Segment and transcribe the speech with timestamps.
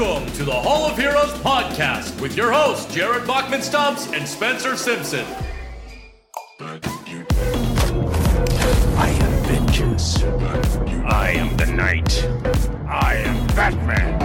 [0.00, 4.74] Welcome to the Hall of Heroes podcast with your hosts, Jared Bachman Stubbs and Spencer
[4.74, 5.26] Simpson.
[6.58, 6.78] I
[9.20, 10.22] am vengeance.
[11.04, 12.24] I am the knight.
[12.88, 14.18] I am Batman.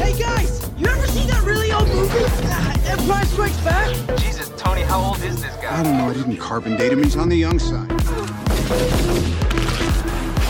[0.00, 2.24] Hey guys, you ever seen that really old movie?
[2.24, 4.18] Uh, Empire Strikes Back?
[4.18, 5.78] Jesus, Tony, how old is this guy?
[5.78, 6.10] I don't know.
[6.10, 7.04] I didn't carbon date him.
[7.04, 7.88] He's on the young side.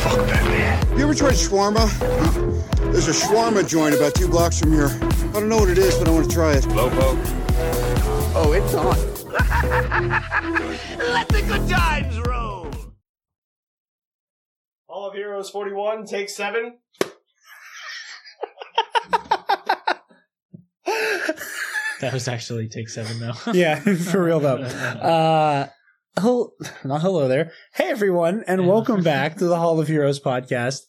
[0.00, 0.98] Fuck Batman.
[0.98, 1.86] You ever tried shawarma?
[2.00, 2.61] Huh?
[2.93, 4.89] There's a shawarma joint about two blocks from here.
[5.01, 6.67] I don't know what it is, but I want to try it.
[6.69, 7.18] Lobo.
[8.35, 8.96] Oh, it's on.
[11.13, 12.71] Let the good times roll!
[14.89, 16.79] Hall of Heroes 41, take seven.
[22.03, 23.32] That was actually take seven though.
[23.53, 23.77] Yeah,
[24.11, 24.57] for real though.
[24.57, 25.68] Uh,
[26.21, 26.53] hel-
[26.85, 27.53] not hello there.
[27.75, 30.81] Hey everyone, and welcome back to the Hall of Heroes podcast.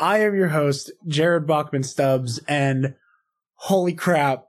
[0.00, 2.94] I am your host, Jared Bachman Stubbs, and
[3.54, 4.44] holy crap,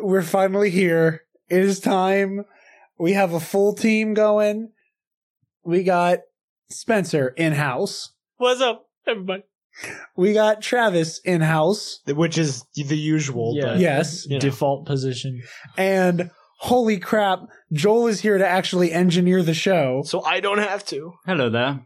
[0.00, 1.22] we're finally here.
[1.48, 2.44] It is time.
[2.98, 4.72] We have a full team going.
[5.64, 6.20] We got
[6.70, 8.12] Spencer in house.
[8.36, 9.42] What's up, everybody?
[10.16, 12.00] We got Travis in house.
[12.06, 13.64] Which is the usual, Yeah.
[13.64, 14.26] but Yes.
[14.26, 14.40] you know.
[14.40, 15.42] Default position.
[15.76, 17.40] And holy crap,
[17.72, 20.02] Joel is here to actually engineer the show.
[20.04, 21.14] so I don't have to.
[21.26, 21.80] Hello there.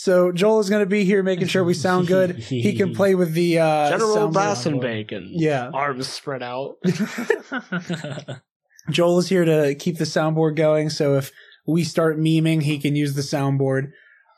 [0.00, 2.36] So Joel is going to be here making sure we sound good.
[2.36, 5.26] he can play with the uh, General sound- Bassenbacon.
[5.32, 5.70] Yeah.
[5.74, 6.76] Arms spread out.
[8.90, 10.88] Joel is here to keep the soundboard going.
[10.88, 11.32] So if
[11.66, 13.90] we start memeing, he can use the soundboard.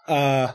[0.08, 0.52] Uh,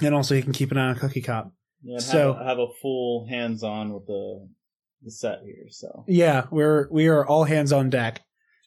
[0.00, 1.52] and also he can keep an eye on Cookie Cop.
[1.82, 4.48] Yeah, So- have, a, have a full hands on with the
[5.02, 5.66] the set here.
[5.70, 8.20] So Yeah, we're we are all hands on deck.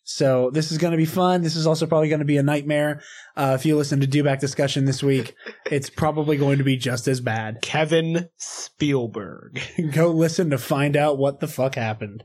[0.09, 1.41] So this is going to be fun.
[1.41, 3.01] This is also probably going to be a nightmare.
[3.35, 5.35] Uh, if you listen to Dewback discussion this week,
[5.69, 7.59] it's probably going to be just as bad.
[7.61, 9.59] Kevin Spielberg.
[9.91, 12.23] Go listen to find out what the fuck happened.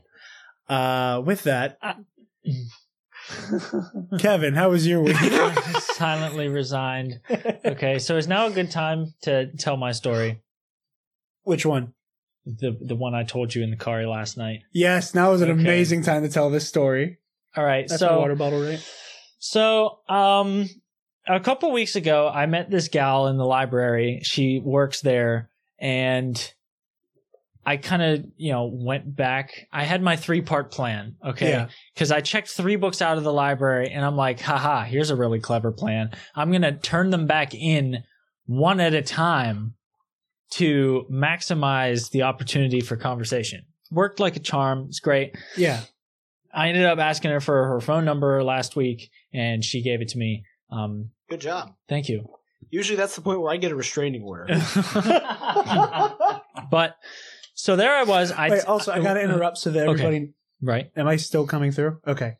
[0.69, 1.77] Uh, with that,
[4.17, 5.17] Kevin, how was your week?
[5.81, 7.19] Silently resigned.
[7.65, 10.41] Okay, so is now a good time to tell my story.
[11.43, 11.93] Which one?
[12.45, 14.61] The the one I told you in the car last night.
[14.71, 15.59] Yes, now is an Okay.
[15.59, 17.19] amazing time to tell this story.
[17.55, 18.83] All right, That's so water bottle, right?
[19.39, 20.69] So, um,
[21.27, 24.21] a couple weeks ago, I met this gal in the library.
[24.23, 25.49] She works there,
[25.79, 26.53] and
[27.65, 29.67] I kind of, you know, went back.
[29.71, 31.49] I had my three part plan, okay?
[31.49, 31.69] Yeah.
[31.93, 35.15] Because I checked three books out of the library, and I'm like, haha, here's a
[35.15, 36.11] really clever plan.
[36.35, 38.03] I'm gonna turn them back in
[38.45, 39.75] one at a time
[40.51, 43.65] to maximize the opportunity for conversation.
[43.91, 44.85] Worked like a charm.
[44.89, 45.35] It's great.
[45.55, 45.81] Yeah.
[46.53, 50.09] I ended up asking her for her phone number last week, and she gave it
[50.09, 50.45] to me.
[50.71, 51.73] Um, Good job.
[51.89, 52.29] thank you.
[52.69, 54.45] Usually that's the point where I get a restraining order.
[56.71, 56.95] but
[57.53, 58.31] so there I was.
[58.31, 60.03] I Wait, also, I got to interrupt so that Okay.
[60.03, 60.33] everybody.
[60.61, 60.91] Right.
[60.95, 61.99] Am I still coming through?
[62.07, 62.33] Okay.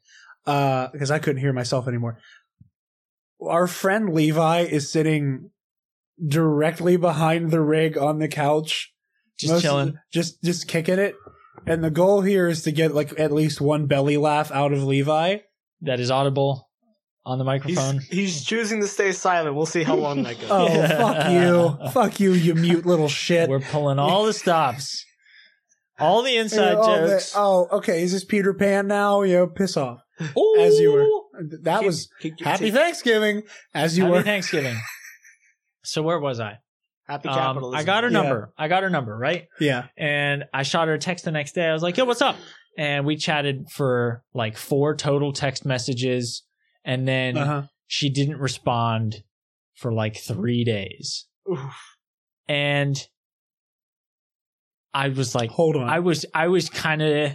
[0.46, 2.20] Uh, because I couldn't hear myself anymore.
[3.42, 5.52] Our friend Levi is sitting
[6.26, 8.94] directly behind the rig on the couch.
[9.38, 9.94] Just chilling.
[9.94, 11.16] the- just, just kicking it.
[11.66, 14.84] And the goal here is to get like at least one belly laugh out of
[14.84, 15.38] Levi.
[15.82, 16.70] That is audible
[17.26, 18.00] on the microphone.
[18.00, 19.56] he's choosing to stay silent.
[19.56, 20.50] We'll see how long that goes.
[20.52, 20.98] Oh, Yeah.
[20.98, 21.90] fuck you.
[21.92, 23.50] Fuck you, you mute little shit.
[23.50, 25.06] We're pulling all the stops,
[26.00, 27.34] all the inside oh, the- jokes.
[27.36, 28.04] oh, okay.
[28.04, 29.22] Is this Peter Pan now?
[29.22, 30.00] Yeah, piss off.
[30.20, 31.08] As you were.
[31.64, 33.44] That Keep- was keep- keep- Happy Thanksgiving.
[33.74, 34.24] As you Happy were.
[34.24, 34.76] Thanksgiving.
[35.86, 36.60] So where was I?
[37.08, 37.80] Happy Um, capitalism.
[37.80, 38.22] I got her Yeah.
[38.22, 38.54] number.
[38.58, 39.18] I got her number.
[39.18, 39.48] Right.
[39.60, 39.88] Yeah.
[39.98, 41.66] and I shot her a text the next day.
[41.68, 42.36] I was like, "Yo, what's up?"
[42.78, 46.44] And we chatted for like four total text messages,
[46.86, 47.62] and then Uh huh.
[47.88, 49.24] she didn't respond
[49.76, 51.26] for like three days.
[51.52, 51.60] Oof.
[52.48, 52.98] And
[54.94, 55.90] I was like, Hold on.
[55.90, 57.32] I was, I was kind of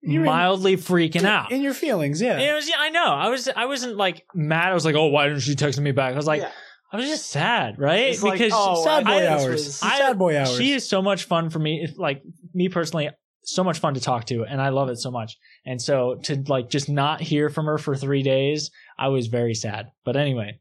[0.00, 1.52] You're in- mildly freaking out.
[1.52, 2.38] In your feelings, yeah.
[2.38, 3.04] It was, yeah, I know.
[3.06, 4.70] I was, I wasn't like mad.
[4.70, 6.14] I was like, oh, why didn't she text me back?
[6.14, 6.50] I was like, Yeah.
[6.96, 8.08] I was just sad, right?
[8.08, 9.46] It's like, because oh, sad boy I- hours.
[9.48, 10.56] was- I- sad boy hours.
[10.56, 11.86] She is so much fun for me.
[11.96, 12.22] Like
[12.54, 13.10] me personally,
[13.44, 15.36] so much fun to talk to, and I love it so much.
[15.64, 19.54] And so to like just not hear from her for three days, I was very
[19.54, 19.86] sad.
[20.04, 20.58] But anyway,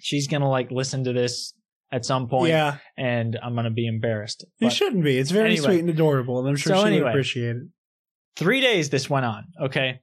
[0.00, 1.52] she's gonna like listen to this
[1.92, 2.78] at some point, yeah.
[2.96, 4.44] and I'm gonna be embarrassed.
[4.58, 5.18] You shouldn't be.
[5.18, 5.66] It's very Anyway.
[5.66, 7.02] sweet and adorable, and I'm sure So she anyway.
[7.04, 7.62] would appreciate it.
[8.36, 10.00] three days this went on, okay,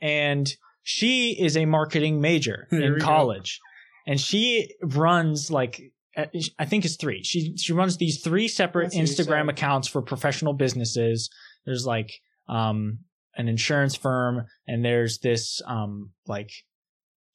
[0.00, 0.52] and
[0.82, 3.58] she is a marketing major Here in college.
[3.60, 3.70] go.
[4.06, 5.80] And she runs like
[6.16, 7.22] I think it's three.
[7.24, 11.30] She she runs these three separate That's Instagram accounts for professional businesses.
[11.64, 12.12] There's like
[12.48, 13.00] um
[13.36, 16.50] an insurance firm, and there's this um like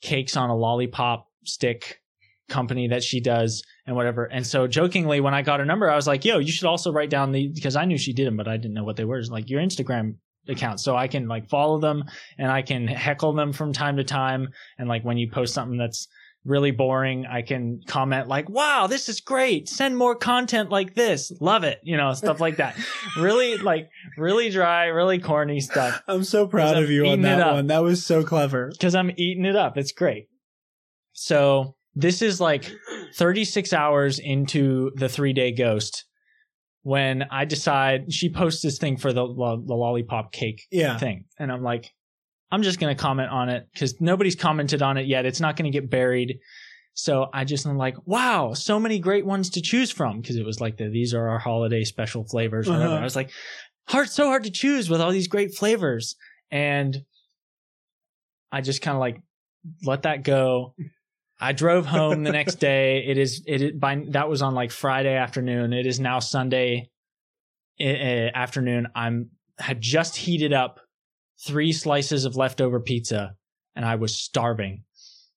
[0.02, 2.00] cakes on a lollipop stick
[2.50, 4.26] company that she does and whatever.
[4.26, 6.92] And so jokingly, when I got her number, I was like, yo, you should also
[6.92, 9.06] write down the, because I knew she did them, but I didn't know what they
[9.06, 9.20] were.
[9.20, 10.16] It's like your Instagram
[10.48, 10.80] account.
[10.80, 12.04] So I can like follow them
[12.38, 14.50] and I can heckle them from time to time.
[14.78, 16.08] And like when you post something that's
[16.46, 19.68] really boring, I can comment like, wow, this is great.
[19.68, 21.32] Send more content like this.
[21.42, 21.80] Love it.
[21.84, 22.78] You know, stuff like that.
[23.18, 27.54] really like really dry, really corny stuff I'm so proud I'm of you on that
[27.54, 27.68] one.
[27.68, 28.70] That was so clever.
[28.72, 29.78] because I'm eating it up.
[29.78, 30.28] It's great.
[31.14, 32.72] So this is like
[33.16, 36.06] 36 hours into the three day ghost
[36.84, 40.98] when I decide she posts this thing for the, the lollipop cake Yeah.
[40.98, 41.26] thing.
[41.38, 41.92] And I'm like,
[42.52, 45.26] I'm just going to comment on it because nobody's commented on it yet.
[45.26, 46.40] It's not going to get buried.
[46.94, 50.46] So I just am like, wow, so many great ones to choose from because it
[50.46, 52.68] was like the these are our holiday special flavors.
[52.68, 52.88] Whatever.
[52.88, 53.02] Uh-huh.
[53.02, 53.32] I was like,
[53.88, 56.16] hard, so hard to choose with all these great flavors,
[56.52, 56.98] and
[58.52, 59.22] I just kind of like
[59.84, 60.74] let that go.
[61.40, 63.06] I drove home the next day.
[63.08, 65.72] It is it is by that was on like Friday afternoon.
[65.72, 66.90] It is now Sunday
[67.80, 68.88] uh, afternoon.
[68.94, 70.82] I'm had just heated up
[71.46, 73.36] three slices of leftover pizza
[73.76, 74.84] and I was starving.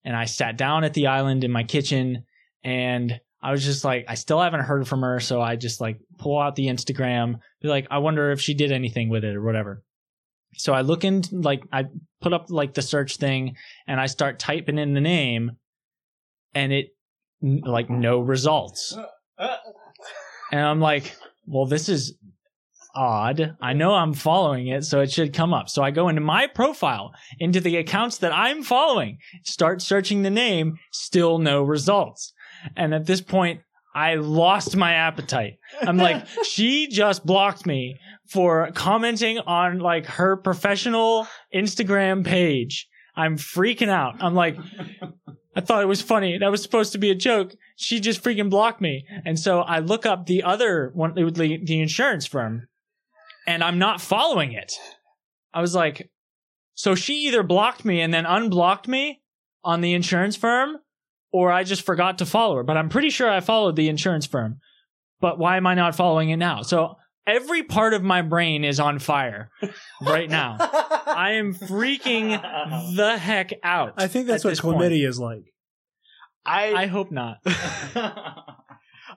[0.05, 2.25] And I sat down at the island in my kitchen
[2.65, 5.21] and I was just like, I still haven't heard from her.
[5.21, 8.73] So I just like pull out the Instagram, be like, I wonder if she did
[8.73, 9.83] anything with it or whatever.
[10.55, 11.85] So I look in, like, I
[12.21, 13.57] put up like the search thing
[13.87, 15.53] and I start typing in the name
[16.55, 16.89] and it,
[17.41, 18.95] like, no results.
[18.97, 19.07] Uh,
[19.39, 19.57] uh.
[20.53, 21.17] And I'm like,
[21.47, 22.15] well, this is
[22.95, 23.57] odd.
[23.61, 25.69] I know I'm following it, so it should come up.
[25.69, 30.31] So I go into my profile, into the accounts that I'm following, start searching the
[30.31, 32.33] name, still no results.
[32.77, 33.61] And at this point,
[33.95, 35.59] I lost my appetite.
[35.81, 37.97] I'm like, she just blocked me
[38.29, 42.89] for commenting on like her professional Instagram page.
[43.15, 44.23] I'm freaking out.
[44.23, 44.57] I'm like,
[45.55, 46.39] I thought it was funny.
[46.39, 47.55] That was supposed to be a joke.
[47.77, 49.05] She just freaking blocked me.
[49.27, 52.69] And so I look up the other one, the, the insurance firm,
[53.47, 54.73] and I'm not following it.
[55.55, 56.11] I was like,
[56.75, 59.23] so she either blocked me and then unblocked me
[59.65, 60.79] on the insurance firm,
[61.33, 62.63] or I just forgot to follow her.
[62.63, 64.59] But I'm pretty sure I followed the insurance firm.
[65.21, 66.63] But why am I not following it now?
[66.63, 66.97] So
[67.27, 69.51] every part of my brain is on fire
[70.03, 70.57] right now.
[70.59, 72.31] I am freaking
[72.97, 73.95] the heck out.
[73.97, 74.79] I think that's what this point.
[74.79, 75.45] chlamydia is like.
[76.45, 77.37] I, I hope not.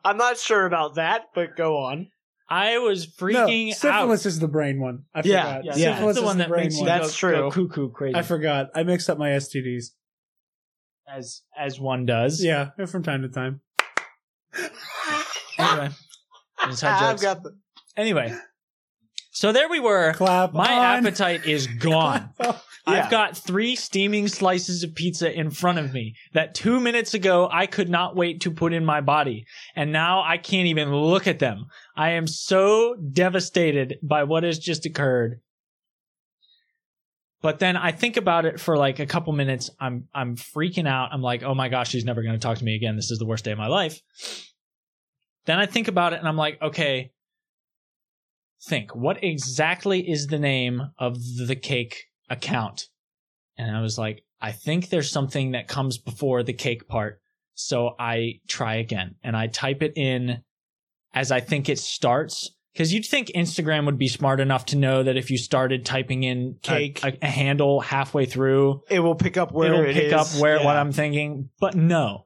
[0.06, 2.10] I'm not sure about that, but go on.
[2.48, 4.30] I was no, freaking syphilis out.
[4.30, 5.06] is the brain one.
[5.16, 5.66] I Yeah, forgot.
[5.66, 5.86] Yeah, Yeah.
[5.90, 6.88] that's syphilis the is one the that brain makes you one.
[6.90, 7.32] go, That's true.
[7.34, 8.16] go cuckoo crazy.
[8.16, 8.70] I forgot.
[8.76, 9.86] I mixed up my STDs.
[11.08, 12.44] as as one does.
[12.44, 13.62] Yeah, from time to time.
[15.58, 15.90] Anyway,
[16.60, 17.58] I've got the.
[17.98, 18.34] anyway,
[19.36, 20.14] so there we were.
[20.14, 20.54] Clap.
[20.54, 21.06] My on.
[21.06, 22.30] appetite is gone.
[22.40, 22.56] Yeah.
[22.88, 27.50] I've got three steaming slices of pizza in front of me that two minutes ago
[27.52, 29.46] I could not wait to put in my body.
[29.76, 31.66] And now I can't even look at them.
[31.98, 35.42] I am so devastated by what has just occurred.
[37.42, 39.70] But then I think about it for like a couple minutes.
[39.82, 41.10] I'm I'm freaking out.
[41.12, 42.96] I'm like, oh my gosh, she's never going to talk to me again.
[42.96, 44.00] This is the worst day of my life.
[45.46, 47.12] Then I think about it and I'm like, okay,
[48.64, 51.18] think what exactly is the name of
[51.48, 52.88] the cake account?
[53.58, 57.20] And I was like, I think there's something that comes before the cake part.
[57.54, 60.42] So I try again and I type it in
[61.14, 62.52] as I think it starts.
[62.78, 66.24] Cause you'd think Instagram would be smart enough to know that if you started typing
[66.24, 67.02] in Cake.
[67.06, 70.14] a, a handle halfway through, It will pick up where it'll it pick is.
[70.14, 72.26] up where what I'm thinking, but no.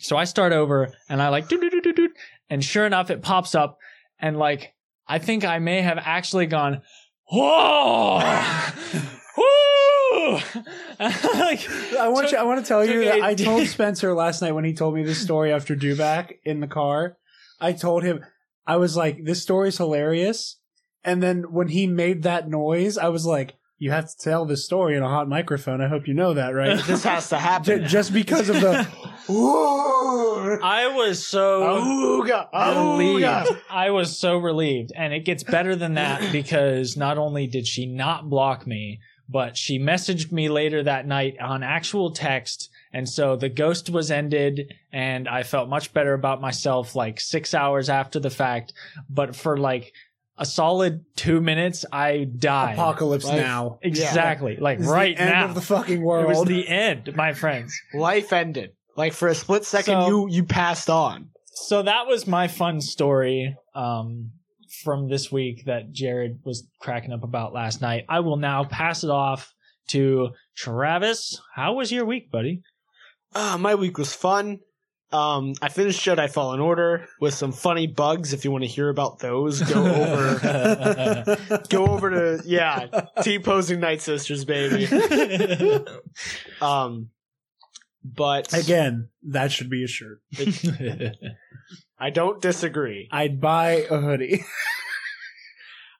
[0.00, 2.10] So I start over and I like do do do do do,
[2.50, 3.78] and sure enough, it pops up,
[4.18, 4.74] and like
[5.08, 6.82] I think I may have actually gone,
[7.30, 8.20] whoa,
[9.36, 10.38] woo.
[10.98, 12.38] like, I want took- you.
[12.38, 15.02] I want to tell you that I told Spencer last night when he told me
[15.04, 17.16] this story after Dewback in the car.
[17.60, 18.24] I told him
[18.66, 20.58] I was like, "This story's hilarious,"
[21.04, 24.64] and then when he made that noise, I was like, "You have to tell this
[24.64, 26.78] story in a hot microphone." I hope you know that, right?
[26.86, 27.86] This has to J- happen.
[27.88, 28.86] just because of the.
[29.32, 30.58] Ooh.
[30.62, 33.24] I was so Ooga, relieved.
[33.26, 33.60] ooga.
[33.70, 34.92] I was so relieved.
[34.96, 39.56] And it gets better than that because not only did she not block me, but
[39.56, 42.70] she messaged me later that night on actual text.
[42.92, 47.52] And so the ghost was ended and I felt much better about myself like six
[47.52, 48.72] hours after the fact.
[49.10, 49.92] But for like
[50.38, 52.74] a solid two minutes, I died.
[52.74, 53.78] Apocalypse Life- now.
[53.82, 54.56] Exactly.
[54.56, 55.44] Like This right the end now.
[55.46, 56.24] of the fucking world.
[56.24, 56.48] it world.
[56.48, 57.78] was the end, my friends.
[57.94, 58.72] Life ended.
[58.96, 61.30] Like for a split second, So- you you passed on.
[61.52, 64.30] so that was my fun story um,
[64.84, 68.04] from this week that Jared was cracking up about last night.
[68.08, 69.52] I will now pass it off
[69.88, 71.40] to Travis.
[71.54, 72.62] How was your week, buddy?
[73.34, 74.60] Uh, my week was fun.
[75.12, 78.32] Um, I finished Jedi Fallen Order with some funny bugs.
[78.32, 81.36] If you want to hear about those, go over
[81.68, 84.86] go over to yeah, T posing Night Sisters, baby.
[86.60, 87.10] um,
[88.04, 90.20] but Again, that should be a shirt.
[91.98, 93.08] I don't disagree.
[93.10, 94.44] I'd buy a hoodie.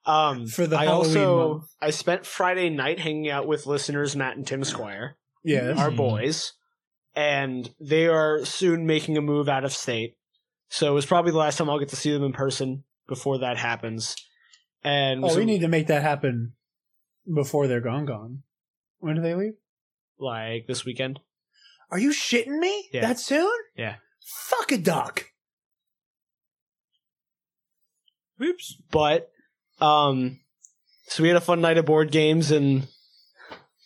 [0.04, 1.64] Um, For the I Halloween also month.
[1.80, 5.76] I spent Friday night hanging out with listeners Matt and Tim Squire, yes.
[5.78, 6.52] our boys,
[7.16, 10.16] and they are soon making a move out of state.
[10.68, 13.38] So it was probably the last time I'll get to see them in person before
[13.38, 14.14] that happens.
[14.84, 16.52] And Oh, so, we need to make that happen
[17.32, 18.04] before they're gone.
[18.04, 18.42] Gone.
[18.98, 19.54] When do they leave?
[20.18, 21.20] like this weekend.
[21.90, 22.88] Are you shitting me?
[22.92, 23.02] Yeah.
[23.02, 23.52] That soon?
[23.76, 23.96] Yeah.
[24.24, 25.26] Fuck a duck.
[28.42, 28.76] Oops.
[28.90, 29.30] But
[29.80, 30.40] um
[31.08, 32.88] so we had a fun night of board games and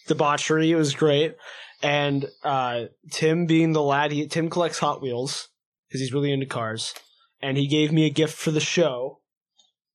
[0.07, 0.71] debauchery.
[0.71, 1.35] It was great.
[1.83, 5.49] And uh Tim being the lad, he Tim collects Hot Wheels
[5.89, 6.95] because he's really into cars.
[7.43, 9.21] And he gave me a gift for the show.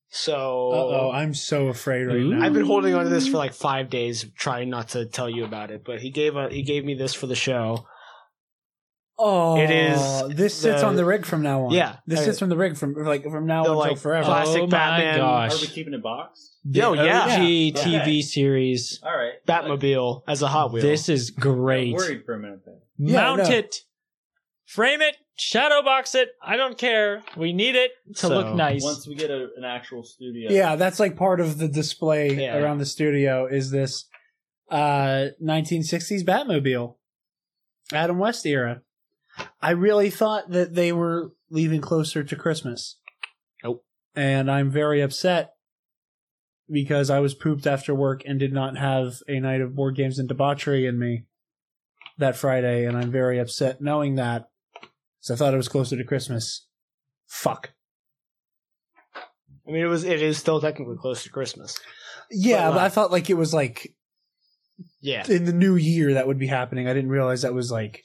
[0.08, 2.34] So Uh oh, I'm so afraid right Ooh.
[2.34, 2.44] now.
[2.44, 5.44] I've been holding on to this for like five days, trying not to tell you
[5.44, 5.84] about it.
[5.84, 7.86] But he gave a he gave me this for the show.
[9.18, 11.72] Oh, It is This sits the- on the rig from now on.
[11.72, 11.96] Yeah.
[12.06, 14.24] this sits from the rig from like from now the, until like, forever.
[14.26, 15.20] classic oh my Batman.
[15.20, 16.56] Are we keeping it boxed?
[16.68, 17.22] Yo, yeah.
[17.24, 17.70] OG Yeah.
[17.84, 18.20] TV Okay.
[18.22, 19.00] series.
[19.02, 19.34] All right.
[19.46, 20.82] Batmobile as a Hot Wheel.
[20.82, 21.94] This is I great.
[21.94, 22.74] worried for a minute there.
[22.98, 23.56] Yeah, Mount no.
[23.56, 23.76] it.
[24.66, 25.16] Frame it.
[25.38, 26.30] Shadow box it.
[26.42, 27.22] I don't care.
[27.36, 28.82] We need it to So, look nice.
[28.82, 30.50] Once we get a, an actual studio.
[30.50, 32.56] Yeah, that's like part of the display Yeah.
[32.56, 33.46] around the studio.
[33.46, 34.06] Is this
[34.70, 36.96] uh 1960s Batmobile,
[37.92, 38.82] Adam West era?
[39.60, 42.96] I really thought that they were leaving closer to Christmas.
[43.62, 43.84] Nope.
[44.14, 45.54] And I'm very upset
[46.70, 50.18] because I was pooped after work and did not have a night of board games
[50.18, 51.24] and debauchery in me
[52.18, 54.48] that Friday, and I'm very upset knowing that.
[55.20, 56.66] So I thought it was closer to Christmas.
[57.26, 57.72] Fuck.
[59.14, 61.78] I mean, it was it is still technically close to Christmas.
[62.30, 63.94] Yeah, But, but I like- thought like it was like
[65.00, 65.24] Yeah.
[65.28, 66.88] in the new year that would be happening.
[66.88, 68.04] I didn't realize that was like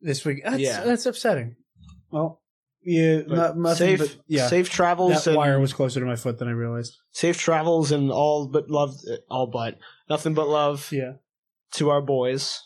[0.00, 0.42] this week.
[0.44, 0.84] That's, Yeah.
[0.84, 1.56] that's upsetting.
[2.10, 2.40] Well,
[2.82, 4.48] yeah, But not, nothing safe, but yeah.
[4.48, 6.96] safe travels that and wire was closer to my foot than I realized.
[7.12, 8.94] safe travels and all but love,
[9.28, 9.78] all but
[10.08, 11.14] nothing but love Yeah.
[11.74, 12.60] to our boys.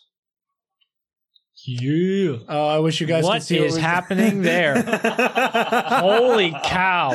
[1.67, 2.37] Yeah.
[2.49, 4.83] Oh, I wish you guys What could see is was- happening there?
[4.83, 7.13] Holy cow.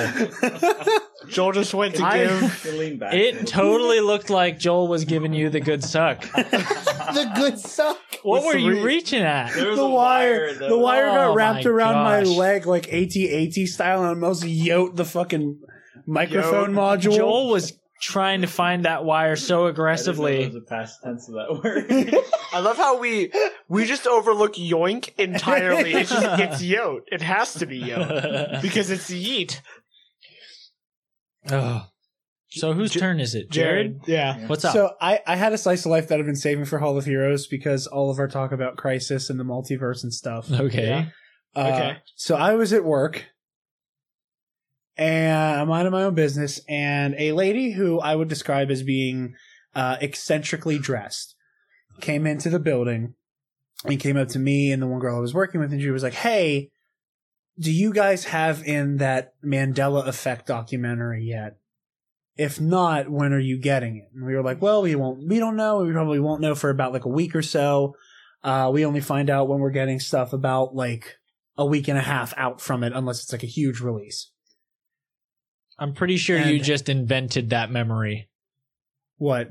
[1.27, 2.65] Joel just went to I- give.
[2.65, 3.13] You lean back.
[3.13, 6.21] It totally looked like Joel was giving you the good suck.
[6.33, 7.97] the good suck.
[8.23, 9.53] What With were you reaching at?
[9.53, 12.65] There was The a wire, that the wire Oh got wrapped my around my leg
[12.65, 15.59] like AT-AT style, and I almost yoked the fucking
[16.05, 16.79] microphone Yoke.
[17.01, 17.15] module.
[17.15, 20.45] Joel was trying to find that wire so I didn't know there aggressively.
[20.47, 22.15] was a past tense of that word.
[22.53, 23.31] I love how we
[23.67, 25.93] we just overlook yoink entirely.
[25.93, 27.01] It's just it's yote.
[27.07, 29.59] It has to be yote because it's yeet.
[31.49, 31.85] Oh.
[32.51, 33.51] So whose J- turn is it?
[33.51, 34.01] Jared?
[34.07, 34.47] Yeah.
[34.47, 34.73] What's up?
[34.73, 37.05] So I, I had a slice of life that I've been saving for Hall of
[37.05, 40.51] Heroes because all of our talk about Crisis and the multiverse and stuff.
[40.51, 40.87] okay.
[40.87, 41.05] Yeah.
[41.55, 41.97] Uh, Okay.
[42.15, 43.25] So I was at work
[44.99, 49.33] and I'm minding my own business, and a lady who I would describe as being
[49.73, 51.35] uh, eccentrically dressed
[52.01, 53.13] came into the building
[53.85, 55.89] and came up to me and the one girl I was working with, and she
[55.89, 56.69] was like, Hey,
[57.57, 61.55] do you guys have in that Mandela Effect documentary yet?
[62.35, 64.09] If not, when are you getting it?
[64.13, 65.77] And we were like, Well, we won't, we don't know.
[65.77, 67.95] We probably won't know for about like a week or so.
[68.43, 71.19] Uh, we only find out when we're getting stuff about like
[71.57, 74.31] a week and a half out from it, unless it's like a huge release.
[75.79, 78.29] I'm pretty sure you just invented that memory.
[79.17, 79.49] What?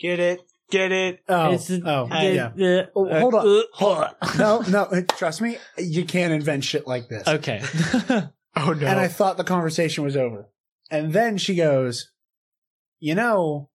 [0.00, 0.40] Get it.
[0.70, 1.20] Get it.
[1.28, 2.52] Oh, It's oh, the- yeah.
[2.54, 3.46] the- Oh, hold on.
[3.46, 4.14] uh, hold on.
[4.38, 7.26] No, no, trust me, you can't invent shit like this.
[7.26, 7.62] Okay.
[8.56, 8.84] Oh no.
[8.84, 10.48] And I thought the conversation was over.
[10.90, 12.10] And then she goes,
[12.98, 13.70] You know,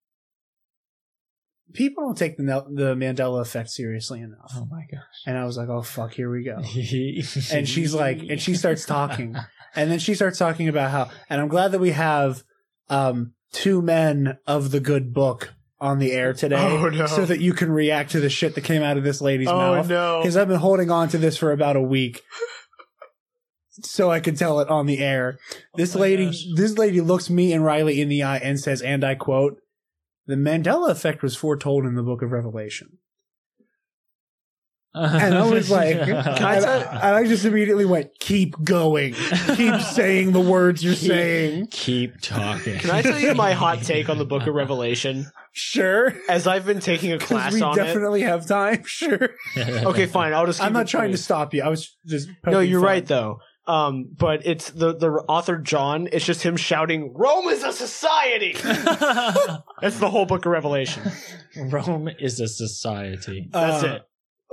[1.73, 4.51] people don't take the, the Mandela effect seriously enough.
[4.53, 5.01] oh my gosh.
[5.25, 6.57] And I was like, Oh, fuck, here we go.
[6.57, 6.65] and
[7.53, 9.35] and she's like, and she starts talking,
[9.75, 12.43] and then she starts talking about how, and I'm glad that we have
[12.89, 17.05] um, two men of the good book on the air today, Oh, no.
[17.05, 19.55] so that you can react to the shit that came out of this lady's oh
[19.57, 19.89] mouth.
[19.89, 20.19] no.
[20.21, 22.21] Because I've been holding on to this for about a week,
[23.81, 25.37] so I can tell it on the air.
[25.75, 26.45] This Oh lady, gosh.
[26.55, 29.57] this lady looks me and Riley in the eye and says, and I quote.
[30.27, 32.97] The Mandela effect was foretold in the book of Revelation.
[34.95, 39.13] And I was like, Can and, I, I just immediately went, keep going.
[39.13, 41.67] Keep saying the words you're saying.
[41.71, 42.79] keep talking?
[42.79, 45.27] Can I tell you my hot take on the Book of Revelation?
[45.51, 46.13] Sure.
[46.29, 48.83] As I've been taking a class we on definitely have time.
[48.85, 49.29] Sure.
[49.57, 50.33] Okay, fine.
[50.33, 50.61] I'll just.
[50.61, 51.61] I'm not it trying to stop you.
[51.63, 52.29] I was just.
[52.45, 52.87] No, you're fun.
[52.87, 53.39] right though.
[53.67, 56.07] Um, but it's the the author John.
[56.11, 58.53] It's just him shouting, "Rome is a society."
[59.81, 61.03] That's the whole Book of Revelation.
[61.57, 63.47] Rome is a society.
[63.51, 64.01] That's Uh, it.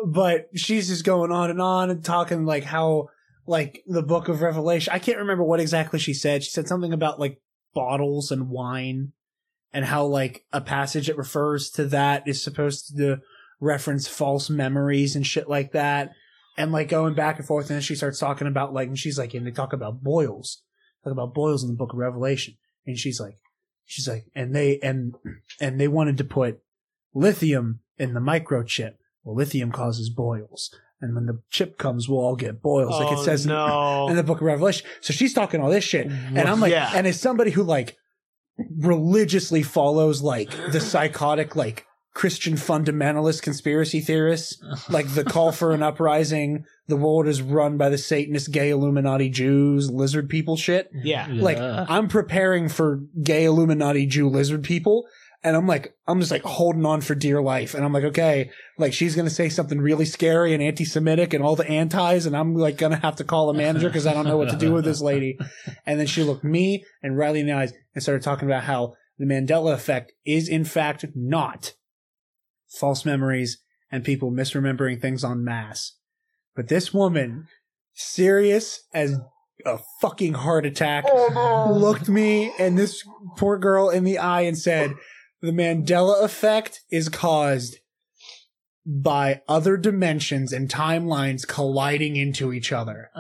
[0.05, 3.09] But she's just going on and on and talking like how,
[3.47, 4.93] like the book of Revelation.
[4.93, 6.43] I can't remember what exactly she said.
[6.43, 7.41] She said something about like
[7.75, 9.13] bottles and wine
[9.73, 13.21] and how like a passage that refers to that is supposed to
[13.61, 16.13] reference false memories and shit like that.
[16.59, 17.71] And like going back and forth.
[17.71, 20.63] And then she starts talking about like, and she's like, and they talk about boils,
[21.03, 22.57] talk about boils in the book of Revelation.
[22.87, 23.39] And she's like,
[23.87, 25.15] she's like, and they, and,
[25.61, 26.61] and they wanted to put
[27.15, 28.95] lithium in the microchip.
[29.25, 30.75] Well, lithium causes boils.
[31.01, 34.07] And when the chip comes, we'll all get boils, like it Oh, says in- no.
[34.11, 34.87] in the book of Revelation.
[35.01, 36.07] So she's talking all this shit.
[36.07, 36.93] And I'm like, Yeah.
[36.95, 37.97] and as somebody who like
[38.79, 45.83] religiously follows like the psychotic, like Christian fundamentalist conspiracy theorists, like the call for an
[45.83, 50.91] uprising, the world is run by the Satanist gay Illuminati Jews, lizard people shit.
[50.93, 51.27] yeah.
[51.31, 55.07] Like I'm preparing for gay Illuminati Jew lizard people.
[55.45, 57.75] And I'm like, I'm just like holding on for dear life.
[57.75, 61.43] And I'm like, okay, like she's going to say something really scary and anti-Semitic and
[61.43, 62.27] all the antis.
[62.27, 64.51] And I'm like going to have to call a manager because I don't know what
[64.51, 65.39] to do with this lady.
[65.85, 68.95] And then she looked me and Riley in the eyes and started talking about how
[69.19, 71.75] the Mandela effect is in fact not
[72.69, 73.59] false memories
[73.91, 75.97] and people misremembering things en masse.
[76.55, 77.47] But this woman,
[77.95, 79.19] serious as
[79.65, 83.05] a fucking heart attack, oh, looked me and this
[83.37, 84.95] poor girl in the eye and said,
[85.43, 87.77] the Mandela effect is caused
[88.85, 93.11] by other dimensions and timelines colliding into each other.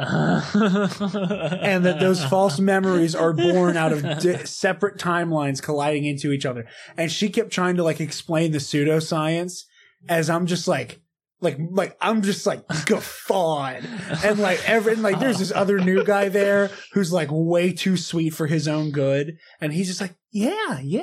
[1.63, 6.47] And that those false memories are born out of di- separate timelines colliding into each
[6.47, 6.67] other.
[6.97, 9.65] And she kept trying to like explain the pseudoscience
[10.09, 11.01] as I'm just like,
[11.43, 13.85] like, like, I'm just like guffawed.
[14.25, 17.97] And like, every, and like, there's this other new guy there who's like way too
[17.97, 19.39] sweet for his own good.
[19.61, 21.03] And he's just like, yeah, yeah,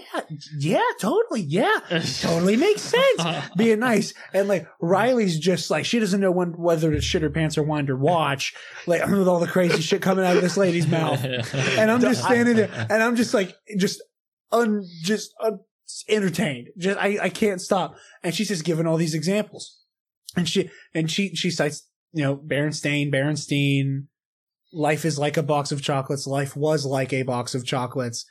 [0.58, 1.42] yeah, totally.
[1.42, 1.78] Yeah,
[2.22, 3.22] totally makes sense.
[3.58, 4.13] Being nice.
[4.34, 7.63] And like, Riley's just like, she doesn't know when, whether to shit her pants or
[7.63, 8.56] wind her watch.
[8.88, 11.24] Like, with all the crazy shit coming out of this lady's mouth.
[11.24, 14.02] And I'm just standing there and I'm just like, just,
[14.54, 15.60] un, just, un,
[16.08, 16.70] entertained.
[16.78, 17.96] Just, I, I can't stop.
[18.24, 19.79] And she's just giving all these examples
[20.36, 24.06] and she and she she cites you know Berenstain, Berenstein.
[24.72, 26.28] Life is like a box of chocolates.
[26.28, 28.26] Life was like a box of chocolates.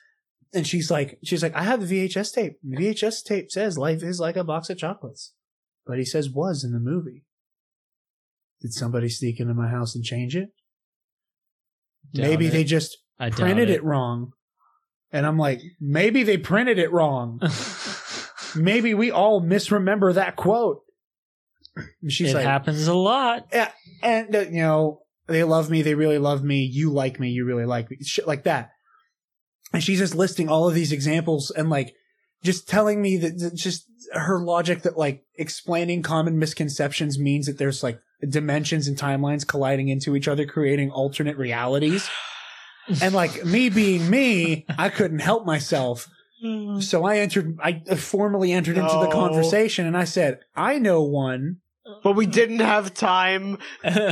[0.54, 2.58] And she's like, she's like, I have the VHS tape.
[2.62, 5.34] The VHS tape says life is like a box of chocolates,
[5.84, 7.24] but he says was in the movie.
[8.62, 10.50] Did somebody sneak into my house and change it?
[12.14, 14.32] maybe Doubt they just I doubt printed it wrong.
[15.11, 17.40] And I'm like, maybe they printed it wrong.
[18.56, 20.82] maybe we all misremember that quote.
[22.02, 23.48] And She's it like, happens a lot.
[23.52, 23.70] yeah,
[24.02, 26.62] and uh, you know they love me, they really love me.
[26.62, 28.70] You like me, you really like me, shit like that.
[29.72, 31.94] And she's just listing all of these examples and like
[32.42, 37.58] just telling me that that just her logic that like explaining common misconceptions means that
[37.58, 42.08] there's like dimensions and timelines colliding into each other, creating alternate realities.
[43.02, 46.08] And like me being me, I couldn't help myself.
[46.80, 51.56] So I entered, I formally entered into the conversation and I said, I know one
[52.03, 53.59] But we didn't have time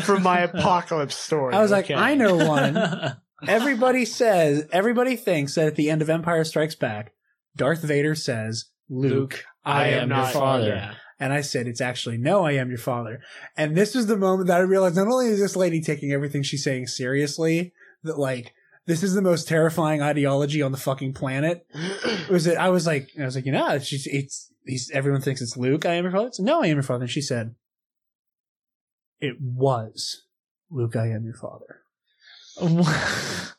[0.03, 1.55] for my apocalypse story.
[1.55, 1.95] I was like, okay?
[1.95, 3.17] I know one.
[3.49, 7.13] everybody says, everybody thinks that at the end of Empire Strikes Back,
[7.57, 10.69] Darth Vader says, Luke, I, am, your not- father.
[10.69, 10.95] yeah.
[11.19, 13.21] And I said, it's actually, no, I am your father.
[13.57, 16.43] And this was the moment that I realized not only is this lady taking everything
[16.43, 18.53] she's saying seriously, that like,
[18.85, 21.67] this is the most terrifying ideology on the fucking planet.
[22.31, 22.59] was it?
[22.59, 25.87] I was like, I was like, you know, she's, it's, he's, everyone thinks it's Luke.
[25.87, 26.27] I am your father.
[26.29, 27.05] I said, no, I am your father.
[27.05, 27.55] And she said,
[29.21, 30.23] it was
[30.71, 30.97] Luke.
[30.97, 31.81] I am your father.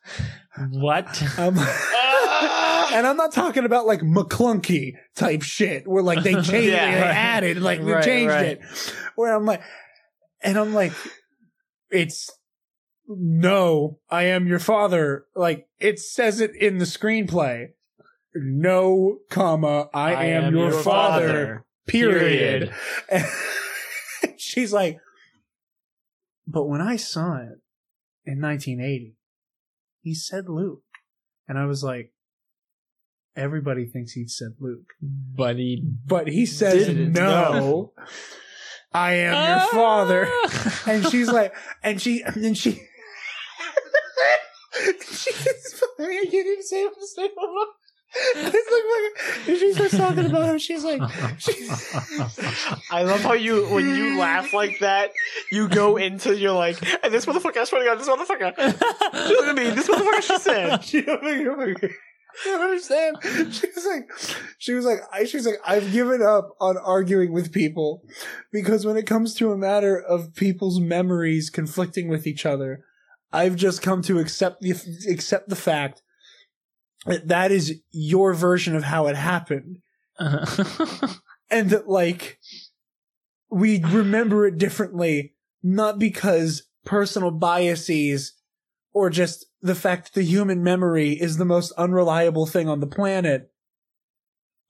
[0.72, 1.24] what?
[1.38, 1.58] Um,
[2.94, 7.02] and I'm not talking about like McClunky type shit where like they changed, Yeah, they
[7.02, 7.16] right.
[7.16, 8.46] added, like they Right, changed right.
[8.48, 8.62] it.
[9.16, 9.62] Where I'm like,
[10.42, 10.94] and I'm like,
[11.92, 12.30] it's
[13.08, 15.26] no, I am your father.
[15.36, 17.70] Like it says it in the screenplay.
[18.36, 21.66] No, comma, I, am, your, father.
[21.88, 22.72] Period.
[23.10, 23.26] And
[24.38, 25.00] she's like,
[26.48, 27.60] but when I saw it
[28.26, 29.16] in 1980,
[30.02, 30.82] he said Luke.
[31.48, 32.12] And I was like,
[33.36, 34.88] everybody thinks he said Luke.
[35.02, 37.14] But he But he says Didn't.
[37.14, 37.94] no.
[38.94, 39.70] I am your Ah.
[39.72, 40.30] father.
[40.92, 42.82] And she's like, and she, and then she,
[45.12, 47.30] She's gets, I can't even say what to say.
[48.16, 50.58] It's like, she starts talking about him.
[50.58, 51.02] She's like,
[51.38, 51.52] she,
[52.92, 55.12] I love how you when you laugh like that,
[55.52, 58.58] you go into you're like, and this motherfucker, I swear to God, this motherfucker.
[59.30, 60.84] Look at me, this motherfucker she said.
[60.84, 61.84] she don't make it work.
[61.84, 63.18] I don't understand.
[63.54, 64.10] She was like,
[64.58, 68.04] she was like, I, she's like, I've given up on arguing with people
[68.52, 72.84] because when it comes to a matter of people's memories conflicting with each other,
[73.34, 74.72] I've just come to accept the
[75.10, 76.02] accept the fact
[77.06, 79.80] that that is your version of how it happened,
[80.20, 81.08] uh-huh.
[81.50, 82.40] and that like
[83.50, 85.34] we remember it differently,
[85.64, 88.34] not because personal biases
[88.94, 92.88] or just the fact that the human memory is the most unreliable thing on the
[92.88, 93.52] planet,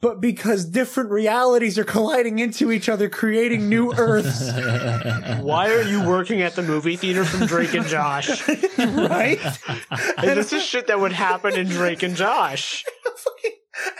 [0.01, 4.51] but because different realities are colliding into each other, creating new Earths,
[5.41, 8.47] Why are you working at the movie theater from Drake and Josh?
[8.77, 9.39] right?
[10.17, 12.83] And this is shit that would happen in Drake and Josh.
[13.03, 13.51] fucking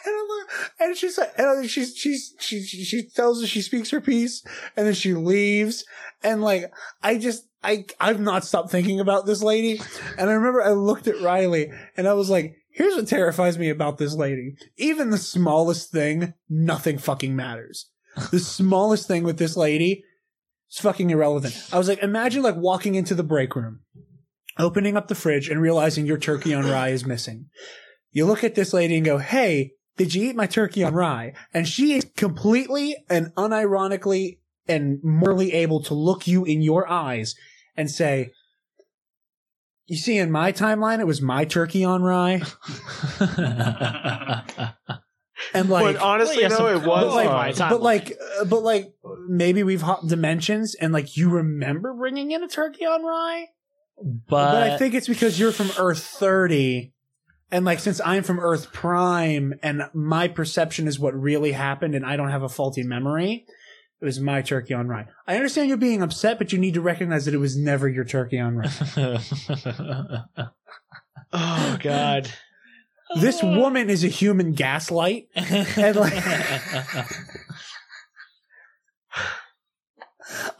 [0.06, 3.50] and, I'm like, and she's like, and like, she's she's she, she she tells us
[3.50, 4.44] she speaks her piece,
[4.76, 5.86] and then she leaves,
[6.24, 6.72] and like
[7.04, 9.80] I just I I've not stopped thinking about this lady,
[10.18, 13.70] and I remember I looked at Riley and I was like, here's what terrifies me
[13.70, 14.56] about this lady.
[14.78, 17.90] Even the smallest thing, nothing fucking matters.
[18.32, 20.04] The smallest thing with this lady
[20.72, 21.56] is fucking irrelevant.
[21.74, 23.82] I was like, imagine like walking into the break room,
[24.60, 27.48] opening up the fridge and realizing your turkey on rye is missing.
[28.12, 31.34] You look at this lady and go, Hey, did you eat my turkey on rye?
[31.54, 34.38] And she is completely and unironically
[34.68, 37.34] and morally able to look you in your eyes
[37.76, 38.32] and say,
[39.88, 42.41] you see, in my timeline, it was my turkey on rye.
[45.54, 47.69] And like, but honestly, Well, yeah, though, some it was clothes like my time.
[47.69, 48.91] but like, uh, but like,
[49.30, 53.45] maybe we've hopped dimensions and like you remember bringing in a turkey on rye?
[54.02, 56.91] but, But I think it's because you're from Earth 30.
[57.52, 62.06] And like, since I'm from Earth Prime and my perception is what really happened and
[62.06, 63.45] I don't have a faulty memory,
[64.02, 65.08] it was my turkey on rye.
[65.26, 68.06] I understand you're being upset, but you need to recognize that it was never your
[68.06, 68.70] turkey on rye.
[71.34, 72.32] oh god,
[73.20, 75.28] this woman is a human gaslight.
[75.36, 76.14] And like,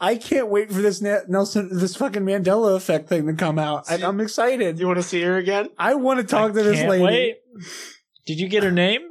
[0.00, 3.90] I can't wait for this Nelson, this fucking Mandela effect thing to come out.
[3.90, 4.78] I, I'm excited.
[4.78, 5.68] you want to see her again?
[5.78, 7.04] I want to talk to this lady.
[7.04, 7.36] wait.
[8.26, 9.02] Did you get her name?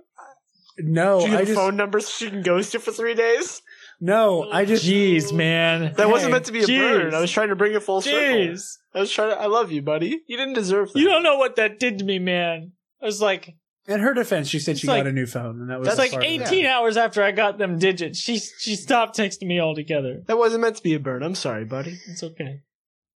[0.79, 3.61] No, She I have just phone number so she can ghost you for three days.
[3.99, 5.93] No, I just Jeez, man.
[5.95, 7.01] That wasn't meant to be a jeez.
[7.03, 7.13] burn.
[7.13, 8.19] I was trying to bring it full circle.
[8.19, 8.77] Jeez.
[8.93, 9.39] I was trying to.
[9.41, 10.21] I love you, buddy.
[10.27, 10.99] You didn't deserve that.
[10.99, 12.73] You don't know what that did to me, man.
[13.01, 13.55] I was like,
[13.87, 15.87] In her defense, she said It's she like- got a new phone, and that was
[15.87, 16.41] that's like part of it.
[16.41, 18.19] 18 hours after I got them digits.
[18.19, 20.23] She she stopped texting me altogether.
[20.27, 21.23] That wasn't meant to be a burn.
[21.23, 21.97] I'm sorry, buddy.
[22.07, 22.61] It's okay.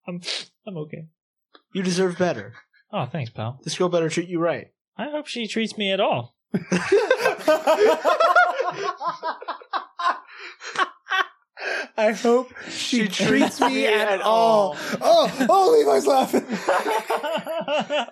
[0.07, 0.21] I'm
[0.67, 1.07] I'm okay.
[1.73, 2.53] You deserve better.
[2.91, 3.59] Oh, thanks, pal.
[3.63, 4.67] This girl better treat you right.
[4.97, 6.35] I hope she treats me at all.
[11.99, 14.77] I hope she, She treats me at all.
[15.01, 16.45] Oh, oh, Levi's laughing.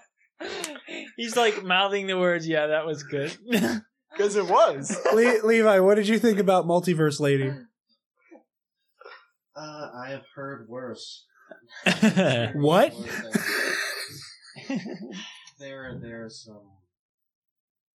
[1.18, 2.46] He's like mouthing the words.
[2.48, 3.36] Yeah, that was good.
[4.12, 4.98] Because it was.
[5.14, 7.52] Le- Levi, what did you think about Multiverse Lady?
[9.56, 11.26] Uh, I have heard worse.
[12.56, 12.96] What?
[15.60, 16.64] there, there are some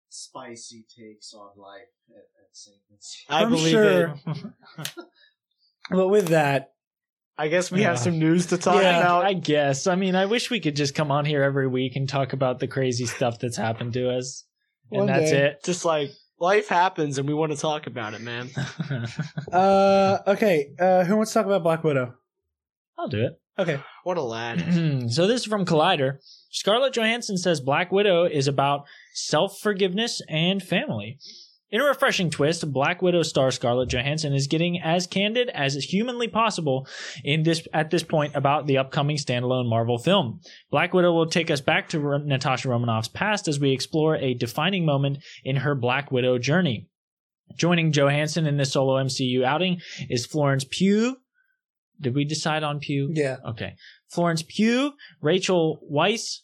[0.09, 2.77] spicy takes on life at, at St.
[2.89, 3.25] Vincent.
[3.29, 4.15] I I'm believe sure.
[5.89, 5.95] It.
[5.95, 6.73] But with that,
[7.37, 9.25] I guess we have some news to talk yeah, about.
[9.25, 9.87] I guess.
[9.87, 12.59] I mean, I wish we could just come on here every week and talk about
[12.59, 14.45] the crazy stuff that's happened to us.
[14.91, 15.45] And One that's day.
[15.47, 15.63] it.
[15.63, 18.49] Just like life happens, and we want to talk about it, man.
[19.51, 22.13] uh, okay, uh, who wants to talk about Black Widow?
[22.97, 23.41] I'll do it.
[23.57, 24.59] Okay, What a lad.
[25.11, 26.17] so this is from Collider.
[26.51, 31.17] Scarlett Johansson says Black Widow is about self forgiveness and family.
[31.71, 35.85] In a refreshing twist, Black Widow star Scarlett Johansson is getting as candid as is
[35.85, 36.85] humanly possible
[37.23, 40.41] in this at this point about the upcoming standalone Marvel film.
[40.69, 44.85] Black Widow will take us back to Natasha Romanoff's past as we explore a defining
[44.85, 46.89] moment in her Black Widow journey.
[47.57, 49.79] Joining Johansson in this solo MCU outing
[50.09, 51.17] is Florence Pugh.
[52.01, 53.11] Did we decide on Pugh?
[53.13, 53.75] yeah, Okay.
[54.09, 56.39] Florence Pugh, Rachel Weisz,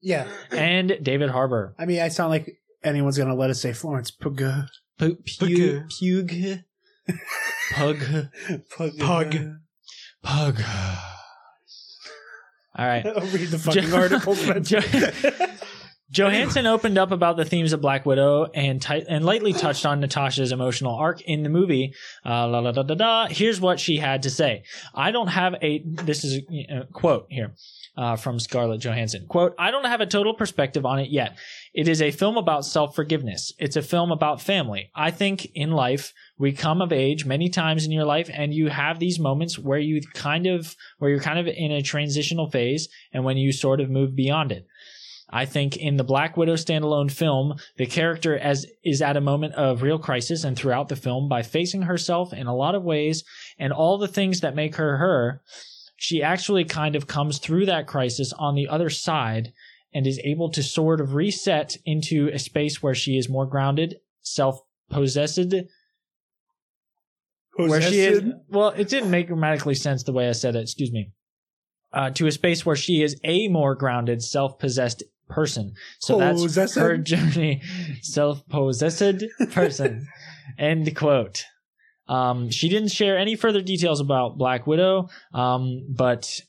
[0.00, 0.28] yeah.
[0.52, 1.74] and David Harbour.
[1.78, 4.64] I mean, I sound like anyone's gonna let us say Florence Pugh.
[4.98, 6.58] P- Pugh, Pugh,
[7.72, 7.98] Pug,
[8.70, 8.98] Pug.
[8.98, 9.36] Pug.
[10.22, 10.62] Pug.
[12.74, 13.06] All right.
[13.06, 14.34] I'll read the fucking Jo- article.
[16.12, 19.86] Jo- Johansson opened up about the themes of Black Widow and ti- and lightly touched
[19.86, 21.94] on Natasha's emotional arc in the movie.
[22.24, 23.26] Uh, la, la, da, da, da.
[23.28, 24.64] Here's what she had to say.
[24.94, 25.82] I don't have a.
[25.84, 27.54] This is a quote here
[27.96, 29.24] uh, from Scarlett Johansson.
[29.26, 31.38] Quote: I don't have a total perspective on it yet.
[31.72, 33.54] It is a film about self forgiveness.
[33.58, 34.90] It's a film about family.
[34.94, 38.68] I think in life we come of age many times in your life, and you
[38.68, 42.88] have these moments where you kind of where you're kind of in a transitional phase,
[43.14, 44.66] and when you sort of move beyond it.
[45.32, 49.54] I think in the Black Widow standalone film, the character as is at a moment
[49.54, 53.24] of real crisis and throughout the film by facing herself in a lot of ways
[53.58, 55.40] and all the things that make her her,
[55.96, 59.52] she actually kind of comes through that crisis on the other side
[59.94, 63.96] and is able to sort of reset into a space where she is more grounded,
[64.20, 65.54] self-possessed,
[67.56, 70.92] where she is well, it didn't make grammatically sense the way I said it, excuse
[70.92, 71.12] me.
[71.92, 75.74] Uh, to a space where she is a more grounded, self-possessed person.
[76.00, 76.74] So that's Possessed?
[76.76, 77.62] her journey.
[78.02, 80.06] Self-possessed person.
[80.58, 81.44] End quote.
[82.08, 86.40] Um, she didn't share any further details about Black Widow, um, but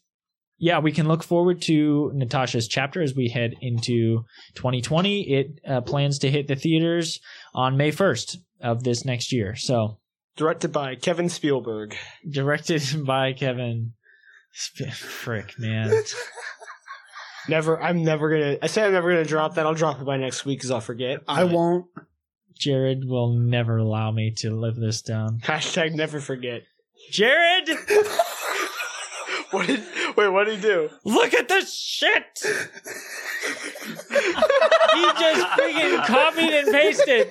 [0.58, 4.24] yeah, we can look forward to Natasha's chapter as we head into
[4.56, 5.22] 2020.
[5.30, 7.20] It uh, plans to hit the theaters
[7.54, 9.56] on May 1st of this next year.
[9.56, 9.98] So
[10.36, 11.96] Directed by Kevin Spielberg.
[12.30, 13.94] directed by Kevin.
[14.92, 15.92] Frick, man.
[17.50, 17.82] Never.
[17.82, 18.58] I'm never gonna.
[18.62, 19.66] I say I'm never gonna drop that.
[19.66, 21.22] I'll drop it by next week because I'll forget.
[21.28, 21.88] I won't.
[22.58, 25.40] Jared will never allow me to live this down.
[25.44, 26.62] Hashtag never forget.
[27.12, 27.68] Jared,
[29.52, 29.84] What did?
[30.16, 30.30] Wait.
[30.30, 30.90] What did he do?
[31.04, 32.24] look at this shit.
[32.44, 32.50] he
[35.04, 37.28] just freaking copied and pasted.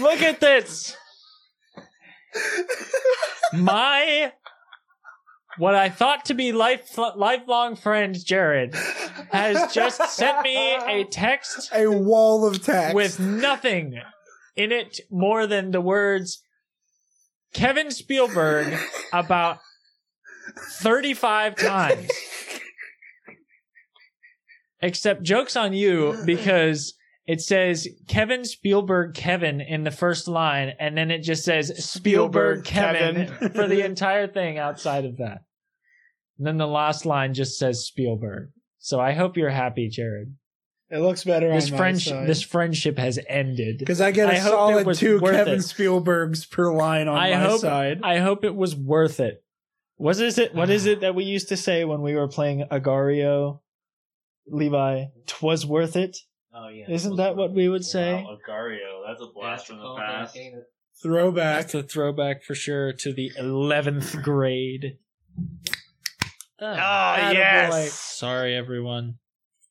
[0.00, 0.96] Look at this.
[3.52, 4.32] My
[5.58, 8.74] what I thought to be life lifelong friend Jared
[9.30, 12.94] has just sent me a text A wall of text.
[12.94, 14.00] with nothing
[14.56, 16.42] in it more than the words
[17.54, 18.78] Kevin Spielberg
[19.12, 19.58] about
[20.56, 22.08] 35 times.
[24.80, 26.94] Except jokes on you because
[27.26, 32.64] it says Kevin Spielberg Kevin in the first line and then it just says Spielberg
[32.64, 33.50] Spielberg Kevin, Kevin.
[33.54, 35.42] for the entire thing outside of that.
[36.38, 38.50] And then the last line just says Spielberg.
[38.78, 40.34] So I hope you're happy, Jared.
[40.90, 42.28] it looks better This on my friendship side.
[42.28, 43.78] this friendship has ended.
[43.78, 45.58] because I get a I solid two Kevin it.
[45.58, 48.00] Spielbergs per line on I my hope side.
[48.02, 49.44] I hope it was worth it.
[49.98, 52.64] Was is it what is it that we used to say when we were playing
[52.72, 53.60] Agario?
[54.48, 56.16] Levi, twas worth it.
[56.54, 56.84] Oh yeah.
[56.88, 58.14] Isn't that what we would say?
[58.14, 60.36] Wow, Agario, that's a blast from the past.
[61.02, 61.62] Throwback.
[61.62, 64.98] That's a throwback for sure to the eleventh grade.
[66.60, 67.32] Oh, attaboy.
[67.34, 67.92] yes.
[67.94, 69.14] Sorry, everyone.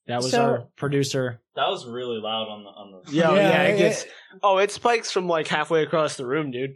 [0.08, 1.42] That was So- our producer.
[1.56, 3.12] That was really loud on the on the.
[3.12, 3.64] Yeah, Yeah, yeah.
[3.64, 4.12] it- it.
[4.42, 6.76] Oh, it spikes from like halfway across the room, dude.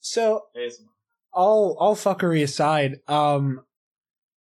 [0.00, 0.86] So ASMR.
[1.32, 3.64] all all fuckery aside, um,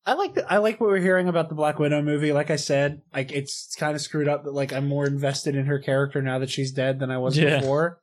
[0.06, 2.34] I like the, I like what we're hearing about the Black Widow movie.
[2.34, 5.66] Like I said, like it's kind of screwed up that like I'm more invested in
[5.68, 7.60] her character now that she's dead than I was Yeah.
[7.60, 8.02] before.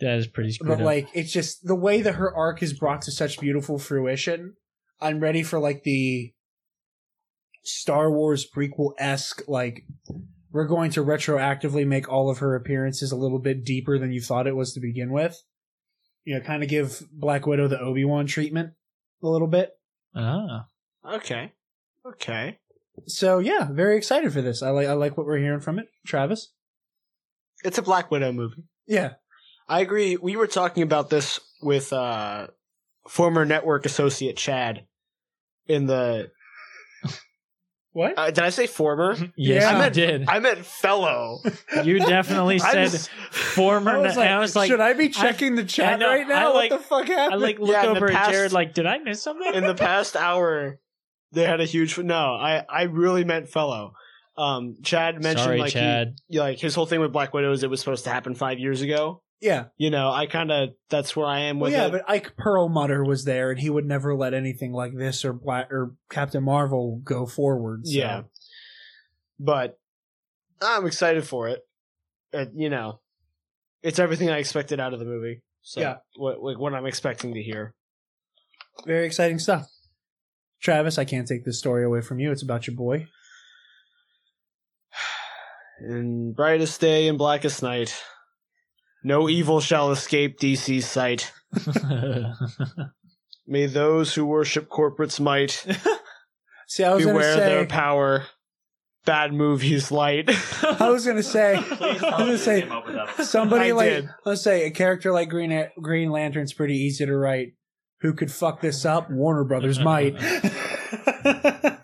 [0.00, 0.84] That is pretty screwed But up.
[0.86, 4.54] like it's just the way that her arc is brought to such beautiful fruition.
[5.00, 6.32] I'm ready for like the
[7.62, 9.84] Star Wars prequel esque like
[10.50, 14.20] we're going to retroactively make all of her appearances a little bit deeper than you
[14.20, 15.42] thought it was to begin with.
[16.24, 18.72] You know, kind of give Black Widow the Obi Wan treatment
[19.22, 19.72] a little bit.
[20.14, 20.66] ah.
[21.06, 21.52] Okay.
[22.06, 22.58] Okay.
[23.06, 24.62] So yeah, very excited for this.
[24.62, 25.86] I like I like what we're hearing from it.
[26.06, 26.52] Travis?
[27.64, 28.64] It's a Black Widow movie.
[28.86, 29.14] Yeah.
[29.68, 30.16] I agree.
[30.16, 32.48] We were talking about this with uh,
[33.08, 34.86] former network associate Chad
[35.66, 36.30] in the.
[37.92, 38.14] What?
[38.18, 39.14] Uh, did I say former?
[39.36, 39.68] Yes, Yeah.
[39.70, 40.28] I meant, did.
[40.28, 41.38] I meant fellow.
[41.84, 43.92] you definitely I said just- former.
[43.96, 46.50] I was, and I was like, should I be checking the chat know, right now?
[46.50, 47.16] I like- what the fuck happened?
[47.18, 47.42] I happened?
[47.42, 49.54] like look Yeah, in the over at Jared like, did I miss something?
[49.54, 50.80] in the past hour,
[51.34, 51.98] they had a huge.
[51.98, 53.92] No, I I really meant fellow.
[54.36, 56.16] Um, Chad mentioned Sorry, like Chad.
[56.28, 58.58] yeah, like his whole thing with Black Widow is it was supposed to happen five
[58.58, 59.22] years ago.
[59.40, 59.66] yeah.
[59.76, 61.92] You know, I kind of that's where I am Well, with yeah, it.
[61.92, 65.70] but Ike Perlmutter was there, and he would never let anything like this or Black
[65.70, 67.86] or Captain Marvel go forward.
[67.86, 67.92] So.
[67.92, 68.22] Yeah.
[69.38, 69.78] but
[70.60, 71.60] I'm excited for it.
[72.54, 73.00] You know,
[73.82, 75.42] it's everything I expected out of the movie.
[75.62, 75.96] So Yeah.
[76.16, 77.74] what like what I'm expecting to hear.
[78.84, 79.68] very exciting stuff.
[80.64, 82.32] Travis, I can't take this story away from you.
[82.32, 83.06] It's about your boy.
[85.86, 87.94] In brightest day and blackest night,
[89.04, 89.30] no hmm.
[89.30, 91.30] evil shall escape DC's sight.
[93.46, 95.50] May those who worship corporate's might
[96.66, 98.24] See, I was going to beware their power.
[99.04, 100.30] bad movies light.
[100.62, 104.08] I was gonna say, I was gonna say, Came up somebody I like did.
[104.24, 107.52] let's say a character like Green Green Lantern's pretty easy to write.
[108.04, 109.10] Who could fuck this up?
[109.10, 110.14] Warner Brothers might.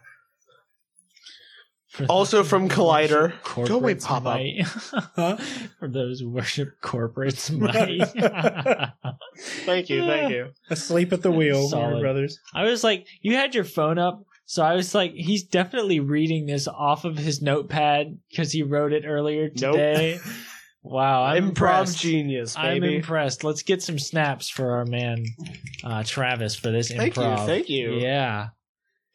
[2.09, 3.35] Also from Collider.
[3.42, 4.40] Corporates Go away, pop up.
[5.16, 5.37] Huh?
[5.78, 8.06] For those who worship corporates might.
[9.66, 10.50] Thank you, thank you.
[10.70, 11.83] Asleep at the wheel, Solid.
[11.83, 12.38] Warner Brothers.
[12.54, 16.46] I was like, you had your phone up, so I was like, he's definitely reading
[16.46, 20.20] this off of his notepad because he wrote it earlier Nope.
[20.82, 20.94] Today.
[20.94, 21.98] Wow, I'm Improv impressed.
[21.98, 23.44] genius, I'm impressed.
[23.44, 25.24] Let's get some snaps for our man
[25.84, 27.46] uh, Travis for this Thank you, improv.
[27.46, 27.94] thank you.
[27.94, 28.48] Yeah,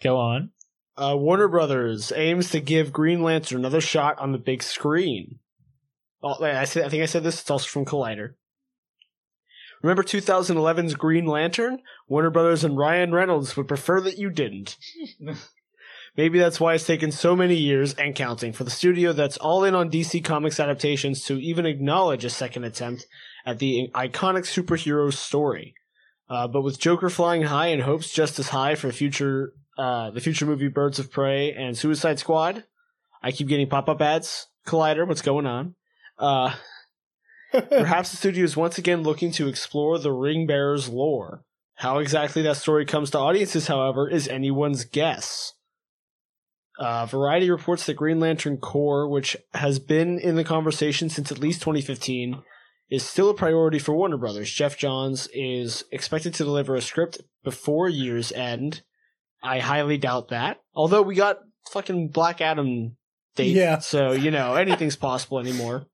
[0.03, 0.51] go on.
[0.97, 5.39] Uh, Warner Brothers aims to give Green Lantern another shot on the big screen.
[6.23, 7.41] Oh, I, said, I think I said this.
[7.41, 8.35] It's also from Collider.
[9.83, 11.79] Remember 2011's Green Lantern?
[12.07, 14.77] Warner Brothers and Ryan Reynolds would prefer that you didn't.
[16.17, 19.65] Maybe that's why it's taken so many years and counting for the studio that's all
[19.65, 23.05] in on DC Comics adaptations to even acknowledge a second attempt
[23.45, 25.75] at the iconic superhero story.
[26.29, 30.21] Uh, but with Joker flying high and hopes just as high for future uh, the
[30.21, 32.63] future movie Birds of Prey and Suicide Squad.
[33.21, 34.47] I keep getting pop up ads.
[34.65, 35.75] Collider, what's going on?
[36.17, 36.55] Uh,
[37.51, 41.43] perhaps the studio is once again looking to explore the Ring Bearers lore.
[41.75, 45.53] How exactly that story comes to audiences, however, is anyone's guess.
[46.79, 51.39] Uh, Variety reports that Green Lantern Corps, which has been in the conversation since at
[51.39, 52.41] least 2015,
[52.89, 54.51] is still a priority for Warner Brothers.
[54.51, 58.81] Geoff Johns is expected to deliver a script before year's end.
[59.41, 60.61] I highly doubt that.
[60.73, 61.39] Although we got
[61.71, 62.97] fucking Black Adam
[63.35, 63.79] date, Yeah.
[63.79, 65.85] so you know anything's possible anymore.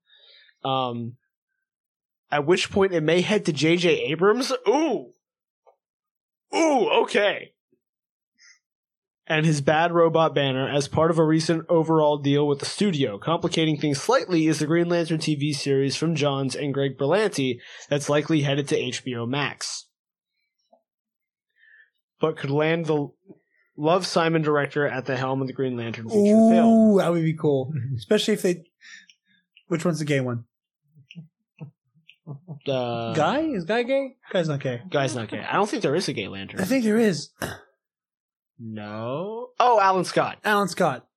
[0.65, 1.17] Um,
[2.32, 3.89] at which point it may head to J.J.
[4.12, 4.52] Abrams.
[4.67, 5.12] Ooh,
[6.56, 7.50] ooh, okay.
[9.27, 13.17] And his bad robot banner as part of a recent overall deal with the studio.
[13.17, 18.10] Complicating things slightly is the Green Lantern TV series from Johns and Greg Berlanti that's
[18.10, 19.88] likely headed to HBO Max.
[22.19, 23.10] But could land the
[23.77, 26.67] Love Simon director at the helm of the Green Lantern feature film.
[26.67, 27.73] Ooh, that would be cool.
[27.95, 28.63] Especially if they.
[29.67, 30.45] Which one's the gay one?
[32.67, 33.39] Uh, Guy?
[33.39, 34.15] Is Guy gay?
[34.31, 34.81] Guy's not gay.
[34.89, 35.39] Guy's not gay.
[35.39, 36.60] I don't think there is a gay lantern.
[36.60, 37.29] I think there is.
[38.62, 39.50] No.
[39.60, 40.38] Oh, Alan Scott.
[40.43, 41.08] Alan Scott.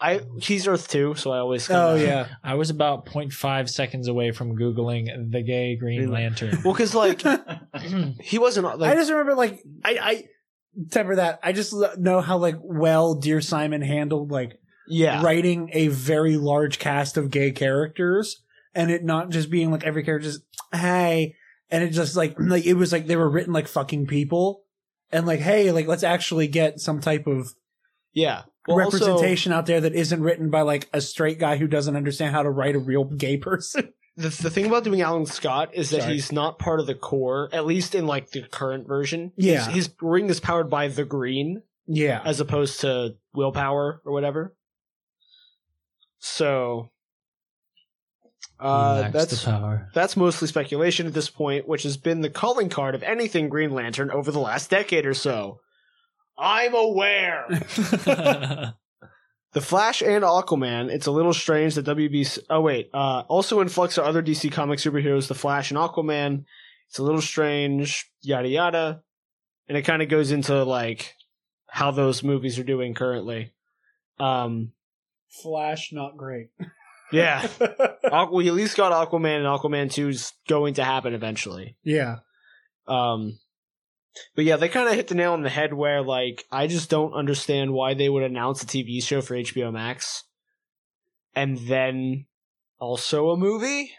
[0.00, 1.70] I he's Earth two, so I always.
[1.70, 2.26] Oh, kinda- yeah.
[2.44, 6.58] I was about 0.5 seconds away from googling the gay Green Green Lantern.
[6.64, 7.22] Well, because like
[8.20, 10.24] he wasn't I just remember, like, I, I
[10.90, 11.40] temper that.
[11.42, 16.78] I just know how, like, well Dear Simon handled, like, yeah writing a very large
[16.78, 18.40] cast of gay characters
[18.72, 21.34] and it not just being like every character just hey
[21.72, 24.62] and it just like like it was like they were written like fucking people
[25.12, 27.54] and like hey like let's actually get some type of
[28.12, 31.66] yeah Well, also- representation out there that isn't written by like a straight guy who
[31.66, 35.26] doesn't understand how to write a real gay person the the thing about doing Alan
[35.26, 36.14] Scott is that Sorry.
[36.14, 39.32] he's not part of the Corps, at least in like the current version.
[39.36, 39.66] Yeah.
[39.66, 44.56] his, his ring is powered by the Green yeah as opposed to willpower or whatever.
[46.18, 46.90] So,
[48.58, 49.90] uh, that's the power.
[49.94, 53.72] that's mostly speculation at this point, which has been the calling card of anything Green
[53.72, 55.60] Lantern over the last decade or so.
[56.38, 57.46] I'm aware.
[59.56, 62.40] The Flash and Aquaman, it's a little strange that WB.
[62.50, 62.90] Oh, wait.
[62.92, 66.44] Uh, also in flux are other DC comic superheroes, The Flash and Aquaman.
[66.90, 69.00] It's a little strange, yada yada.
[69.66, 71.14] And it kind of goes into, like,
[71.68, 73.54] how those movies are doing currently.
[74.20, 74.72] Um,
[75.42, 76.48] flash not great
[77.12, 77.42] yeah.
[78.04, 81.76] Aqu- we at least got Aquaman, and Aquaman 2 is going to happen eventually.
[81.82, 82.16] yeah
[82.86, 83.38] Um,
[84.34, 86.88] but yeah, they kind of hit the nail on the head where, like, I just
[86.90, 90.24] don't understand why they would announce a TV show for HBO Max
[91.34, 92.26] and then
[92.78, 93.92] also a movie.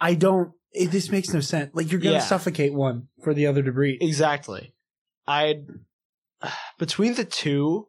[0.00, 2.20] i don't it, this makes no sense like you're gonna Yeah.
[2.20, 4.74] suffocate one for the other to breathe Exactly.
[5.26, 5.66] I'd
[6.78, 7.88] between the two,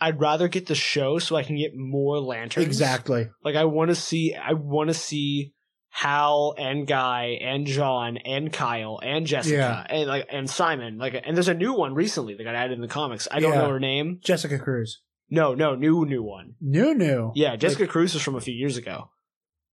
[0.00, 2.66] I'd rather get the show so I can get more lanterns.
[2.66, 5.52] exactly Like I want to see, I want to see
[5.90, 9.54] Hal and Guy and John and Kyle and Jessica
[9.88, 9.96] Yeah.
[9.96, 10.98] and like and Simon.
[10.98, 13.28] Like, and there's a new one recently that got added in the comics.
[13.30, 13.60] I don't Yeah.
[13.62, 14.18] know her name.
[14.22, 16.54] jessica cruz No, no, new new one.
[16.60, 19.10] new new Yeah, Jessica Cruz was from a few years ago.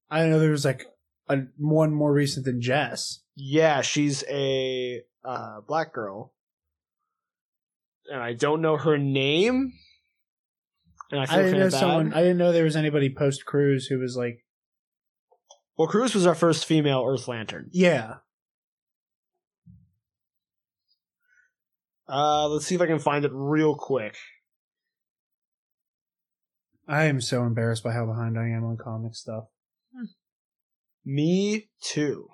[0.09, 0.85] I know there was like
[1.27, 3.21] a one more recent than Jess.
[3.35, 6.33] Yeah, she's a uh, black girl,
[8.11, 9.73] and I don't know her name.
[11.11, 11.73] And I I, didn't know bad.
[11.79, 12.13] someone.
[12.13, 14.45] I didn't know there was anybody post Cruz who was like,
[15.77, 17.69] Well, Cruz was our first female Earth Lantern.
[17.71, 18.15] yeah,
[22.07, 24.15] Uh, let's see if I can find it real quick.
[26.85, 29.45] I am so embarrassed by how behind I am on comic stuff.
[31.05, 32.27] Me too.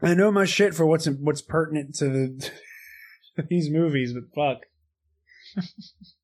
[0.00, 2.50] I know my shit for what's what's pertinent to the
[3.50, 5.64] these movies, but fuck.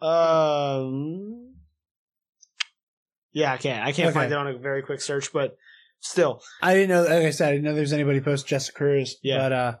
[0.00, 1.54] Um.
[3.32, 3.86] Yeah, I can't.
[3.86, 4.14] I can't Okay.
[4.20, 5.56] find it on a very quick search, but
[6.00, 7.02] still, I didn't know.
[7.02, 9.16] Like I said, I didn't know there's anybody post Jessica Cruz.
[9.22, 9.38] Yeah.
[9.38, 9.74] but uh,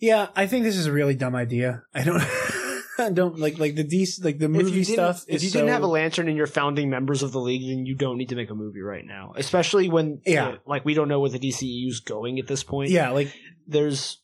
[0.00, 1.82] yeah, I think this is a really dumb idea.
[1.94, 2.22] I don't,
[2.98, 5.24] I don't like like the DC like the movie stuff.
[5.28, 7.84] if is you didn't have a lantern and you're founding members of the league, then
[7.86, 9.32] you don't need to make a movie right now.
[9.36, 10.48] Especially when, Yeah.
[10.48, 12.90] uh, like we don't know where the DCEU's going at this point.
[12.90, 13.32] yeah, like
[13.66, 14.22] there's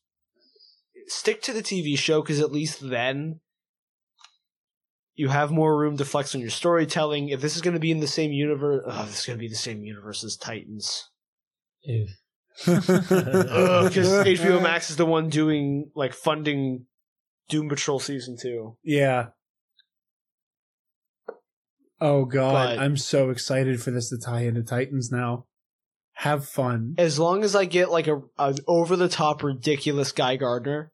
[1.07, 3.41] stick to the TV show because at least then
[5.15, 7.29] you have more room to flex on your storytelling.
[7.29, 9.41] If this is going to be in the same universe, oh, this is going to
[9.43, 11.09] be the same universe as Titans.
[12.65, 12.77] Because
[14.27, 16.85] HBO Max is the one doing like funding
[17.49, 18.77] Doom Patrol season two.
[18.85, 19.29] Yeah.
[22.01, 25.47] Oh god, But- I'm so excited for this to tie into Titans now.
[26.15, 26.95] Have fun.
[26.99, 30.93] As long as I get like a an over the top ridiculous Guy Gardner,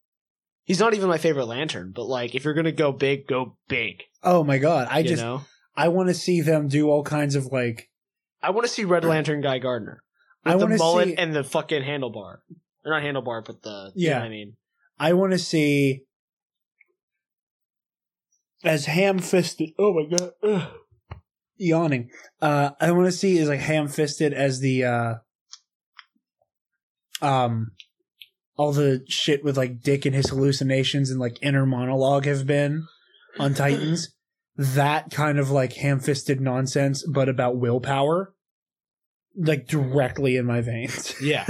[0.65, 1.93] he's not even my favorite Lantern.
[1.95, 4.05] But like, if you're gonna go big, go big.
[4.23, 5.43] Oh my god, I you just know,
[5.77, 7.89] I want to see them do all kinds of like
[8.43, 10.03] I want to see Red Lantern Guy Gardner.
[10.45, 12.39] I the wanna mullet see- and the fucking handlebar.
[12.85, 14.23] Or not handlebar, but the you know Yeah.
[14.23, 14.57] I mean.
[14.99, 16.03] I want to see
[18.65, 19.71] as ham-fisted.
[19.79, 20.69] Oh my god, Ugh.
[21.57, 22.11] yawning.
[22.43, 25.15] Uh, I want to see is like ham-fisted as the uh,
[27.23, 27.73] um,
[28.57, 32.87] all the shit with like Dick and his hallucinations and like inner monologue have been
[33.39, 34.15] on Titans.
[34.57, 38.35] that kind of like ham-fisted nonsense, but about willpower,
[39.37, 41.15] like directly in my veins.
[41.23, 41.47] Yeah.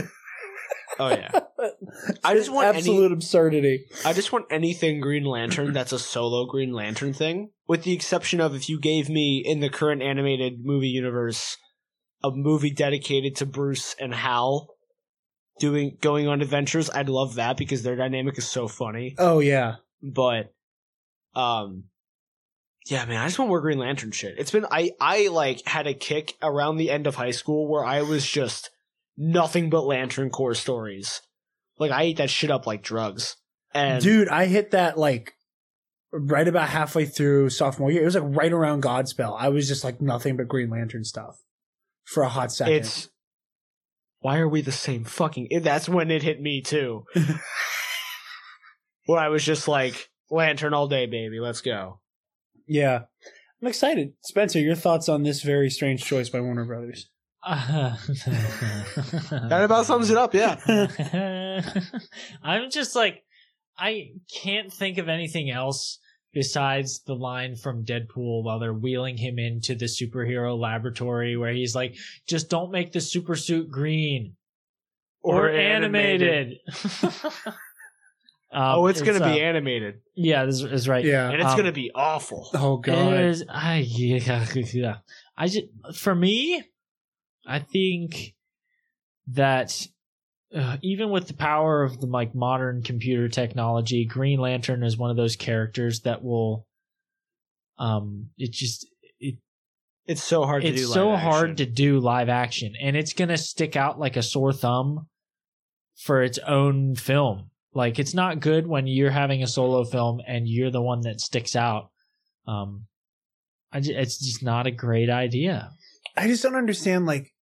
[0.99, 1.31] oh yeah.
[2.23, 3.87] I just want any- absolute absurdity.
[4.05, 8.41] I just want anything Green Lantern that's a solo Green Lantern thing, with the exception
[8.41, 11.57] of if you gave me in the current animated movie universe
[12.25, 14.69] a movie dedicated to Bruce and Hal
[15.61, 19.15] doing going on adventures, I'd love that because their dynamic is so funny.
[19.19, 19.77] Oh yeah.
[20.03, 20.53] But
[21.39, 21.85] um
[22.87, 24.37] yeah, man, I just want more Green Lantern shit.
[24.39, 27.85] It's been I I like had a kick around the end of high school where
[27.85, 28.71] I was just
[29.17, 31.21] nothing but Lantern Corps stories.
[31.79, 33.37] Like I ate that shit up like drugs.
[33.75, 35.35] And Dude, I hit that like
[36.13, 38.03] right about halfway through sophomore year.
[38.03, 39.37] It was like right around Godspell.
[39.39, 41.37] I was just like nothing but Green Lantern stuff
[42.05, 42.75] for a hot second.
[42.75, 43.11] It's
[44.21, 45.61] why are we the same fucking?
[45.63, 47.05] That's when it hit me too.
[49.07, 51.41] Where I was just like lantern all day, baby.
[51.41, 52.01] Let's go.
[52.67, 53.03] yeah.
[53.61, 54.13] I'm excited.
[54.23, 57.09] Spencer, your thoughts on this very strange choice by Warner Brothers?
[57.47, 57.99] That
[59.65, 60.33] about sums it up.
[60.33, 60.61] Yeah.
[62.43, 63.25] I'm just like,
[63.77, 64.11] I
[64.43, 65.99] can't think of anything else
[66.33, 71.75] besides the line from Deadpool while they're wheeling him into the superhero laboratory where he's
[71.75, 71.97] like,
[72.29, 74.37] just don't make the super suit green
[75.21, 76.59] or, Or animated.
[78.51, 81.05] Um, oh, it's, gonna uh, be animated, yeah, this is right.
[81.05, 81.31] Yeah.
[81.31, 82.49] and it's um, gonna be awful.
[82.55, 83.15] Oh god.
[83.15, 84.97] It is, I yeah, yeah.
[85.37, 86.65] I just for me,
[87.47, 88.35] I think
[89.29, 89.87] that
[90.55, 95.11] uh, even with the power of the like modern computer technology, Green Lantern is one
[95.11, 96.67] of those characters that will,
[97.79, 98.87] um, it just
[99.21, 99.37] it,
[100.07, 100.83] It's so hard to do.
[100.83, 101.57] it's so live hard action.
[101.57, 105.07] to do live action, and it's gonna stick out like a sore thumb
[105.97, 107.51] for its own film.
[107.75, 111.21] Like it's not good when you're having a solo film and you're the one that
[111.21, 111.91] sticks out.
[112.47, 112.87] Um,
[113.73, 115.71] I ju- it's just not a great idea.
[116.17, 117.35] I just don't understand like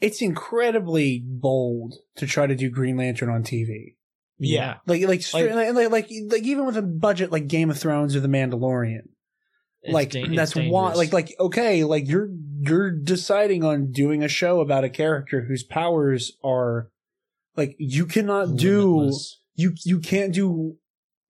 [0.00, 3.94] it's incredibly bold to try to do Green Lantern on TV.
[4.38, 4.76] Yeah.
[4.86, 8.16] Like like straight, like, like, like like even with a budget like Game of Thrones
[8.16, 9.08] or The Mandalorian.
[9.86, 12.30] Like da- that's why like like okay like you're
[12.60, 16.88] you're deciding on doing a show about a character whose powers are
[17.54, 19.40] like you cannot do Limitless.
[19.54, 20.76] You you can't do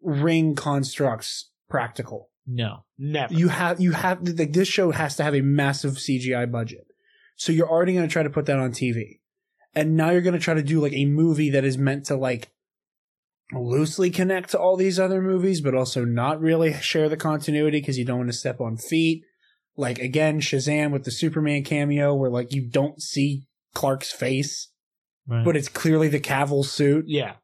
[0.03, 2.85] ring constructs practical no.
[2.99, 3.33] Never.
[3.33, 6.87] you have you have like this show has to have a massive cgi budget
[7.37, 9.21] so you're already going to try to put that on tv
[9.75, 12.17] and now you're going to try to do like a movie that is meant to
[12.17, 12.51] like
[13.53, 17.99] loosely connect to all these other movies but also not really share the continuity because
[17.99, 19.23] you don't want to step on feet
[19.77, 24.69] like again shazam with the superman cameo where like you don't see clark's face
[25.27, 25.43] Right.
[25.43, 27.37] but it's clearly the cavill suit yeah.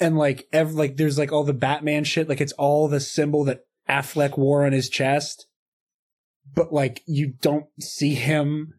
[0.00, 3.44] And like ev- like there's like all the Batman shit, like it's all the symbol
[3.44, 5.46] that Affleck wore on his chest,
[6.54, 8.74] but like you don't see him.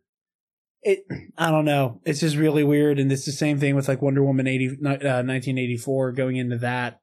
[0.82, 1.00] It
[1.38, 2.02] I don't know.
[2.06, 5.22] It's just really weird, and it's the same thing with like Wonder Woman eighty uh,
[5.22, 7.00] nineteen eighty four going into that,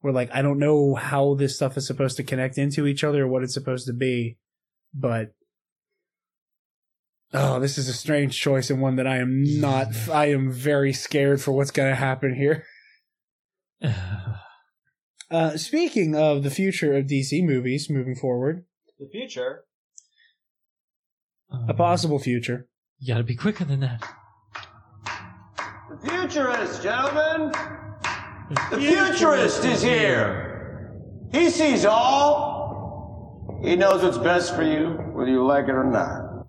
[0.00, 3.24] where like I don't know how this stuff is supposed to connect into each other
[3.24, 4.36] or what it's supposed to be,
[4.92, 5.32] but
[7.32, 9.88] oh, this is a strange choice and one that I am not.
[10.10, 12.64] I am very scared for what's going to happen here.
[15.30, 18.64] Uh, speaking of the future of DC movies moving forward,
[18.98, 19.62] The future.
[21.68, 22.66] a possible future.
[22.98, 24.02] You gotta be quicker than that.
[26.02, 27.52] The futurist, gentlemen!
[28.72, 30.96] The futurist is here!
[31.30, 33.60] He sees all.
[33.62, 36.48] He knows what's best for you, whether you like it or not.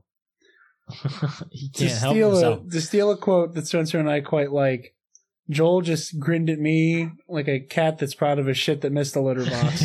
[1.52, 2.60] he To can't help steal himself.
[2.66, 4.96] a to steal a quote that Spencer and I quite like.
[5.52, 9.14] Joel just grinned at me like a cat that's proud of a shit that missed
[9.14, 9.84] the litter box.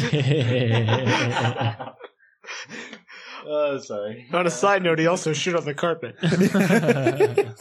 [3.44, 4.26] Oh, sorry.
[4.32, 6.14] On a side note, he also shit on the carpet.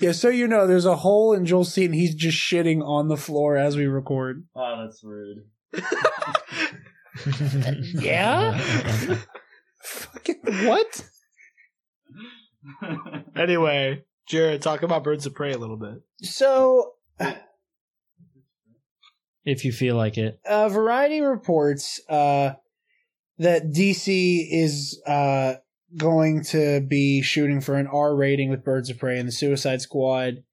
[0.00, 3.08] yeah, so you know, there's a hole in Joel's seat and he's just shitting on
[3.08, 4.46] the floor as we record.
[4.54, 5.44] Oh, that's rude.
[7.94, 8.58] Yeah?
[9.82, 11.08] Fucking what?
[13.34, 16.02] anyway, Jared, talk about Birds of Prey a little bit.
[16.22, 16.92] So,
[19.44, 20.40] if you feel like it.
[20.48, 22.52] uh, Variety reports uh,
[23.38, 25.54] that DC is uh,
[25.96, 29.80] going to be shooting for an R rating with Birds of Prey and the Suicide
[29.80, 30.44] Squad.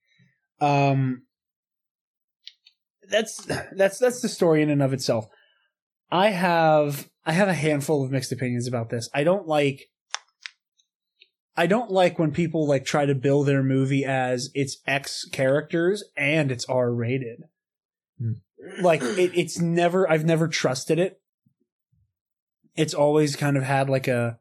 [0.59, 1.24] Um,
[3.09, 5.28] that's that's that's the story in and of itself.
[6.11, 9.09] I have I have a handful of mixed opinions about this.
[9.13, 9.89] I don't like
[11.60, 16.05] I don't like when people like try to bill their movie as it's X characters
[16.16, 17.43] and it's R rated.
[18.82, 21.20] Like it, it's never I've never trusted it.
[22.78, 24.39] It's always kind of had like a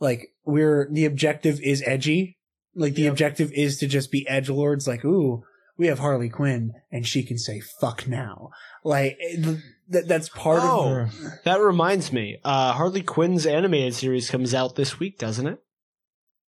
[0.00, 2.38] like we're the objective is edgy.
[2.74, 4.88] Like the objective is to just be edge lords.
[4.88, 5.44] Like ooh,
[5.76, 8.50] we have Harley Quinn and she can say fuck now.
[8.82, 11.14] Like it- that that's part Oh, of
[11.44, 12.38] that reminds me.
[12.42, 15.62] Uh, Harley Quinn's animated series comes out this week, doesn't it?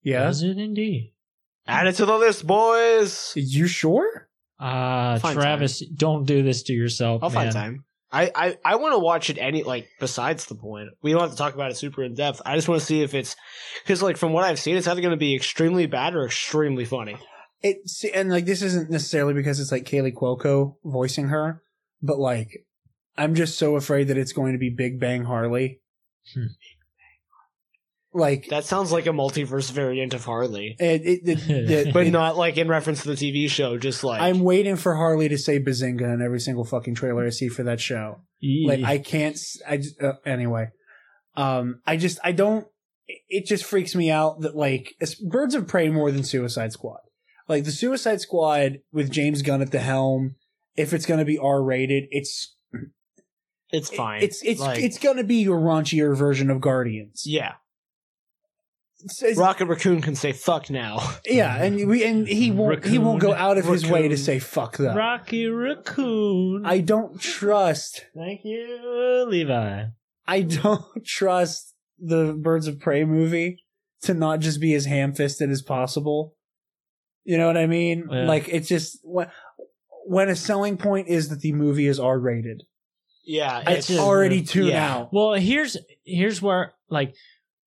[0.05, 0.25] Yeah.
[0.25, 1.13] Does it indeed?
[1.67, 3.33] Add it to the list, boys.
[3.35, 4.29] You sure?
[4.61, 7.25] Uh Find Travis, don't do this to yourself.
[7.25, 7.85] I'll find time.
[8.15, 10.91] I, I, I want to watch it any like besides the point.
[11.03, 12.41] We don't have to talk about it super in depth.
[12.47, 13.35] I just want to see if it's
[13.83, 16.85] because like from what I've seen, it's either going to be extremely bad or extremely
[16.85, 17.17] funny.
[17.61, 21.61] It's and like this isn't necessarily because it's like Kaley Cuoco voicing her,
[22.03, 22.65] but like
[23.19, 25.81] I'm just so afraid that it's going to be Big Bang Harley.
[26.33, 26.47] Hmm.
[28.17, 31.51] Like That sounds like a multiverse variant of Harley, it, it, it-
[31.89, 33.77] it- but it- not like in reference to the TV show.
[33.77, 37.31] Just like I'm waiting for Harley to say Bazinga in every single fucking trailer I
[37.31, 38.21] see for that show.
[38.69, 39.37] Like I can't.
[39.69, 40.69] I just uh, anyway.
[41.37, 42.67] Um, I just I don't.
[43.09, 46.73] it- It just freaks me out that like it's Birds of Prey more than Suicide
[46.73, 47.01] Squad.
[47.49, 50.37] Like the Suicide Squad with James Gunn at the helm.
[50.77, 52.55] If it's going to be R rated, it's
[53.71, 54.23] it's fine.
[54.23, 57.25] It's it's Like, it's going to be your raunchier version of Guardians.
[57.27, 57.55] yeah.
[59.05, 60.99] It's- it's- Rocket Raccoon can say fuck now.
[61.27, 64.39] yeah, and we and he won't he won't go out of his way to say
[64.39, 64.97] fuck that.
[64.97, 66.63] Rocky Raccoon.
[66.65, 69.85] I don't trust Thank you, Levi.
[70.27, 73.63] I don't trust the Birds of Prey movie
[74.03, 76.35] to not just be as ham fisted as possible.
[77.25, 78.09] You know what I mean?
[78.11, 78.25] Yeah.
[78.27, 79.31] Like it's just when,
[80.07, 82.63] when a selling point is that the movie is R rated.
[83.27, 84.95] Yeah, It's just- already tuned yeah.
[84.95, 85.09] out.
[85.13, 87.15] Well, here's here's where like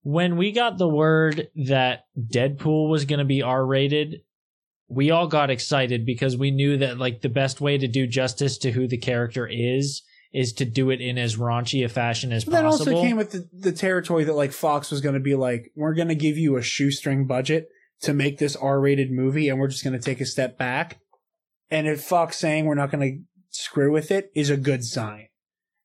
[0.07, 4.21] when we got the word that Deadpool was going to be R rated,
[4.87, 8.57] we all got excited because we knew that like the best way to do justice
[8.59, 12.45] to who the character is is to do it in as raunchy a fashion as
[12.45, 12.51] possible.
[12.51, 12.95] But that possible.
[12.95, 15.93] also came with the, the territory that like Fox was going to be like, we're
[15.93, 17.67] going to give you a shoestring budget
[18.03, 21.01] to make this R rated movie, and we're just going to take a step back.
[21.69, 25.27] And if Fox saying we're not going to screw with it is a good sign.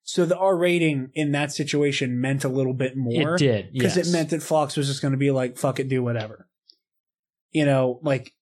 [0.05, 3.37] So the R rating in that situation meant a little bit more.
[3.37, 4.09] it did because yes.
[4.09, 6.49] it meant that Fox was just going to be like, "Fuck it, do whatever."
[7.53, 8.33] You know, like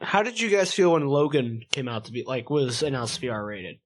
[0.00, 3.20] How did you guys feel when Logan came out to be like was announced to
[3.20, 3.76] be R rated?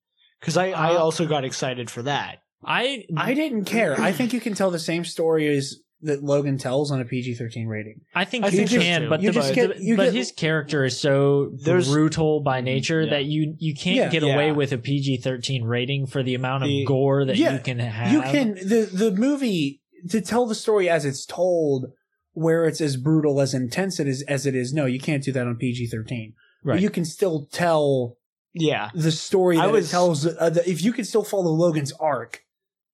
[0.41, 2.39] Because I, I Uh, also got excited for that.
[2.65, 4.01] I I didn't care.
[4.01, 7.35] I think you can tell the same story as that Logan tells on a PG
[7.35, 8.01] thirteen rating.
[8.15, 9.09] I think I you think can, too.
[9.09, 13.03] but You the, just get- you but get- his character is so brutal by nature
[13.03, 13.11] yeah.
[13.11, 14.09] that you you can't Yeah.
[14.11, 14.35] get Yeah.
[14.35, 17.55] away with a PG thirteen rating for the amount of The- gore that Yeah.
[17.55, 18.13] you can have.
[18.13, 21.87] You can the the movie to tell the story as it's told,
[22.33, 24.73] where it's as brutal as intense it is as it is.
[24.73, 26.35] No, you can't do that on PG thirteen.
[26.63, 26.81] Right.
[26.81, 28.17] You can still tell
[28.55, 30.27] Yeah, the story I that was- it tells.
[30.27, 32.43] Uh, the, if you can still follow Logan's arc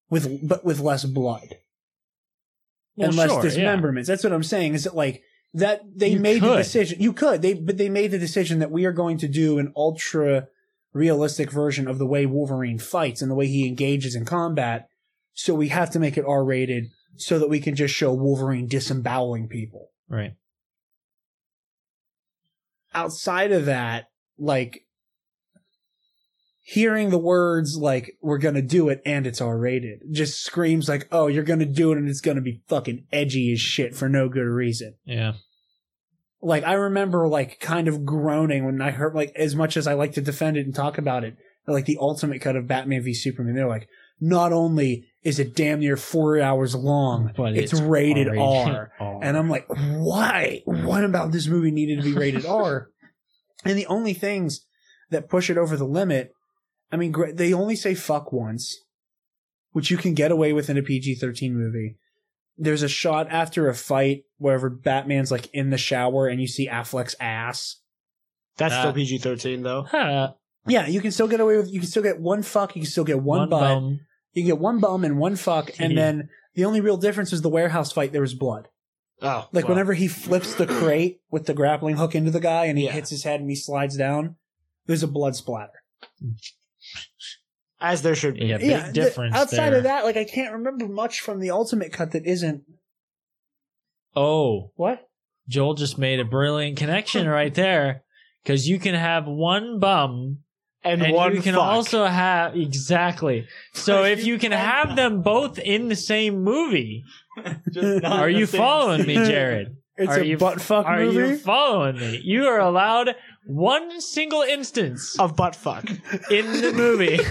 [0.09, 1.57] with but with less blood.
[3.01, 3.51] Well, and less sure, yeah.
[3.51, 4.07] dismemberments.
[4.07, 4.75] That's what I'm saying.
[4.75, 5.23] Is that like
[5.55, 7.01] that they You made the decision.
[7.01, 9.73] You could they but they made the decision that we are going to do an
[9.77, 10.49] ultra
[10.93, 14.89] realistic version of the way Wolverine fights and the way he engages in combat.
[15.35, 18.67] So we have to make it R rated so that we can just show Wolverine
[18.67, 19.91] disemboweling people.
[20.09, 20.35] Right.
[22.93, 24.07] Outside of that,
[24.39, 24.85] like
[26.63, 31.09] hearing the words like we're gonna do it and it's R rated just screams like,
[31.11, 34.29] oh, you're gonna do it and it's gonna be fucking edgy as shit for no
[34.29, 34.95] good reason.
[35.05, 35.33] Yeah.
[36.43, 39.95] Like I remember like kind of groaning when I heard like as much as I
[39.95, 41.37] like to defend it and talk about it,
[41.67, 43.89] like the ultimate cut of Batman v Superman, they're like,
[44.21, 48.75] not only is it damn near four hours long, But it's, it's rated R-rated.
[48.75, 48.93] R.
[49.01, 49.21] R.
[49.23, 50.63] And I'm like, why?
[50.65, 52.89] What about this movie needed to be rated R?
[53.63, 54.65] And the only things
[55.11, 56.33] that push it over the limit,
[56.93, 58.77] I mean, they only say fuck once,
[59.73, 61.97] which you can get away with in a PG 13 movie.
[62.59, 66.69] There's a shot after a fight wherever Batman's like in the shower and you see
[66.69, 67.77] Affleck's ass.
[68.59, 69.85] That's Uh, still PG thirteen though.
[69.89, 70.35] Huh.
[70.67, 72.91] Yeah, you can still get away with, you can still get one fuck, you can
[72.91, 74.01] still get one, butt, bum.
[74.35, 77.41] you can get one bum and one fuck, and then the only real difference is
[77.41, 78.69] the warehouse fight, there was blood.
[79.23, 79.75] Oh, Like well.
[79.75, 82.93] whenever he flips the crate with the grappling hook into the guy and he Yeah.
[82.93, 84.37] hits his head and he slides down,
[84.85, 85.83] there's a blood splatter.
[87.81, 88.47] As there should be.
[88.47, 89.35] Yeah, big yeah, the- difference.
[89.35, 89.79] outside there.
[89.79, 92.63] of that, like I can't remember much from the ultimate cut that isn't
[94.17, 95.09] Oh, what?
[95.49, 98.03] Joel just made a brilliant connection right there.
[98.43, 100.39] Because you can have one bum
[100.83, 101.63] And, and one you can fuck.
[101.63, 103.47] also have exactly.
[103.75, 107.05] So if you can have them both in the same movie,
[107.71, 109.15] Just not are you same following me.
[109.15, 109.77] Jared?
[109.97, 111.17] It's Are a you- butt fuck Are movie.
[111.33, 112.21] you following me?
[112.25, 113.15] You are allowed
[113.55, 115.89] one single instance of butt fuck.
[116.31, 117.19] in the movie.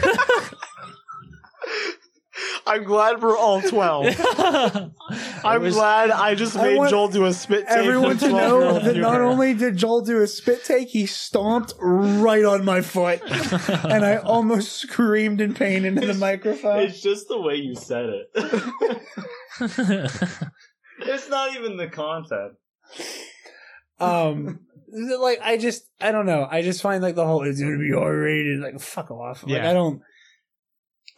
[2.65, 4.05] I'm glad we're all twelve.
[5.43, 7.78] I'm was- glad I just I made want Joel do a spit take.
[7.78, 12.45] Everyone to know that not only did Joel do a spit take, he stomped right
[12.45, 13.22] on my foot,
[13.86, 16.80] and I almost screamed in pain into the microphone.
[16.82, 18.30] It's just the way you said it.
[21.01, 22.53] it's not even the content.
[23.99, 24.59] um
[24.91, 27.93] like i just i don't know i just find like the whole it's gonna be
[27.93, 29.69] r-rated like fuck off like Yeah.
[29.69, 30.01] i don't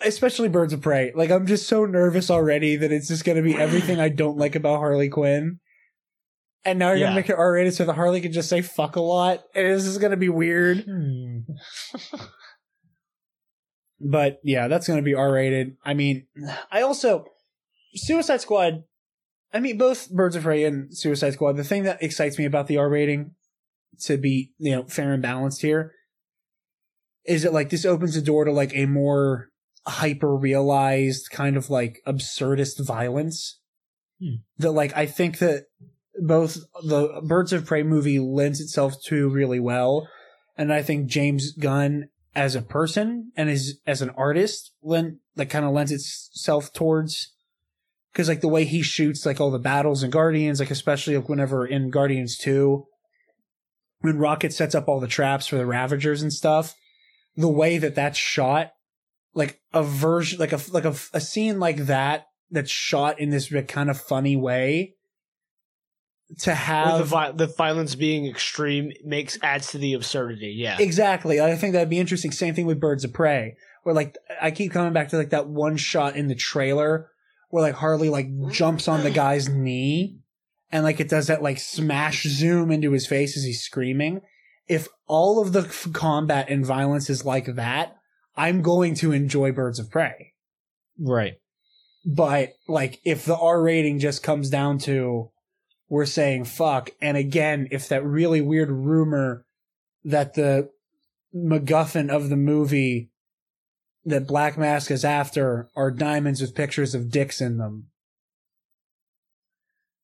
[0.01, 3.55] especially birds of prey like i'm just so nervous already that it's just gonna be
[3.55, 5.59] everything i don't like about harley quinn
[6.65, 7.05] and now you're Yeah.
[7.07, 9.85] gonna make it r-rated so the harley can just say fuck a lot and this
[9.85, 11.39] is gonna be weird Hmm.
[13.99, 16.25] but yeah that's gonna be r-rated i mean
[16.71, 17.25] i also
[17.93, 18.83] suicide squad
[19.53, 22.67] i mean both birds of prey and suicide squad the thing that excites me about
[22.67, 23.31] the r rating
[23.99, 25.93] to be you know fair and balanced here
[27.25, 29.49] is it like this opens the door to like a more
[29.85, 33.59] hyper realized kind of like absurdist violence
[34.21, 34.35] Hmm.
[34.59, 35.63] that like i think that
[36.21, 40.07] both the birds of prey movie lends itself to really well
[40.55, 45.49] and i think james gunn as a person and as as an artist lend like
[45.49, 47.33] kind of lends itself towards
[48.13, 51.27] because like the way he shoots like all the battles and guardians like especially like
[51.27, 52.85] whenever in guardians 2
[54.01, 56.75] when rocket sets up all the traps for the ravagers and stuff
[57.35, 58.71] the way that that's shot
[59.33, 63.53] like a version like a like a, a scene like that that's shot in this
[63.67, 64.95] kind of funny way
[66.39, 70.53] to have the, vi- the violence being extreme makes adds to the absurdity.
[70.57, 70.77] Yeah.
[70.79, 71.41] Exactly.
[71.41, 72.31] I think that'd be interesting.
[72.31, 75.47] Same thing with Birds of Prey, where like I keep coming back to like that
[75.47, 77.09] one shot in the trailer
[77.49, 80.19] where like Harley like jumps on the guy's knee
[80.71, 84.21] and like it does that like smash zoom into his face as he's screaming.
[84.67, 87.95] If all of the f- combat and violence is like that,
[88.37, 90.33] I'm going to enjoy Birds of Prey.
[90.99, 91.33] right.
[92.05, 95.29] But like if the R rating just comes down to
[95.89, 99.45] we're saying fuck, and again, if that really weird rumor
[100.03, 100.69] that the
[101.35, 103.11] MacGuffin of the movie
[104.05, 107.90] that Black Mask is after are diamonds with pictures of dicks in them.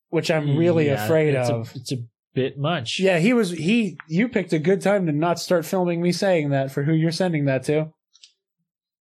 [0.09, 1.73] Which I'm really Yeah, afraid it's of.
[1.75, 1.97] A, it's a
[2.33, 2.99] bit much.
[2.99, 6.51] yeah, he was he you picked a good time to not start filming me saying
[6.51, 7.89] that for who you're sending that to.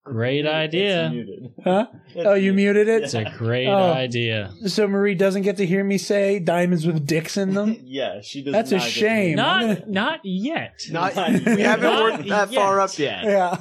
[0.04, 1.10] Great It's idea.
[1.12, 1.52] muted.
[1.64, 1.86] Huh?
[2.14, 3.02] It's Oh, you muted it?
[3.02, 3.92] It's a great Oh.
[3.92, 4.52] idea.
[4.66, 7.76] So Marie doesn't get to hear me say diamonds with dicks in them?
[7.84, 8.52] yeah, she does.
[8.52, 9.36] That's a not get shame.
[9.36, 10.74] Not I'm gonna- not yet.
[10.92, 13.24] Not, Not we haven't Not worked that far up yet.
[13.24, 13.60] Yeah.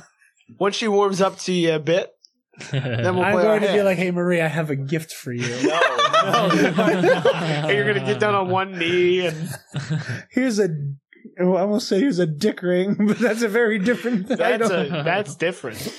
[0.59, 2.11] Once she warms up to you a bit,
[2.71, 5.31] then we'll I'm going our to be like, hey, Marie, I have a gift for
[5.31, 5.43] you.
[6.25, 7.21] No, no.
[7.35, 9.49] and you're gonna get down on one knee and
[10.31, 10.69] Here's a.
[11.39, 14.37] I well, I almost say here's a dick ring, but that's a very different thing.
[14.37, 15.93] That's a, that's different.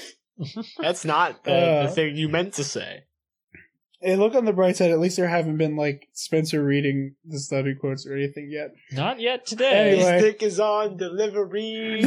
[0.79, 1.83] That's not the, Uh.
[1.87, 3.05] the thing you meant to say.
[4.01, 4.91] Hey, look on the bright side.
[4.91, 8.75] At least there haven't been like Spencer reading the study quotes or anything yet.
[8.93, 9.93] Not yet today.
[9.93, 10.13] Anyway.
[10.13, 12.03] This dick is on delivery.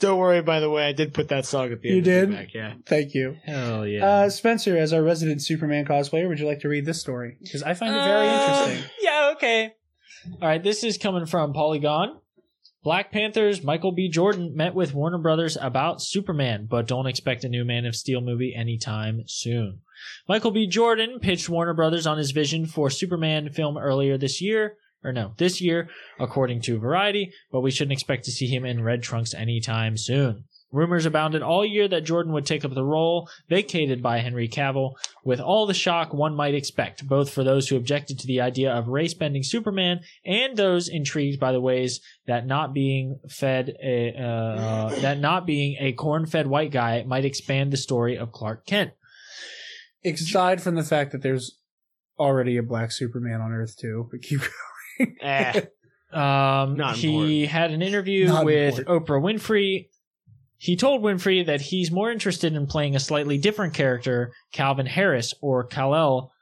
[0.00, 0.40] Don't worry.
[0.42, 1.98] By the way, I did put that song at the You end.
[1.98, 2.30] of did?
[2.32, 2.74] back, yeah.
[2.86, 3.36] Thank you.
[3.44, 4.04] Hell yeah.
[4.06, 7.36] Uh, Spencer, as our resident Superman cosplayer, would you like to read this story?
[7.42, 8.32] Because I find it very Uh,
[8.66, 8.90] interesting.
[9.02, 9.72] Yeah, okay.
[10.42, 12.18] All right, this is coming from Polygon.
[12.82, 14.08] Black Panther's Michael B.
[14.08, 18.22] Jordan met with Warner Brothers about Superman, but don't expect a new Man of Steel
[18.22, 19.80] movie anytime soon.
[20.26, 20.66] Michael B.
[20.66, 25.32] Jordan pitched Warner Brothers on his vision for Superman film earlier this year, or no,
[25.38, 25.88] this year,
[26.18, 30.44] according to Variety, but we shouldn't expect to see him in red trunks anytime soon.
[30.72, 34.92] Rumors abounded all year that Jordan would take up the role vacated by Henry Cavill,
[35.24, 38.72] with all the shock one might expect, both for those who objected to the idea
[38.72, 44.14] of race bending Superman and those intrigued by the ways that not being fed a,
[44.14, 48.92] uh, that not being a corn-fed white guy might expand the story of Clark Kent.
[50.04, 51.58] Aside from the fact that there's
[52.16, 54.40] already a black Superman on Earth too, but keep
[55.20, 55.60] Eh,
[56.12, 59.86] Um, Not he had an interview Not with Oprah Winfrey.
[60.58, 65.34] He told Winfrey that he's more interested in playing a slightly different character, Calvin Harris
[65.40, 66.32] or Kal-El,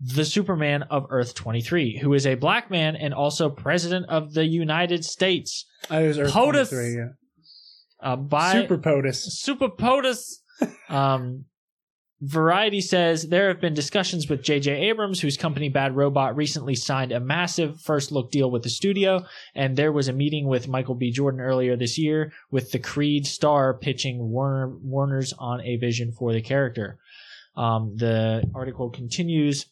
[0.00, 4.44] the Superman of Earth 23, who is a black man and also president of the
[4.44, 5.64] United States.
[5.88, 6.70] I was Earth POTUS.
[6.70, 7.04] 23, yeah.
[8.02, 9.14] Uh, by Super POTUS.
[9.14, 10.40] Super POTUS.
[10.88, 11.44] um,
[12.26, 14.72] Variety says there have been discussions with J.J.
[14.88, 19.26] Abrams, whose company Bad Robot recently signed a massive first look deal with the studio,
[19.54, 21.10] and there was a meeting with Michael B.
[21.10, 26.32] Jordan earlier this year with the Creed star pitching Warner Warner's on a vision for
[26.32, 26.98] the character.
[27.56, 29.66] Um, the article continues.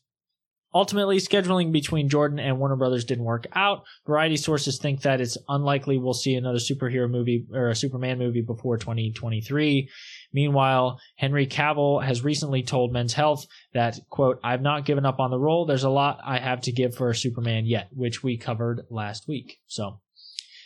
[0.74, 3.84] Ultimately, scheduling between Jordan and Warner Brothers didn't work out.
[4.06, 8.40] Variety sources think that it's unlikely we'll see another superhero movie or a Superman movie
[8.40, 9.90] before 2023.
[10.32, 15.30] Meanwhile, Henry Cavill has recently told Men's Health that, quote, I've not given up on
[15.30, 15.66] the role.
[15.66, 19.58] There's a lot I have to give for Superman yet, which we covered last week.
[19.66, 20.00] So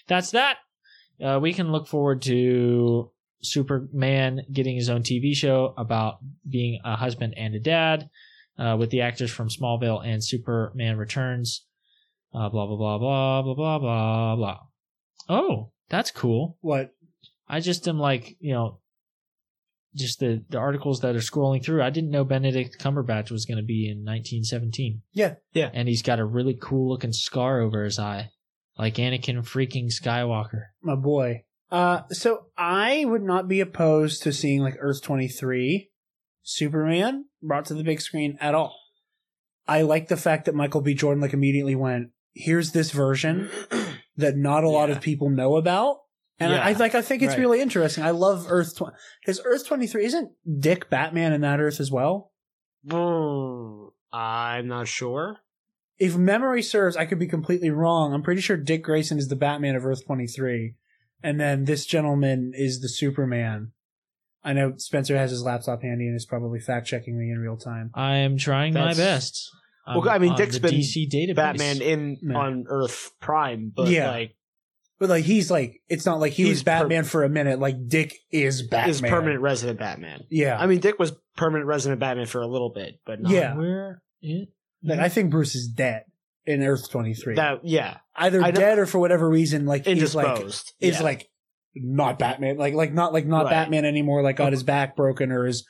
[0.06, 0.58] that's that.
[1.22, 3.10] Uh, we can look forward to
[3.42, 8.08] Superman getting his own TV show about being a husband and a dad
[8.58, 11.64] uh, with the actors from Smallville and Superman Returns.
[12.34, 14.58] Uh, blah, blah, blah, blah, blah, blah, blah, blah.
[15.28, 16.58] Oh, that's cool.
[16.60, 16.92] What?
[17.48, 18.80] I just am like, you know,
[19.96, 21.82] just the, the articles that are scrolling through.
[21.82, 25.02] I didn't know Benedict Cumberbatch was going to be in 1917.
[25.12, 25.34] Yeah.
[25.52, 25.70] Yeah.
[25.72, 28.30] And he's got a really cool looking scar over his eye,
[28.78, 30.66] like Anakin freaking Skywalker.
[30.82, 31.44] My boy.
[31.70, 35.90] Uh, so I would not be opposed to seeing like Earth 23
[36.42, 38.78] Superman brought to the big screen at all.
[39.66, 40.94] I like the fact that Michael B.
[40.94, 43.50] Jordan like immediately went, here's this version
[44.16, 45.98] that not a lot of people know about.
[46.38, 47.38] And I, I like, I think it's Right.
[47.40, 48.04] really interesting.
[48.04, 48.94] I love Earth 20.
[49.22, 52.32] Because Earth 23 isn't Dick Batman in that Earth as well?
[52.86, 55.38] mm, I'm not sure.
[55.98, 58.12] If memory serves, I could be completely wrong.
[58.12, 60.74] I'm pretty sure Dick Grayson is the Batman of Earth 23.
[61.22, 63.72] And then this gentleman is the Superman.
[64.44, 67.56] I know Spencer has his laptop handy and is probably fact checking me in real
[67.56, 67.90] time.
[67.94, 69.50] I am trying That's- my best.
[69.88, 71.36] Well, I'm I mean, on Dick's the been DC database.
[71.36, 72.36] Batman in Yeah.
[72.36, 74.10] on Earth Prime, but Yeah.
[74.10, 74.36] like
[74.98, 77.58] But like he's like it's not like he He's was Batman for a minute.
[77.58, 78.90] Like Dick is Batman.
[78.90, 80.24] is permanent resident Batman.
[80.30, 80.56] Yeah.
[80.58, 83.54] I mean, Dick was permanent resident Batman for a little bit, but not Yeah.
[83.54, 84.48] Where it?
[84.82, 86.04] like I think Bruce is dead
[86.46, 87.36] in Earth twenty three.
[87.62, 90.72] Yeah, Either I dead or for whatever reason, like he's like indisposed.
[90.80, 91.28] is like
[91.74, 92.56] not Batman.
[92.56, 93.50] Like like not like not Right.
[93.50, 94.22] Batman anymore.
[94.22, 95.66] Like got his back broken or is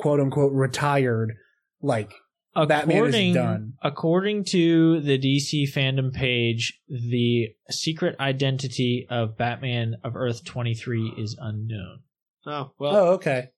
[0.00, 1.34] quote unquote retired.
[1.80, 2.12] Like
[2.54, 3.72] Batman is According, done.
[3.82, 11.36] according to the DC fandom page, the secret identity of Batman of Earth 23 is
[11.40, 12.00] unknown.
[12.46, 12.96] oh well.
[12.96, 13.50] oh okay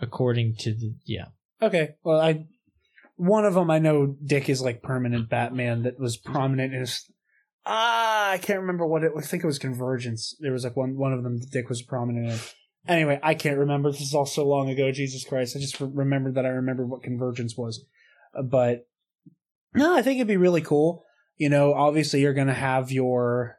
[0.00, 1.26] According to the yeah,
[1.60, 1.94] okay.
[2.04, 2.44] Well I
[3.16, 7.10] one of them I know Dick is like permanent Batman that was prominent in his.
[7.66, 9.12] Ah, I can't remember what it.
[9.16, 10.36] I think it was Convergence.
[10.40, 11.40] There was like one one of them.
[11.50, 12.38] Dick was prominent in.
[12.86, 13.90] Anyway, I can't remember.
[13.90, 14.90] This is all so long ago.
[14.92, 15.56] Jesus Christ!
[15.56, 17.84] I just re- remembered that I remembered what Convergence was.
[18.34, 18.86] Uh, but
[19.74, 21.04] no, I think it'd be really cool.
[21.36, 23.58] You know, obviously you're gonna have your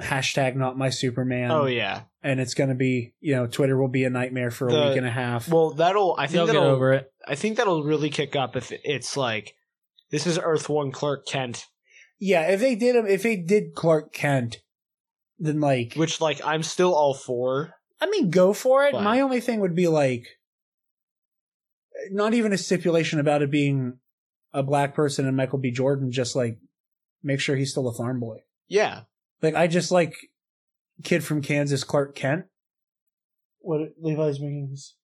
[0.00, 1.50] hashtag not my Superman.
[1.50, 2.02] oh yeah.
[2.22, 4.96] and it's gonna be you know Twitter will be a nightmare for a The- week
[4.96, 5.48] and a half.
[5.48, 6.16] Well, that'll.
[6.18, 6.68] I think they'll get that'll.
[6.68, 7.10] over it.
[7.26, 9.54] I think that'll really kick up if it's like
[10.10, 11.66] this is Earth One Clark Kent,
[12.18, 14.58] yeah, if they did him, if they did Clark Kent,
[15.38, 17.72] then like which like I'm still all for.
[18.00, 18.92] I mean, go for it.
[18.92, 20.26] My only thing would be like,
[22.10, 23.98] not even a stipulation about it being
[24.52, 25.70] a black person and Michael B.
[25.70, 26.12] Jordan.
[26.12, 26.58] Just like,
[27.22, 28.38] make sure he's still a farm boy.
[28.68, 29.02] Yeah,
[29.42, 30.14] Like, I just like
[31.04, 32.46] kid from Kansas, Clark Kent.
[33.60, 34.94] What Levi's means?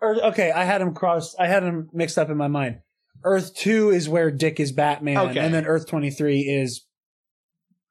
[0.00, 1.36] Or okay, I had him crossed.
[1.38, 2.80] I had him mixed up in my mind.
[3.24, 5.38] Earth two is where Dick is Batman, Okay.
[5.38, 6.84] and then Earth twenty three is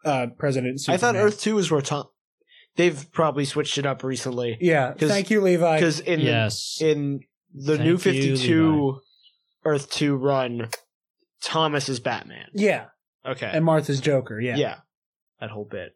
[0.04, 0.82] uh President.
[0.90, 2.06] I thought Earth Two is where Tom
[2.76, 4.58] they've probably switched it up recently.
[4.62, 4.94] Yeah.
[4.94, 5.76] Thank you, Levi.
[5.78, 6.78] Because in Yes.
[6.82, 7.22] in
[7.54, 8.46] the Thank new you, Fifty Levi.
[8.46, 9.02] Two
[9.66, 10.70] Earth Two run,
[11.44, 12.48] Thomas is Batman.
[12.54, 12.86] yeah.
[13.26, 13.50] Okay.
[13.54, 14.40] And Martha's Joker.
[14.40, 14.56] Yeah.
[14.56, 14.76] yeah.
[15.40, 15.96] That whole bit.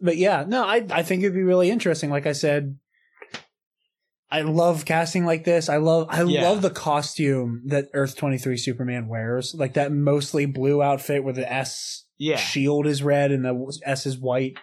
[0.00, 2.10] But yeah, no, I I think it'd be really interesting.
[2.10, 2.76] Like I said,
[4.30, 5.68] I love casting like this.
[5.68, 6.42] I love I Yeah.
[6.48, 11.34] love the costume that Earth twenty three Superman wears, like that mostly blue outfit where
[11.34, 12.36] the S Yeah.
[12.36, 14.56] shield is red and the S is white.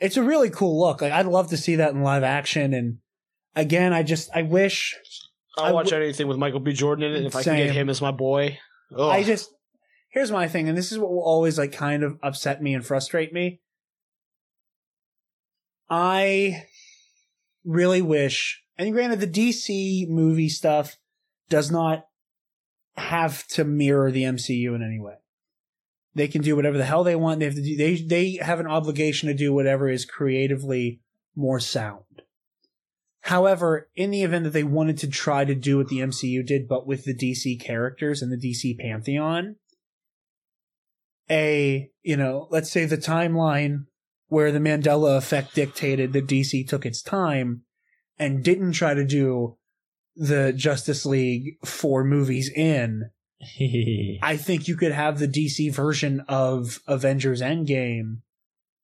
[0.00, 1.02] It's a really cool look.
[1.02, 2.72] Like I'd love to see that in live action.
[2.74, 2.98] And
[3.54, 4.96] again, I just I wish
[5.58, 6.72] I'll I watch w- anything with Michael B.
[6.72, 7.16] Jordan in it.
[7.18, 8.58] and If I can get him as my boy,
[8.96, 9.00] Ugh.
[9.00, 9.50] I just
[10.08, 12.84] here's my thing, and this is what will always like kind of upset me and
[12.84, 13.60] frustrate me.
[15.88, 16.64] I
[17.64, 20.96] really wish, and granted, the DC movie stuff
[21.48, 22.06] does not
[22.96, 25.14] have to mirror the MCU in any way.
[26.14, 27.38] They can do whatever the hell they want.
[27.38, 27.76] They have to do.
[27.76, 31.00] They they have an obligation to do whatever is creatively
[31.36, 32.04] more sound.
[33.22, 36.66] However, in the event that they wanted to try to do what the MCU did,
[36.66, 39.56] but with the DC characters and the DC pantheon,
[41.30, 43.84] a, you know, let's say the timeline
[44.28, 47.62] where the Mandela effect dictated that DC took its time
[48.18, 49.56] and didn't try to do
[50.16, 53.10] the Justice League four movies in,
[54.22, 58.18] I think you could have the DC version of Avengers Endgame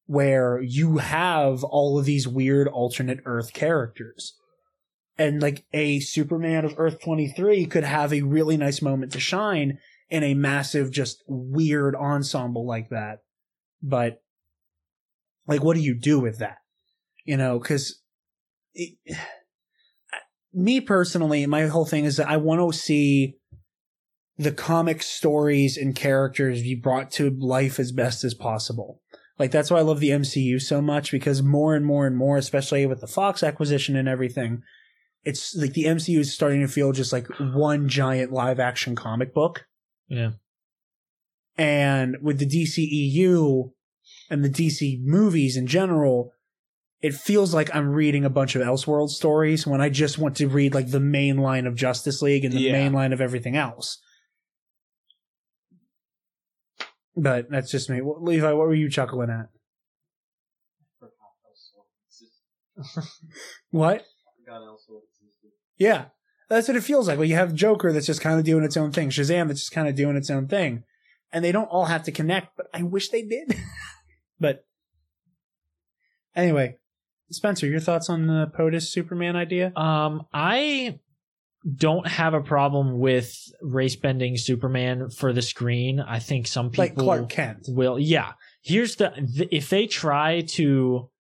[0.07, 4.37] where you have all of these weird alternate Earth characters.
[5.19, 9.79] And like a Superman of Earth 23 could have a really nice moment to shine
[10.09, 13.23] in a massive, just weird ensemble like that.
[13.83, 14.23] But
[15.47, 16.59] like, what do you do with that?
[17.25, 18.01] You know, cause
[20.53, 23.37] me personally, my whole thing is that I want to see
[24.39, 29.01] the comic stories and characters be brought to life as best as possible.
[29.39, 32.37] Like that's why I love the MCU so much because more and more and more,
[32.37, 34.63] especially with the Fox acquisition and everything,
[35.25, 39.35] it's like the MCU is starting to feel just like one giant live action comic
[39.35, 39.67] book.
[40.09, 40.33] Yeah.
[41.59, 43.73] And with the DCEU
[44.31, 46.33] and the DC movies in general,
[47.01, 50.49] it feels like I'm reading a bunch of Elseworld stories when I just want to
[50.49, 52.73] read like the main line of Justice League and the Yeah.
[52.73, 53.99] main line of everything else.
[57.17, 58.01] But that's just me.
[58.03, 59.49] Well, Levi, what were you chuckling at?
[63.71, 64.05] What?
[65.79, 66.07] Yeah,
[66.49, 67.19] that's what it feels like.
[67.19, 69.73] Well, you have Joker that's just kind of doing its own thing, Shazam that's just
[69.73, 70.85] kind of doing its own thing,
[71.33, 72.57] and they don't all have to connect.
[72.57, 73.57] But I wish they did.
[74.41, 74.65] but
[76.35, 76.77] anyway,
[77.31, 79.75] Spencer, your thoughts on the POTUS Superman idea?
[79.77, 81.01] Um, I
[81.75, 85.99] don't have a problem with race bending Superman for the screen.
[86.01, 87.67] I think some people Like Clark Kent.
[87.69, 87.99] will.
[87.99, 88.33] Yeah.
[88.63, 91.11] Here's the th- if they try to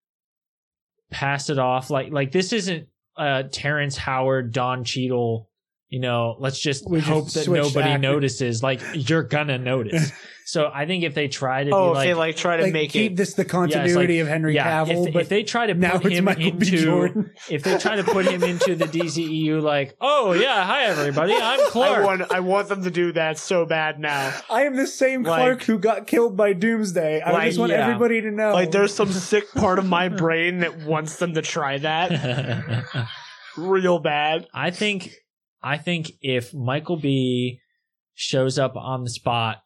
[1.11, 5.46] pass it off like like this isn't uh Terrence Howard, Don Cheadle.
[5.89, 8.03] You know, let's just We just hope that nobody actors.
[8.03, 8.63] notices.
[8.63, 10.11] Like you're gonna notice.
[10.45, 12.65] so I think if they try to oh, be if they like, like try to
[12.65, 13.17] Like make keep it.
[13.17, 15.75] this the yeah, continuity like- of Henry yeah, Cavill, if, but if they try to
[15.75, 19.97] now put him Michael into if they try to put him into the DCEU, like,
[20.01, 21.99] oh yeah, hi everybody, I'm Clark.
[21.99, 24.37] I want, I want them to do that so bad now.
[24.51, 27.21] I am the same Like- Clark who got killed by Doomsday.
[27.21, 27.87] I Like, just want yeah.
[27.87, 28.53] everybody to know.
[28.55, 32.85] Like, there's some sick part of my brain that wants them to try that
[33.57, 34.47] real bad.
[34.53, 35.13] I think
[35.67, 37.61] I think if Michael B
[38.15, 39.59] shows up on the spot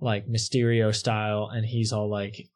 [0.00, 2.48] like Mysterio style and he's all like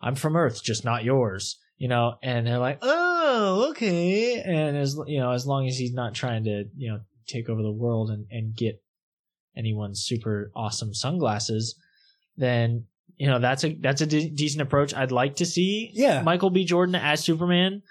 [0.00, 4.96] I'm from Earth just not yours you know and they're like oh okay and as
[5.06, 8.10] you know as long as he's not trying to you know take over the world
[8.10, 8.82] and and get
[9.56, 11.74] anyone's super awesome sunglasses
[12.36, 12.84] then
[13.16, 14.92] you know that's a that's a de- decent approach.
[14.94, 16.22] I'd like to see Yeah.
[16.22, 16.64] Michael B.
[16.64, 17.82] Jordan as Superman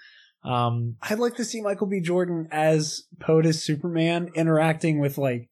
[0.44, 2.00] um I'd like to see Michael B.
[2.00, 5.48] Jordan as POTUS Superman interacting with like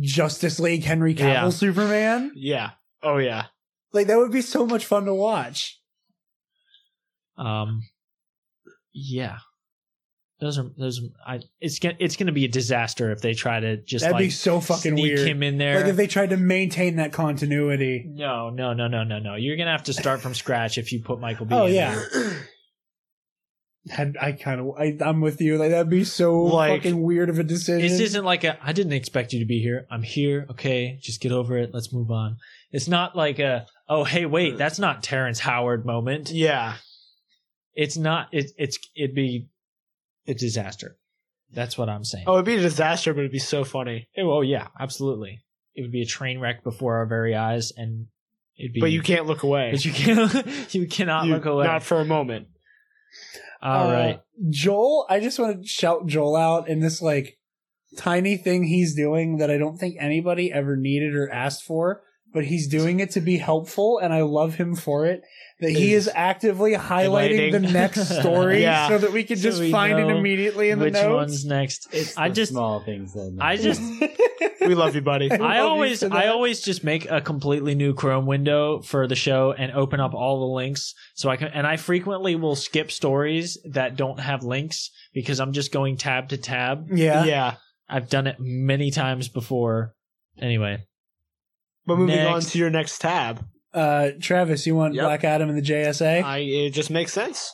[0.00, 1.48] Justice League Henry Cavill Yeah.
[1.50, 2.32] Superman.
[2.34, 2.70] Yeah.
[3.02, 3.46] Oh, yeah.
[3.92, 5.78] Like that would be so much fun to watch.
[7.36, 7.82] Um,
[8.92, 9.38] yeah,
[10.40, 11.00] those are those.
[11.00, 14.14] Are, I it's gonna it's gonna be a disaster if they try to just That'd
[14.14, 15.28] like be so fucking sneak weird.
[15.28, 15.76] him in there.
[15.80, 18.04] Like if they tried to maintain that continuity.
[18.06, 19.34] no, no, no, no, no, no.
[19.34, 21.54] You're gonna have to start from scratch if you put Michael B.
[21.54, 22.00] Oh in yeah.
[22.12, 22.48] there.
[23.90, 25.58] Had I kind of I, I'm with you.
[25.58, 27.86] Like that'd be so Like, fucking weird of a decision.
[27.86, 28.56] This isn't like a.
[28.62, 29.86] I didn't expect you to be here.
[29.90, 30.46] I'm here.
[30.50, 31.70] Okay, just get over it.
[31.74, 32.38] Let's move on.
[32.72, 33.66] It's not like a.
[33.88, 36.30] Oh hey wait, uh, that's not Terrence Howard moment.
[36.30, 36.76] Yeah.
[37.74, 38.28] It's not.
[38.32, 39.48] It, it's it'd be
[40.26, 40.96] a disaster.
[41.52, 42.24] That's what I'm saying.
[42.26, 44.08] Oh, it'd be a disaster, but it'd be so funny.
[44.16, 45.40] Oh, oh yeah, absolutely.
[45.74, 48.06] It would be a train wreck before our very eyes, and
[48.56, 49.72] It'd be, but you can't look away.
[49.72, 50.74] But you can't.
[50.74, 51.66] you cannot You- look away.
[51.66, 52.48] Not for a moment.
[53.62, 54.20] All Uh, right.
[54.50, 57.38] Joel, I just want to shout Joel out in this like
[57.96, 62.02] tiny thing he's doing that I don't think anybody ever needed or asked for,
[62.34, 65.22] but he's doing it to be helpful and I love him for it.
[65.60, 68.88] That he is Is actively highlighting the next story Yeah.
[68.88, 71.04] so that we can So just we find it immediately in the notes.
[71.06, 71.88] Which one's next?
[71.92, 73.80] It's I the just- small things that I just
[74.60, 75.30] We love you, buddy.
[75.30, 79.52] I I always I always just make a completely new Chrome window for the show
[79.52, 83.58] and open up all the links so I can and I frequently will skip stories
[83.70, 86.88] that don't have links because I'm just going tab to tab.
[86.92, 87.24] yeah.
[87.24, 87.54] yeah.
[87.88, 89.94] I've done it many times before.
[90.40, 90.78] Anyway,
[91.86, 95.04] But moving on to your next tab, Uh, Travis, you want Yep.
[95.04, 96.22] Black Adam in the JSA?
[96.22, 97.52] I, it just makes sense.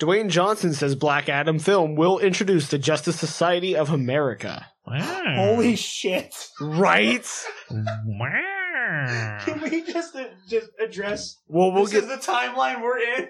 [0.00, 4.66] Dwayne Johnson says Black Adam film will introduce the Justice Society of America.
[4.86, 5.34] wow.
[5.36, 6.34] Holy shit!
[6.60, 7.26] Right?
[7.70, 9.38] wow.
[9.44, 11.36] Can we just uh, just address?
[11.48, 13.28] Well, we'll this get is the timeline we're in.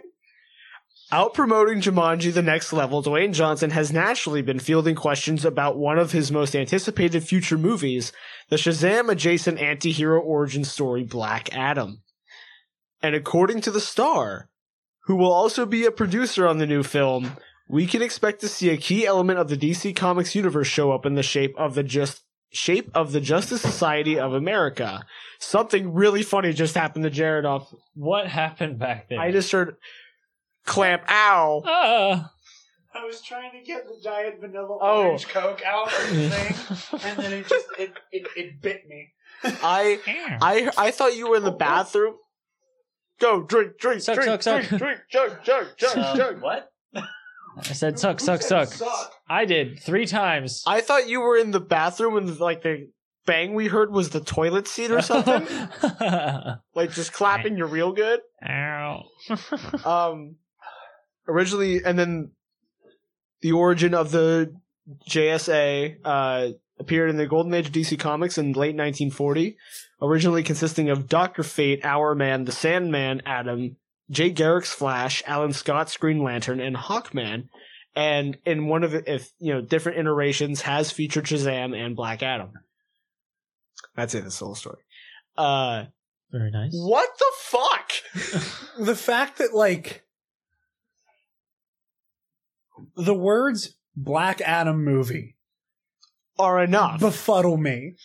[1.12, 3.02] out promoting Jumanji the next level.
[3.02, 8.12] Dwayne Johnson has naturally been fielding questions about one of his most anticipated future movies,
[8.50, 12.02] the Shazam adjacent anti-hero origin story Black Adam.
[13.02, 14.50] And according to the star,
[15.04, 17.36] who will also be a producer on the new film,
[17.68, 21.06] we can expect to see a key element of the DC Comics universe show up
[21.06, 22.22] in the shape of the just
[22.52, 25.04] shape of the Justice Society of America.
[25.38, 27.72] Something really funny just happened to Jared off.
[27.94, 29.20] What happened back there?
[29.20, 29.76] I just heard
[30.66, 31.62] clamp ow.
[31.64, 32.32] Ah.
[32.94, 35.02] I was trying to get the giant vanilla Oh.
[35.06, 39.12] orange coke out of the thing, and then it just it it, it bit me.
[39.44, 40.00] I
[40.42, 42.14] I I thought you were in the bathroom.
[43.20, 44.78] Go drink, drink, Suck, drink, suck, drink, suck.
[44.78, 46.40] drink, chug, chug, chug, chug.
[46.42, 46.70] what?
[46.94, 48.68] I said suck, suck, suck.
[49.28, 50.62] I did three times.
[50.66, 52.88] I thought you were in the bathroom and like the
[53.26, 55.46] bang we heard was the toilet seat or something.
[56.74, 58.20] like just clapping you're real good.
[58.48, 59.02] Ow.
[59.84, 60.36] Um,
[61.28, 62.30] originally, and then
[63.40, 64.54] the origin of the
[65.08, 69.56] JSA uh, appeared in the Golden Age of DC Comics in late 1940,
[70.02, 73.76] originally consisting of Doctor Fate, Hourman, the Sandman, Adam,
[74.10, 77.48] Jay Garrick's Flash, Alan Scott's Green Lantern, and Hawkman.
[77.94, 82.22] And in one of it, if you know different iterations, has featured Shazam and Black
[82.22, 82.52] Adam.
[83.96, 84.22] That's it.
[84.22, 84.78] That's the whole story.
[85.36, 85.84] Uh,
[86.30, 86.70] Very nice.
[86.72, 87.92] what the fuck?
[88.84, 90.04] The fact that like
[92.96, 95.36] the words Black Adam movie
[96.38, 97.00] Are enough.
[97.00, 97.96] befuddle me.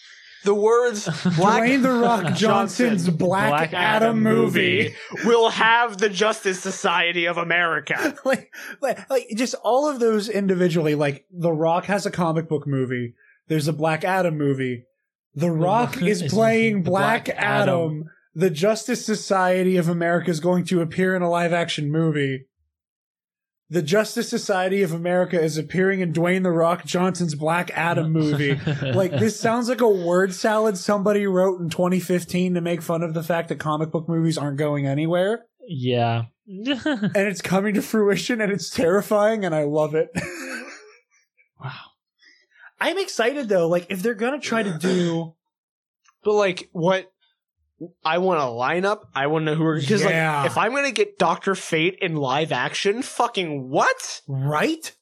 [0.44, 1.06] the words
[1.38, 4.94] Black Dwayne the Rock Johnson's Black, Black Adam, Adam movie.
[5.26, 8.16] will have the Justice Society of America.
[8.26, 8.52] like,
[8.82, 10.96] like, like, just all of those individually.
[10.96, 13.16] Like, The Rock has a comic book movie.
[13.48, 14.86] There's a Black Adam movie.
[15.36, 17.70] The Rock Rock is is playing Black Black, Adam.
[18.00, 18.10] Adam.
[18.38, 22.46] The Justice Society of America is going to appear in a live action movie.
[23.70, 28.56] The Justice Society of America is appearing in Dwayne The Rock Johnson's Black Adam movie.
[28.84, 33.16] like, this sounds like a word salad somebody wrote in 2015 to make fun of
[33.16, 36.26] the fact that comic book movies aren't going anywhere Yeah.
[36.48, 40.10] and it's coming to fruition and it's terrifying and I love it.
[41.60, 41.72] wow.
[42.80, 43.68] I'm excited though.
[43.68, 45.34] Like if they're gonna try to do
[46.24, 47.12] But like, what
[48.06, 49.08] I want a lineup.
[49.14, 50.42] I want to know who are because Yeah.
[50.44, 54.22] like, if I'm gonna get Doctor Fate in live action, fucking what?
[54.28, 54.96] right,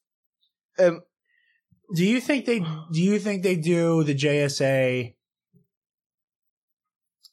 [0.79, 1.01] Um,
[1.95, 5.13] do you think they do you think they do the JSA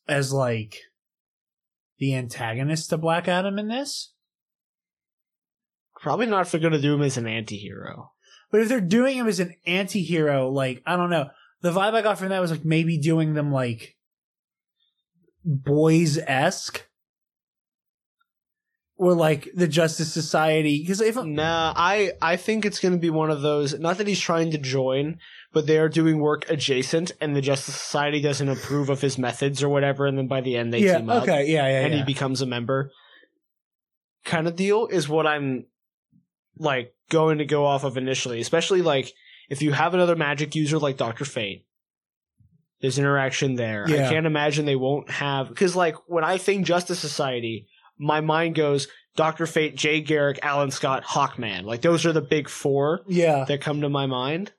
[0.09, 0.77] as like
[1.99, 4.13] the antagonist to Black Adam in this?
[6.03, 8.11] probably not if they're gonna do him as an anti-hero.
[8.51, 11.29] But if they're doing him as an anti-hero, like I don't know,
[11.61, 13.97] the vibe I got from that was like maybe doing them like
[15.45, 16.87] boys esque,
[18.97, 20.81] or like the Justice Society.
[20.81, 23.79] Because if Nah, I I think it's gonna be one of those.
[23.79, 25.19] Not that he's trying to join,
[25.53, 29.63] but they are doing work adjacent, and the Justice Society doesn't approve of his methods
[29.63, 31.23] or whatever, and then by the end they yeah, team up.
[31.23, 31.99] okay, yeah, yeah, and yeah.
[32.01, 32.91] he becomes a member
[34.25, 35.67] kind of deal is what I'm
[36.59, 39.13] like going to go off of initially, especially like
[39.49, 41.25] if you have another magic user like Dr.
[41.25, 41.67] Fate.
[42.81, 43.85] There's interaction there.
[43.89, 44.07] Yeah.
[44.07, 47.67] I can't imagine they won't have because like when I think Justice Society,
[47.99, 49.47] my mind goes Dr.
[49.47, 51.65] Fate, Jay Garrick, Alan Scott, Hawkman.
[51.65, 53.45] Like those are the big four yeah.
[53.45, 54.53] that come to my mind.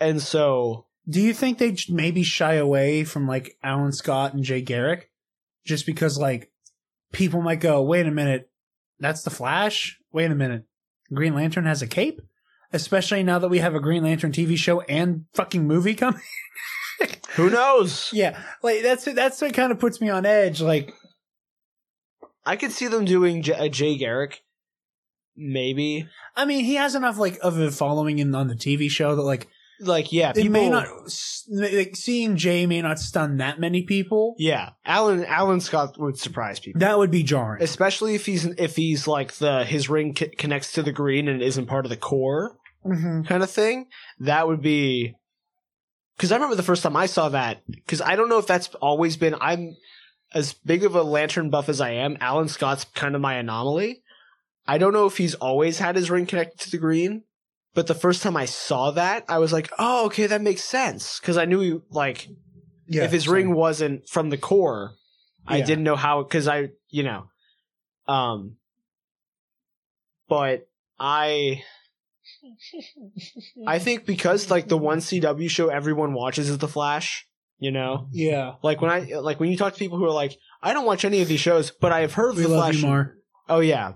[0.00, 4.62] And so Do you think they maybe shy away from like Alan Scott and Jay
[4.62, 5.10] Garrick,
[5.64, 6.50] just because like
[7.12, 8.50] people might go, wait a minute,
[8.98, 9.98] that's the Flash.
[10.12, 10.64] Wait a minute,
[11.12, 12.20] Green Lantern has a cape.
[12.72, 16.20] Especially now that we have a Green Lantern TV show and fucking movie coming.
[17.36, 18.10] who knows?
[18.12, 20.60] yeah, like that's that's what kind of puts me on edge.
[20.60, 20.92] Like
[22.44, 24.40] I could see them doing J- a Jay Garrick,
[25.36, 26.08] maybe.
[26.36, 29.22] I mean, he has enough like of a following in on the TV show that
[29.22, 29.48] like
[29.80, 30.86] Like, yeah, it people may not
[31.50, 34.34] like seeing Jay may not stun that many people.
[34.38, 37.62] Yeah, Alan Alan Scott would surprise people, That would be jarring.
[37.62, 41.42] especially if he's if he's like the his ring c- connects to the green and
[41.42, 43.24] isn't part of the Corps Mm-hmm.
[43.24, 43.88] kind of thing.
[44.20, 45.14] That would be
[46.20, 47.62] because I remember the first time I saw that.
[47.66, 49.34] Because I don't know if that's always been.
[49.40, 49.74] I'm
[50.34, 52.18] as big of a lantern buff as I am.
[52.20, 54.02] Alan Scott's kind of my anomaly.
[54.68, 57.22] I don't know if he's always had his ring connected to the green,
[57.72, 61.18] but the first time I saw that, I was like, "Oh, okay, that makes sense."
[61.18, 62.28] Because I knew he like
[62.86, 64.92] Yeah, if his so- ring wasn't from the Corps,
[65.46, 67.30] I didn't know how because I, you know,
[68.06, 68.58] um,
[70.28, 70.68] but
[70.98, 71.62] I,
[73.66, 77.26] I think because like the one CW show everyone watches is The Flash,
[77.58, 80.36] you know, Yeah, like when I like when you talk to people who are like,
[80.62, 82.58] I don't watch any of these shows, but I have heard of we The love
[82.64, 82.76] Flash.
[82.76, 83.14] you, Mar.
[83.48, 83.94] Oh yeah.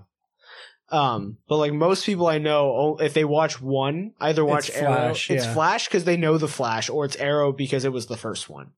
[0.89, 4.93] Um, but like most people I know, if they watch one, either watch It's Arrow,
[4.93, 5.53] Flash, it's yeah.
[5.53, 8.71] Flash because they know the Flash, or it's Arrow because it was the first one.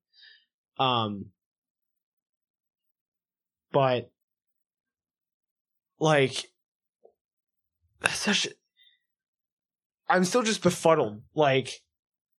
[0.79, 1.31] Um,
[3.73, 4.09] but
[5.99, 6.49] like,
[8.01, 8.47] that's such.
[10.09, 11.21] I'm still just befuddled.
[11.35, 11.81] Like,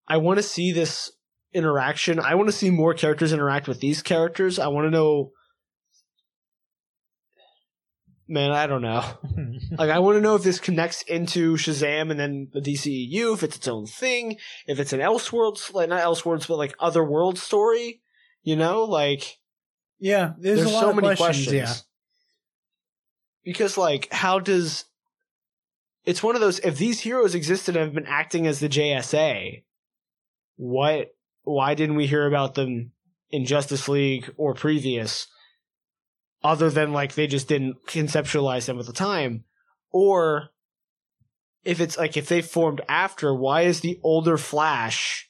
[0.06, 1.10] I want to see this
[1.52, 2.18] interaction.
[2.20, 4.58] I want to see more characters interact with these characters.
[4.58, 5.32] I want to know.
[8.30, 9.04] Man, I don't know.
[9.78, 13.42] Like, I want to know if this connects into Shazam and then the DCEU, if
[13.42, 17.38] it's its own thing, if it's an Elseworlds, like not Elseworlds, but like other world
[17.38, 18.00] story.
[18.42, 19.38] You know, like
[19.98, 21.48] Yeah, there's, there's, a lot so of many questions.
[21.48, 21.52] questions.
[21.52, 21.74] Yeah,
[23.44, 24.84] Because like, how does
[26.08, 29.62] it's one of those if these heroes existed and have been acting as the JSA,
[30.56, 31.08] what
[31.42, 32.92] why didn't we hear about them
[33.28, 35.26] in Justice League or previous?
[36.42, 39.44] Other than like they just didn't conceptualize them at the time.
[39.90, 40.48] Or
[41.62, 45.28] if it's like if they formed after, why is the older Flash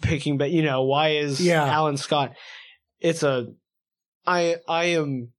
[0.00, 1.66] picking but you know, why is Yeah.
[1.66, 2.32] Alan Scott
[3.00, 3.48] it's a
[4.26, 5.32] I I am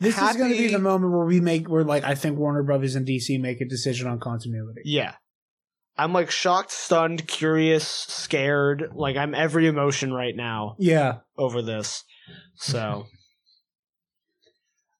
[0.00, 2.62] this is going to be the moment where we make where like I think Warner
[2.62, 4.82] Brothers and DC make a decision on continuity.
[4.84, 5.14] Yeah.
[5.96, 8.90] I'm like shocked, stunned, curious, scared.
[8.94, 12.04] Like I'm every emotion right now Yeah, over this.
[12.54, 13.06] So,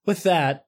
[0.04, 0.66] with that,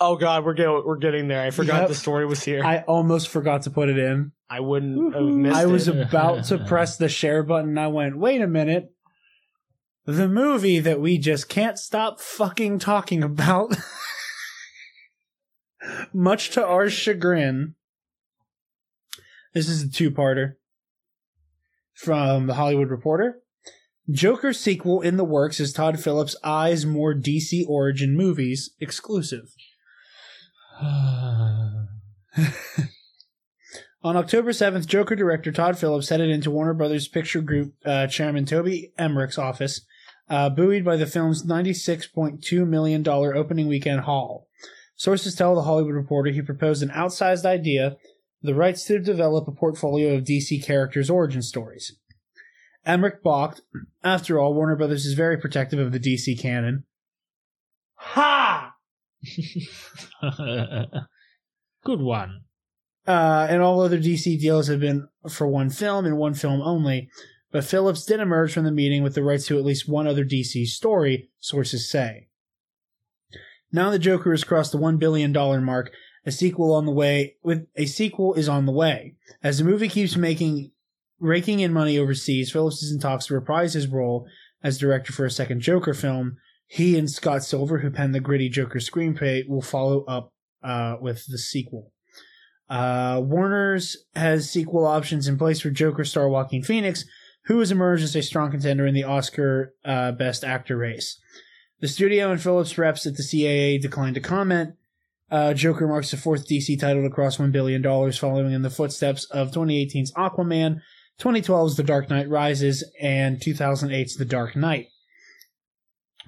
[0.00, 1.42] oh god, we're getting we're getting there.
[1.42, 1.88] I forgot Yep.
[1.88, 2.64] the story was here.
[2.64, 4.32] I almost forgot to put it in.
[4.48, 5.98] I wouldn't have missed I was it.
[5.98, 7.70] about to press the share button.
[7.70, 8.90] and I went, wait a minute.
[10.08, 13.76] The movie that we just can't stop fucking talking about,
[16.14, 17.74] much to our chagrin.
[19.52, 20.54] This is a two parter
[21.92, 23.42] from The Hollywood Reporter.
[24.10, 29.52] Joker sequel in the works is Todd Phillips' Eyes More DC Origin Movies exclusive.
[30.80, 31.86] On
[34.16, 38.94] October 7th, Joker director Todd Phillips headed into Warner Brothers Picture Group uh, chairman Toby
[38.98, 39.82] Emmerich's office,
[40.28, 44.46] uh, buoyed by the film's $96.2 million opening weekend haul.
[44.96, 47.96] Sources tell The Hollywood Reporter he proposed an outsized idea,
[48.42, 51.96] the rights to develop a portfolio of DC characters' origin stories.
[52.84, 53.60] Emmerich balked.
[54.02, 56.84] After all, Warner Brothers is very protective of the DC canon.
[57.94, 58.72] Ha!
[61.84, 62.42] Good one.
[63.06, 67.08] uh, and all other DC deals have been for one film and one film only.
[67.50, 70.24] But Phillips did emerge from the meeting with the rights to at least one other
[70.24, 72.28] DC story, sources say.
[73.72, 75.90] Now the Joker has crossed the one billion dollar mark.
[76.26, 77.36] A sequel on the way.
[77.42, 79.14] With a sequel is on the way.
[79.42, 80.72] As the movie keeps making
[81.20, 84.26] raking in money overseas, Phillips is in talks to reprise his role
[84.62, 86.36] as director for a second Joker film.
[86.66, 91.24] He and Scott Silver, who penned the gritty Joker screenplay, will follow up uh, with
[91.26, 91.92] the sequel.
[92.68, 97.06] Uh, Warner's has sequel options in place for Joker star Joaquin Phoenix,
[97.48, 101.18] who has emerged as a strong contender in the Oscar uh, Best Actor race.
[101.80, 104.74] The studio and Phillips reps at the CAA declined to comment.
[105.30, 109.24] Uh, Joker marks the fourth DC title to cross $1 billion, following in the footsteps
[109.26, 110.80] of 2018's Aquaman,
[111.18, 114.88] 2012's The Dark Knight Rises, and 2008's The Dark Knight.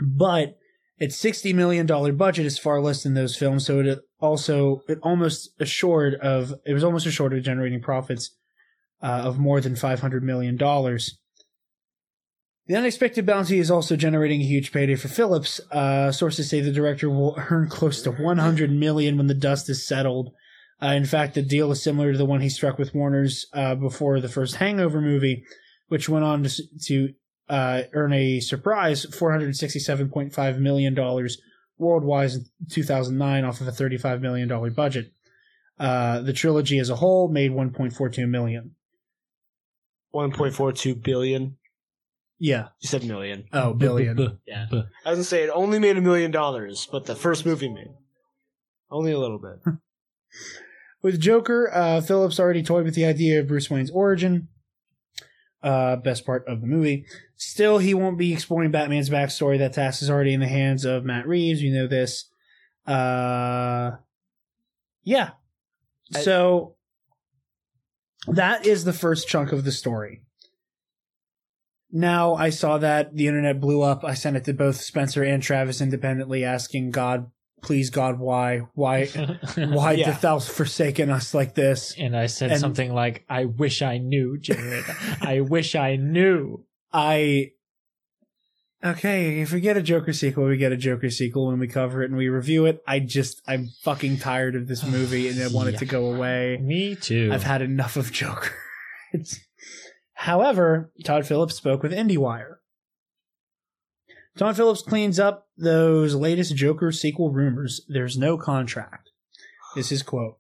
[0.01, 0.57] But
[0.99, 1.87] its $60 million
[2.17, 6.75] budget is far less than those films, so it also it almost assured of it
[6.75, 8.37] was almost assured of generating profits
[9.03, 11.19] uh, of more than five hundred million dollars.
[12.67, 15.61] The unexpected bounty is also generating a huge payday for Phillips.
[15.73, 19.69] Uh, sources say the director will earn close to one hundred million when the dust
[19.69, 20.33] is settled.
[20.83, 23.75] Uh, in fact, the deal is similar to the one he struck with Warner's uh,
[23.75, 25.45] before the first Hangover movie,
[25.89, 27.13] which went on to, to
[27.51, 31.29] uh, earn a surprise $467.5 million
[31.77, 35.13] worldwide in 2009 off of a $35 million budget.
[35.79, 38.75] Uh, the trilogy as a whole made 1.42 million.
[40.15, 41.57] 1.42 billion.
[42.39, 42.69] Yeah.
[42.81, 43.45] You said million.
[43.53, 44.39] Oh, billion.
[44.47, 44.67] Yeah.
[44.71, 47.91] I was gonna say it only made a million dollars, but the first movie made
[48.91, 49.61] only a little bit.
[51.03, 54.49] With Joker, uh, Phillips already toyed with the idea of Bruce Wayne's origin.
[55.63, 57.07] Uh, best part of the movie.
[57.37, 59.59] Still, he won't be exploring Batman's backstory.
[59.59, 61.63] That task is already in the hands of Matt Reeves.
[61.63, 62.27] You know this.
[62.87, 63.93] Uh,
[65.05, 65.31] yeah.
[66.13, 66.77] So
[68.27, 70.23] that is the first chunk of the story.
[71.93, 74.05] Now I saw that the internet blew up.
[74.05, 77.31] I sent it to both Spencer and Travis independently, asking God,
[77.63, 79.07] please God, why, why,
[79.57, 80.07] why Yeah.
[80.13, 81.95] doth thou forsaken us like this?
[81.99, 84.85] And I said And- something like, I wish I knew, Jared.
[85.21, 86.65] I wish I knew.
[86.93, 87.53] I
[88.85, 89.41] okay.
[89.41, 92.11] If we get a Joker sequel, we get a Joker sequel when we cover it
[92.11, 92.83] and we review it.
[92.87, 96.59] I just I'm fucking tired of this movie and I want it to go away.
[96.61, 97.31] Me too.
[97.33, 98.53] I've had enough of Joker.
[99.13, 99.41] It's,
[100.13, 102.59] however, Todd Phillips spoke with IndieWire.
[104.39, 107.81] Todd Phillips cleans up those latest Joker sequel rumors.
[107.89, 109.11] There's no contract.
[109.75, 110.39] This is his quote.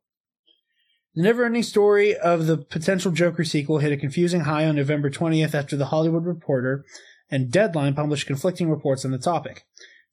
[1.14, 5.10] The never ending story of the potential Joker sequel hit a confusing high on November
[5.10, 6.84] 20th after The Hollywood Reporter
[7.30, 9.64] and Deadline published conflicting reports on the topic.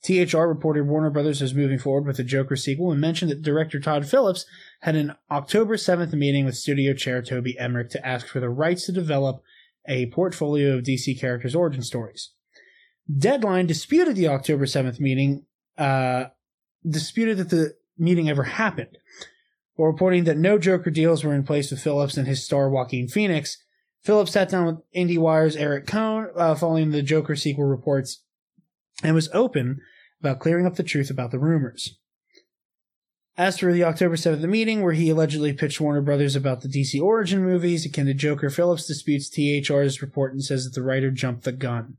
[0.04, 3.80] THR reported Warner Brothers was moving forward with a Joker sequel and mentioned that director
[3.80, 4.46] Todd Phillips
[4.82, 8.86] had an October 7th meeting with studio chair Toby Emmerich to ask for the rights
[8.86, 9.42] to develop
[9.88, 12.32] a portfolio of DC characters' origin stories.
[13.16, 15.46] Deadline disputed the October 7th meeting,
[15.78, 16.26] uh,
[16.88, 18.98] disputed that the meeting ever happened,
[19.76, 23.08] while reporting that no Joker deals were in place with Phillips and his star Joaquin
[23.08, 23.64] Phoenix.
[24.08, 28.24] Phillips sat down with IndieWire's Eric Kohn uh, following the Joker sequel reports
[29.04, 29.82] and was open
[30.22, 31.98] about clearing up the truth about the rumors.
[33.36, 37.02] As for the October 7th meeting, where he allegedly pitched Warner Brothers about the DC
[37.02, 41.44] origin movies akin to Joker, Phillips disputes THR's report and says that the writer jumped
[41.44, 41.98] the gun.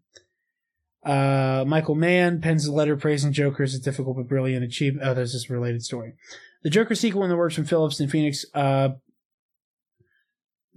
[1.05, 5.06] Uh, Michael Mann pens a letter praising Joker as a difficult but brilliant achievement.
[5.06, 6.14] Oh, there's this related story.
[6.62, 8.47] The Joker sequel in the works from Phillips and Phoenix.
[8.55, 8.93] Uh,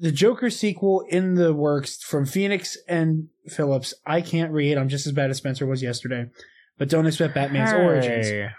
[0.01, 3.93] the Joker sequel in the works from Phoenix and Phillips.
[4.03, 4.77] I can't read.
[4.77, 6.25] I'm just as bad as Spencer was yesterday.
[6.79, 8.51] But don't expect Batman's origins.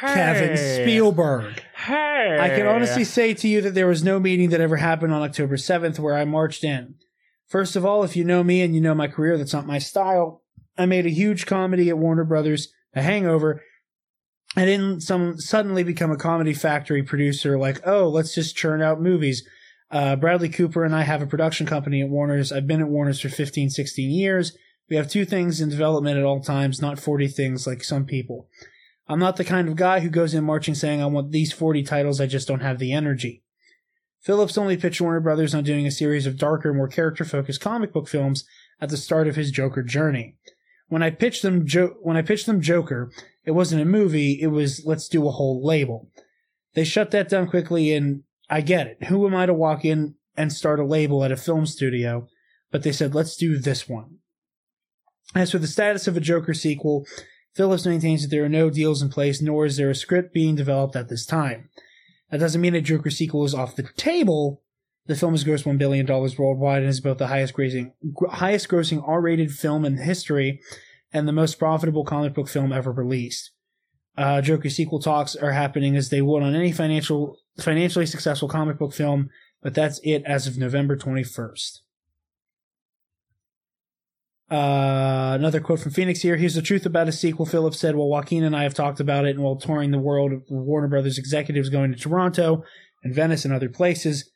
[0.00, 1.62] Kevin Spielberg.
[1.76, 2.38] Hey.
[2.40, 5.20] I can honestly say to you that there was no meeting that ever happened on
[5.20, 6.94] October 7th where I marched in.
[7.46, 9.78] First of all, if you know me and you know my career, that's not my
[9.78, 10.42] style.
[10.78, 13.60] I made a huge comedy at Warner Brothers, The Hangover.
[14.56, 19.00] I didn't some suddenly become a comedy factory producer like, oh, let's just churn out
[19.00, 19.46] movies.
[19.90, 22.52] Uh, Bradley Cooper and I have a production company at Warner's.
[22.52, 24.56] I've been at Warner's for 15, 16 years.
[24.88, 28.48] We have two things in development at all times, not 40 things like some people.
[29.08, 31.82] I'm not the kind of guy who goes in marching saying, I want these 40
[31.82, 33.42] titles, I just don't have the energy.
[34.20, 37.92] Phillips only pitched Warner Brothers on doing a series of darker, more character focused comic
[37.92, 38.44] book films
[38.80, 40.36] at the start of his Joker journey.
[40.88, 43.10] When I pitched them, jo- when I pitched them Joker,
[43.44, 46.10] it wasn't a movie, it was let's do a whole label.
[46.74, 49.04] They shut that down quickly, and I get it.
[49.04, 52.28] Who am I to walk in and start a label at a film studio?
[52.70, 54.18] But they said, let's do this one.
[55.34, 57.06] As for the status of a Joker sequel,
[57.54, 60.54] Phillips maintains that there are no deals in place, nor is there a script being
[60.54, 61.68] developed at this time.
[62.30, 64.62] That doesn't mean a Joker sequel is off the table.
[65.06, 67.92] The film has grossed $1 billion worldwide and is both the highest grossing,
[68.30, 70.60] highest grossing R-rated film in history
[71.12, 73.50] and the most profitable comic book film ever released.
[74.16, 78.78] Uh, Joker sequel talks are happening as they would on any financial, financially successful comic
[78.78, 79.30] book film,
[79.62, 81.78] but that's it as of November 21st.
[84.50, 86.36] Uh, another quote from Phoenix here.
[86.36, 87.46] Here's the truth about a sequel.
[87.46, 90.42] Phillips said, "Well, Joaquin and I have talked about it, and while touring the world,
[90.50, 92.62] Warner Brothers executives going to Toronto
[93.02, 94.30] and Venice and other places.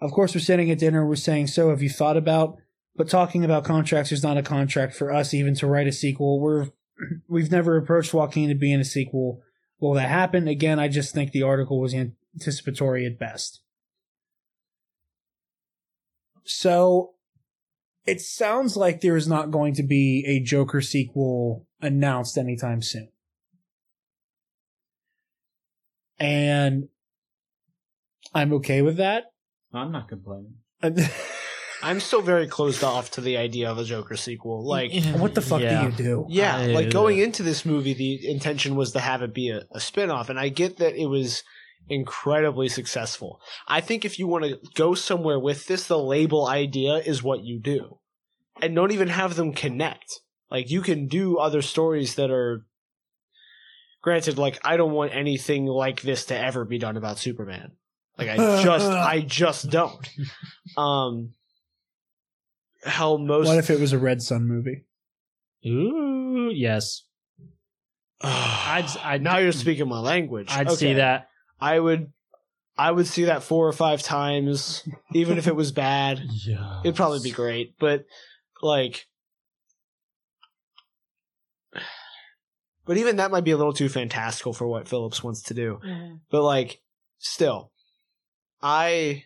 [0.00, 1.06] Of course, we're sitting at dinner.
[1.06, 2.56] We're saying, so have you thought about?
[2.96, 6.40] But talking about contracts, there's not a contract for us even to write a sequel.
[6.40, 6.68] We're
[7.28, 9.42] we've never approached Joaquin to be in a sequel.
[9.80, 10.48] Will that happen?
[10.48, 13.60] Again, I just think the article was anticipatory at best.
[16.44, 17.14] So
[18.06, 23.08] it sounds like there is not going to be a Joker sequel announced anytime soon.
[26.18, 26.88] And
[28.32, 29.24] I'm okay with that.
[29.76, 30.54] I'm not complaining.
[31.82, 34.66] I'm still very closed off to the idea of a Joker sequel.
[34.66, 35.82] Like, what the fuck Yeah.
[35.82, 36.26] do you do?
[36.28, 39.62] yeah, I- like going into this movie, the intention was to have it be a,
[39.72, 40.28] a spin off.
[40.30, 41.42] And I get that it was
[41.88, 43.40] incredibly successful.
[43.68, 47.44] I think if you want to go somewhere with this, the label idea is what
[47.44, 47.98] you do.
[48.62, 50.20] and don't even have them connect.
[50.50, 52.64] Like you can do other stories that are
[54.02, 57.72] granted like I don't want anything like this to ever be done about Superman.
[58.18, 60.08] Like I just I just don't.
[60.76, 61.34] Um
[62.84, 64.84] hell most What if it was a Red Sun movie?
[65.66, 67.02] Ooh, yes.
[68.22, 70.48] I'd, I'd now you're speaking my language.
[70.50, 70.94] I'd see Okay.
[70.94, 71.28] that.
[71.60, 72.12] I would
[72.78, 76.22] I would see that four or five times, even if it was bad.
[76.46, 76.80] Yeah.
[76.84, 77.74] It'd probably be great.
[77.78, 78.06] But
[78.62, 79.06] like
[82.86, 85.80] But even that might be a little too fantastical for what Phillips wants to do.
[86.30, 86.80] But like
[87.18, 87.72] still
[88.62, 89.24] I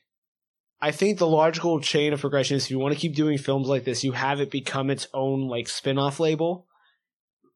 [0.81, 3.69] I think the logical chain of progression is if you want to keep doing films
[3.69, 6.67] like this, you have it become its own like spin-off label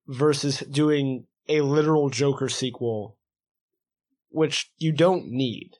[0.06, 3.16] versus doing a literal Joker sequel
[4.34, 5.76] which you don't need.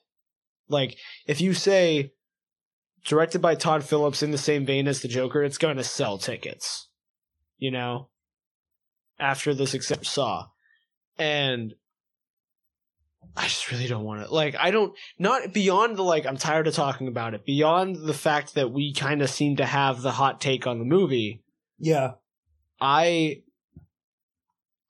[0.69, 0.97] Like
[1.27, 2.13] if you say
[3.05, 6.17] directed by Todd Phillips in the same vein as the Joker, it's going to sell
[6.17, 6.87] tickets.
[7.57, 8.09] You know,
[9.19, 10.47] after the success Saw,
[11.17, 11.73] and
[13.35, 14.33] I just really don't want to.
[14.33, 14.93] Like, I don't.
[15.19, 16.25] Not beyond the like.
[16.25, 17.45] I'm tired of talking about it.
[17.45, 20.85] Beyond the fact that we kind of seem to have the hot take on the
[20.85, 21.41] movie.
[21.79, 22.13] Yeah.
[22.79, 23.41] I.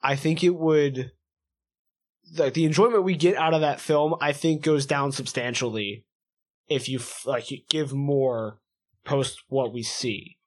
[0.02, 1.12] I think it would.
[2.38, 6.06] Like the enjoyment we get out of that film, I think goes down substantially
[6.68, 8.60] if you like you give more
[9.04, 10.38] post what we see,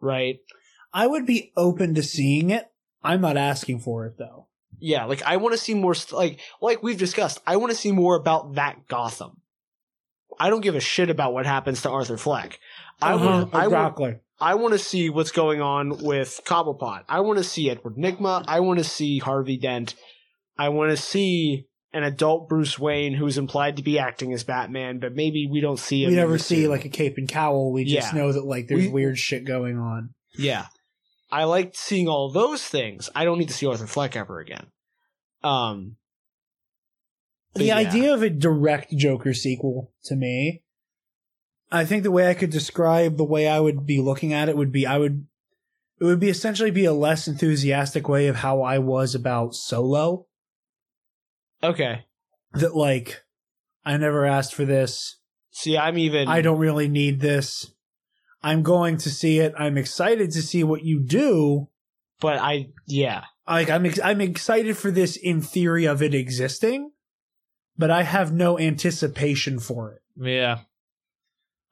[0.00, 0.38] right?
[0.92, 2.70] I would be open to seeing it.
[3.02, 4.48] I'm not asking for it though.
[4.80, 5.94] Yeah, like I want to see more.
[5.94, 9.40] St- like like we've discussed, I want to see more about that Gotham.
[10.38, 12.58] I don't give a shit about what happens to Arthur Fleck.
[13.02, 13.54] I Uh-huh, want.
[13.54, 13.86] I want.
[13.88, 14.14] exactly.
[14.40, 17.04] I want to see what's going on with Cobblepot.
[17.08, 18.44] I want to see Edward Nygma.
[18.48, 19.94] I want to see Harvey Dent.
[20.58, 24.98] I want to see an adult Bruce Wayne who's implied to be acting as Batman,
[24.98, 26.10] but maybe we don't see him.
[26.10, 27.72] we never see like a cape and cowl.
[27.72, 28.18] We just Yeah.
[28.18, 30.14] know that like there's We- weird shit going on.
[30.38, 30.66] Yeah.
[31.32, 33.08] I liked seeing all those things.
[33.14, 34.66] I don't need to see Arthur Fleck ever again.
[35.42, 35.96] Um
[37.54, 37.76] the yeah.
[37.76, 40.62] idea of a direct Joker sequel to me,
[41.72, 44.56] I think the way I could describe the way I would be looking at it
[44.56, 45.26] would be I would
[46.00, 50.26] it would be essentially be a less enthusiastic way of how I was about Solo.
[51.62, 52.06] Okay.
[52.54, 53.22] That like
[53.84, 55.18] I never asked for this.
[55.50, 57.70] See, I'm even I don't really need this.
[58.42, 59.54] I'm going to see it.
[59.58, 61.68] I'm excited to see what you do.
[62.20, 63.24] But I yeah.
[63.48, 66.92] Like I'm ex- I'm excited for this in theory of it existing,
[67.76, 70.02] but I have no anticipation for it.
[70.16, 70.58] Yeah.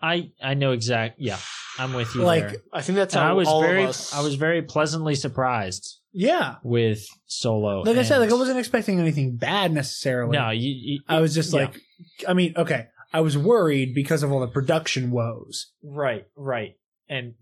[0.01, 1.17] I I know exact.
[1.19, 1.39] Yeah,
[1.79, 2.23] I'm with you.
[2.23, 2.57] Like, there.
[2.73, 5.15] I think that's And how I was all very of us I was very pleasantly
[5.17, 6.57] surprised Yeah.
[6.63, 7.81] with Solo.
[7.83, 10.37] Like I said, like I wasn't expecting anything bad necessarily.
[10.37, 11.61] No, you, you I was just yeah.
[11.63, 11.81] like,
[12.29, 16.75] I mean, okay, I was worried because of all the production woes, right, right,
[17.09, 17.35] and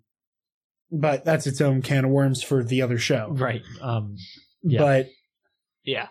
[0.91, 3.29] but that's its own can of worms for the other show.
[3.31, 3.63] right.
[3.83, 4.17] Um,
[4.63, 4.79] yeah.
[4.81, 5.09] But
[5.85, 6.09] Yeah.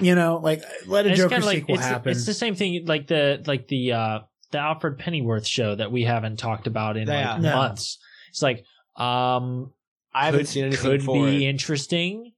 [0.00, 2.12] you know, like let a it's Joker kinda like, sequel it's, happen.
[2.12, 4.18] It's the same thing, like the like the uh
[4.50, 7.32] the Alfred Pennyworth show that we haven't talked about in Yeah.
[7.34, 7.54] like No.
[7.54, 7.98] months.
[8.30, 8.64] It's like,
[8.96, 9.72] um,
[10.12, 11.50] I haven't could, seen anything could for be it.
[11.50, 12.32] interesting.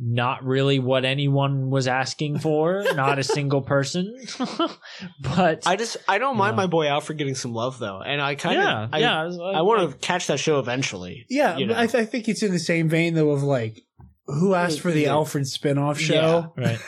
[0.00, 2.84] Not really what anyone was asking for.
[2.94, 4.16] not a single person.
[5.20, 6.56] but I just I don't mind Yeah.
[6.56, 9.22] my boy Alfred getting some love though, and I kind of yeah, I, yeah.
[9.58, 11.26] I want to catch that show eventually.
[11.28, 11.74] yeah, you know.
[11.76, 13.82] I, th- I think it's in the same vein though of like,
[14.26, 15.12] who asked for the Yeah.
[15.14, 16.52] Alfred spinoff show?
[16.56, 16.78] right.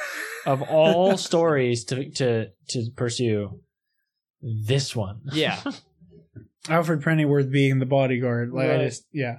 [0.47, 3.61] Of all stories to to to pursue,
[4.41, 5.20] this one.
[5.32, 5.61] Yeah,
[6.69, 8.53] Alfred Pennyworth being the bodyguard.
[8.53, 9.39] Like I just yeah.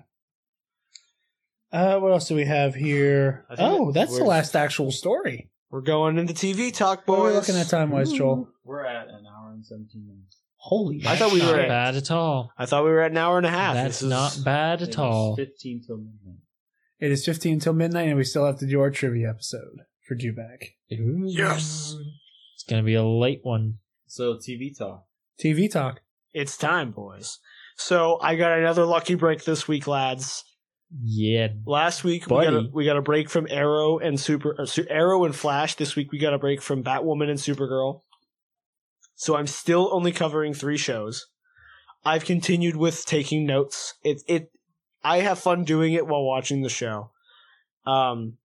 [1.72, 3.46] Uh, what else do we have here?
[3.50, 5.50] I think Oh, it- that's the we're- last actual story.
[5.70, 7.36] we're going into TV talk, What are we boys.
[7.48, 8.50] looking at time wise, Joel?
[8.66, 10.38] We're at an hour and 17 minutes.
[10.58, 12.52] Holy I thought we not were at- bad at all.
[12.58, 13.74] I thought we were at an hour and a half.
[13.74, 15.36] That's This is- not bad It at is all.
[15.36, 16.42] 15 till midnight.
[17.00, 20.16] It is 15 till midnight, and we still have to do our trivia episode for
[20.16, 20.74] Dewback.
[20.94, 21.24] Ooh.
[21.26, 21.96] Yes.
[22.54, 23.80] It's gonna be a late one.
[24.06, 25.06] So TV talk.
[25.40, 26.02] TV talk.
[26.34, 27.40] It's time, boys.
[27.76, 30.44] So I got another lucky break this week, lads.
[31.00, 31.50] Yeah.
[31.66, 35.24] Last week we got, a, we got a break from Arrow and Super uh, Arrow
[35.24, 35.76] and Flash.
[35.76, 38.02] This week we got a break from Batwoman and Supergirl.
[39.16, 41.28] So I'm still only covering three shows.
[42.04, 43.94] I've continued with taking notes.
[44.04, 44.52] It it
[45.04, 47.12] I have fun doing it while watching the show.
[47.86, 48.38] Um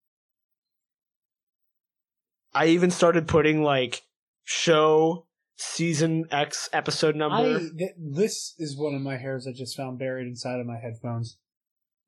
[2.54, 4.04] I even started putting like
[4.44, 7.56] show season X episode number.
[7.56, 10.78] I th- this is one of my hairs I just found buried inside of my
[10.78, 11.38] headphones.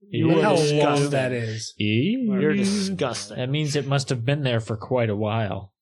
[0.10, 1.10] You Look are how long disgusting.
[1.12, 1.74] that is.
[1.78, 3.38] You're disgusting.
[3.38, 5.74] That means it must have been there for quite a while.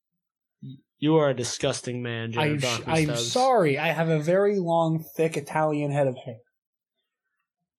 [0.97, 3.77] You are a disgusting man, Jared I'm, sh- I'm sorry.
[3.77, 6.37] I have a very long, thick Italian head of hair.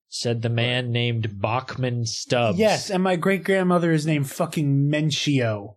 [0.09, 2.59] said the man named Bachman Stubbs.
[2.59, 5.77] Yes, and my great grandmother is named fucking Menchio.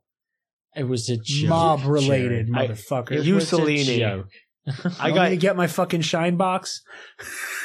[0.75, 1.49] it was a joke.
[1.49, 3.11] Mob related, motherfucker.
[3.13, 4.23] It You- was a Mussolini.
[4.83, 4.93] joke.
[4.99, 6.81] I I got got to get my fucking shine box.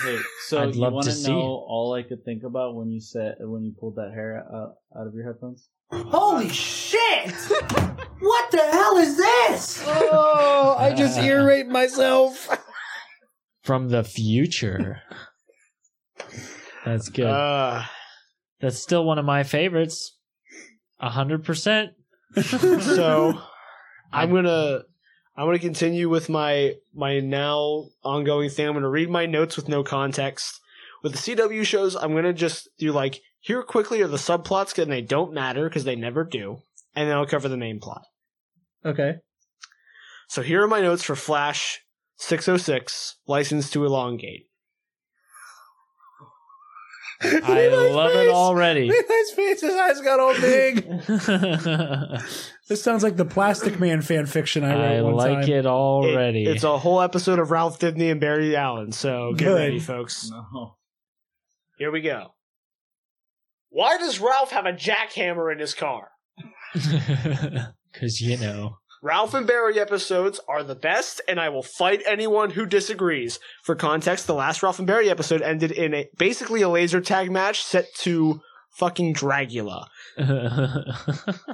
[0.02, 2.74] Hey, so I'd you love want to to see know all I could think about
[2.74, 5.68] when you said when you pulled that hair out, out of your headphones?
[5.92, 7.30] Holy shit!
[8.20, 9.82] what the hell is this?
[9.86, 12.48] Oh, I just ear raped myself.
[13.62, 15.02] from the future.
[16.84, 17.26] That's good.
[17.26, 17.84] uh,
[18.60, 20.16] That's still one of my favorites.
[21.00, 21.92] A hundred percent.
[22.42, 23.38] so
[24.12, 24.82] I'm gonna
[25.36, 28.68] I'm gonna continue with my my now ongoing thing.
[28.68, 30.60] I'm gonna read my notes with no context.
[31.02, 34.90] With the CW shows, I'm gonna just do like here quickly are the subplots and
[34.90, 36.58] they don't matter because they never do,
[36.94, 38.04] and then I'll cover the main plot.
[38.84, 39.16] Okay.
[40.28, 41.80] So here are my notes for Flash
[42.16, 44.48] 606, license to elongate.
[47.22, 48.88] I love it already.
[48.88, 50.84] His face, his eyes got all big.
[52.66, 55.52] This sounds like the Plastic Man fan fiction I wrote I one like time.
[55.52, 56.44] it already.
[56.44, 58.90] It- it's a whole episode of Ralph Dibny and Barry Allen.
[58.90, 59.58] So get Good.
[59.58, 60.30] ready, folks.
[60.30, 60.76] No.
[61.76, 62.32] Here we go.
[63.68, 66.08] Why does Ralph have a jackhammer in his car?
[67.92, 68.78] Because you know.
[69.04, 73.38] Ralph and Barry episodes are the best, and I will fight anyone who disagrees.
[73.62, 77.30] For context, the last Ralph and Barry episode ended in a basically a laser tag
[77.30, 78.40] match set to
[78.78, 79.88] fucking Dragula.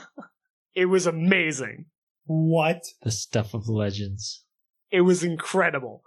[0.73, 1.87] It was amazing.
[2.27, 2.85] What?
[3.03, 4.45] the stuff of legends.
[4.91, 6.03] It was incredible.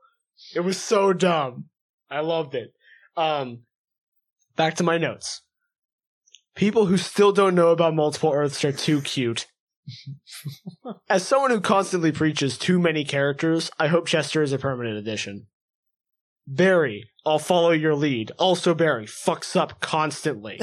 [0.55, 1.65] It was so dumb.
[2.09, 2.73] I loved it.
[3.17, 3.63] Um,
[4.55, 5.41] back to my notes.
[6.55, 9.47] People who still don't know about multiple Earths are too cute.
[11.09, 15.47] As someone who constantly preaches too many characters, I hope Chester is a permanent addition.
[16.45, 18.31] Barry, I'll follow your lead.
[18.37, 20.59] Also, Barry fucks up constantly.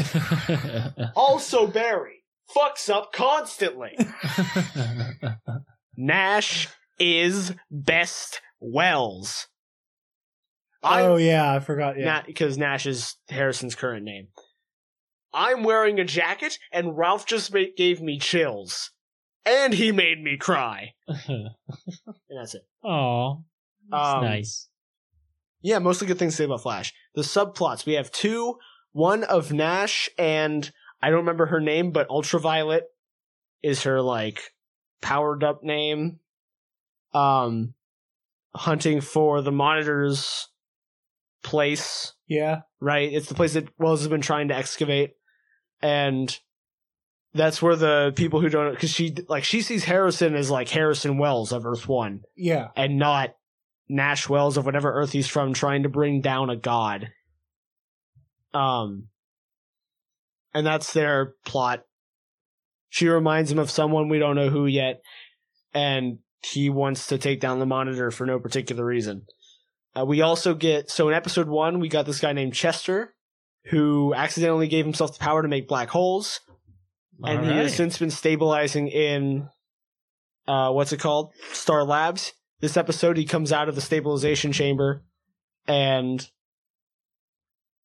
[1.17, 2.25] also, Barry
[2.55, 3.97] fucks up constantly.
[5.97, 6.69] Nash
[6.99, 9.49] is best Wells.
[10.83, 11.99] I'm oh yeah, I forgot.
[11.99, 12.23] Yeah.
[12.27, 14.29] because Nash is Harrison's current name.
[15.33, 18.91] I'm wearing a jacket, and Ralph just ma- gave me chills,
[19.47, 21.51] and he made me cry, and
[22.29, 22.63] that's it.
[22.85, 23.45] Oh,
[23.91, 24.69] that's Um, nice.
[25.63, 26.93] Yeah, mostly good things to say about Flash.
[27.15, 28.59] The subplots we have two:
[28.93, 30.71] one of Nash and
[31.03, 32.85] I don't remember her name, but Ultraviolet
[33.63, 34.53] is her like
[35.01, 36.21] powered up name.
[37.13, 37.75] Um,
[38.55, 40.49] hunting for the monitors
[41.43, 42.61] place Yeah.
[42.81, 43.13] right?
[43.13, 45.15] It's the place that Wells has been trying to excavate,
[45.83, 46.39] and
[47.35, 51.19] that's where the people who don't because she like she sees Harrison as like Harrison
[51.19, 52.69] Wells of Earth One, Yeah.
[52.77, 53.35] and not
[53.89, 57.11] Nash Wells of whatever Earth he's from, trying to bring down a god.
[58.53, 59.09] Um,
[60.55, 61.85] and that's their plot.
[62.89, 65.01] She reminds him of someone we don't know who yet,
[65.73, 69.27] and he wants to take down the monitor for no particular reason.
[69.97, 73.15] Uh, we also get so in episode one we got this guy named Chester
[73.67, 76.41] who accidentally gave himself the power to make black holes,
[77.25, 79.49] and he has since been stabilizing in
[80.47, 82.33] uh, what's it called Star Labs.
[82.61, 85.03] This episode he comes out of the stabilization chamber
[85.67, 86.29] and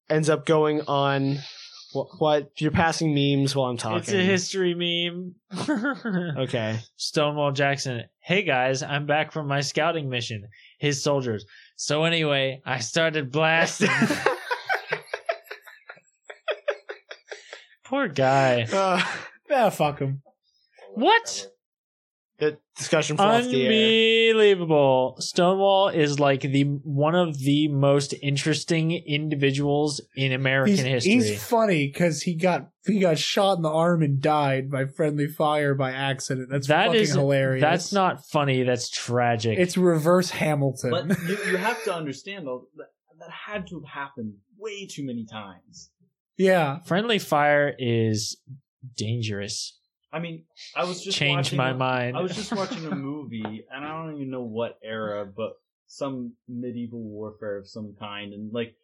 [0.09, 1.39] ends up going on
[1.93, 3.99] what, what you're passing memes while I'm talking.
[3.99, 5.35] It's a history meme.
[6.37, 6.79] Okay.
[6.97, 8.03] Stonewall Jackson.
[8.19, 10.47] Hey guys, I'm back from my scouting mission.
[10.79, 11.45] His soldiers.
[11.77, 13.89] So anyway, I started blasting.
[17.95, 18.67] Poor guy.
[18.73, 19.01] Uh,
[19.49, 19.69] Yeah.
[19.69, 20.21] Fuck him.
[20.95, 21.47] What?
[22.37, 24.29] the discussion for off the air.
[24.31, 25.15] Unbelievable.
[25.19, 31.11] Stonewall is like the one of the most interesting individuals in American He's, history.
[31.13, 35.27] he's funny because he got he got shot in the arm and died by friendly
[35.27, 36.49] fire by accident.
[36.51, 37.61] That's That fucking is- hilarious.
[37.61, 38.63] That's not funny.
[38.63, 39.57] That's tragic.
[39.57, 40.91] It's reverse Hamilton.
[40.91, 42.87] But you, you have to understand though that,
[43.19, 45.91] that had to have happened way too many times.
[46.37, 46.79] Yeah.
[46.79, 48.37] friendly fire is
[48.95, 49.77] dangerous.
[50.11, 50.45] I mean,
[50.75, 52.17] I was just Change watching my a- mind.
[52.17, 55.53] I was just watching a movie, and I don't even know what era, but
[55.87, 58.75] some medieval warfare of some kind, and like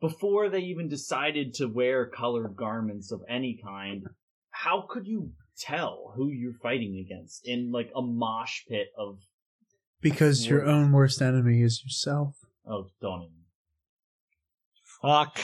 [0.00, 4.06] before they even decided to wear colored garments of any kind,
[4.50, 9.18] how could you tell who you're fighting against in like a mosh pit of
[10.02, 12.34] Because your own worst enemy is yourself.
[12.68, 13.32] oh don't even
[15.00, 15.38] Fuck.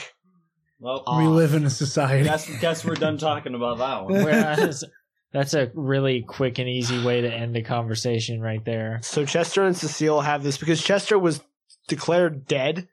[0.81, 2.25] Well we live in a society.
[2.25, 4.23] guess guess we're done talking about that one.
[4.23, 4.83] Whereas
[5.31, 8.99] that's a really quick and easy way to end the conversation right there.
[9.01, 11.41] So Chester and Cecile have this because Chester was
[11.87, 12.89] declared dead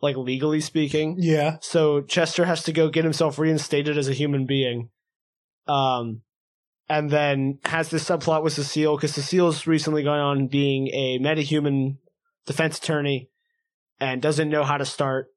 [0.00, 1.16] like legally speaking.
[1.18, 1.56] Yeah.
[1.60, 4.90] So Chester has to go get himself reinstated as a human being.
[5.66, 6.22] Um,
[6.88, 11.96] and then has this subplot with Cecile because Cecile's recently gone on being a metahuman
[12.46, 13.30] defense attorney
[13.98, 15.28] and doesn't know how to start.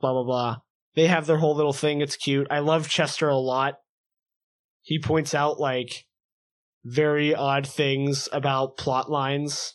[0.00, 0.56] Blah blah blah.
[0.98, 2.00] They have their whole little thing.
[2.00, 2.48] It's cute.
[2.50, 3.78] I love Chester a lot.
[4.82, 6.06] He points out like
[6.84, 9.74] very odd things about plot lines.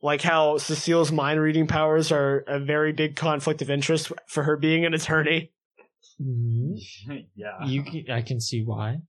[0.00, 4.56] Like how Cecile's mind reading powers are a very big conflict of interest for her
[4.56, 5.52] being an attorney.
[6.18, 7.66] yeah.
[7.66, 9.00] You, can- I can see why.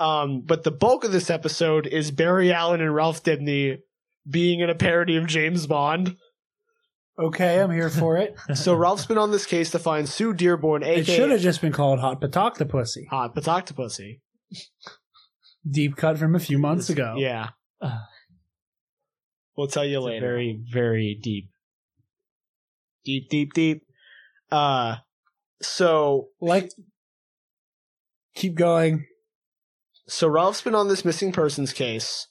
[0.00, 3.78] Um, but the bulk of this episode is Barry Allen and Ralph Dibny
[4.28, 6.16] being in a parody of James Bond.
[7.18, 8.34] Okay, I'm here for it.
[8.54, 11.60] So Ralph's been on this case to find Sue Dearborn, aka It should have just
[11.60, 13.06] been called Hot Patoctopussy.
[13.10, 14.20] Hot Patoctopussy.
[15.68, 17.16] Deep cut from a few months ago.
[17.18, 17.50] Yeah.
[19.56, 20.26] We'll tell you later.
[20.26, 21.50] very, very deep.
[23.04, 23.82] deep, deep, deep.
[24.50, 24.96] Uh,
[25.60, 26.70] so Like,
[28.34, 29.04] keep going.
[30.08, 32.26] so Ralph's been on this missing persons case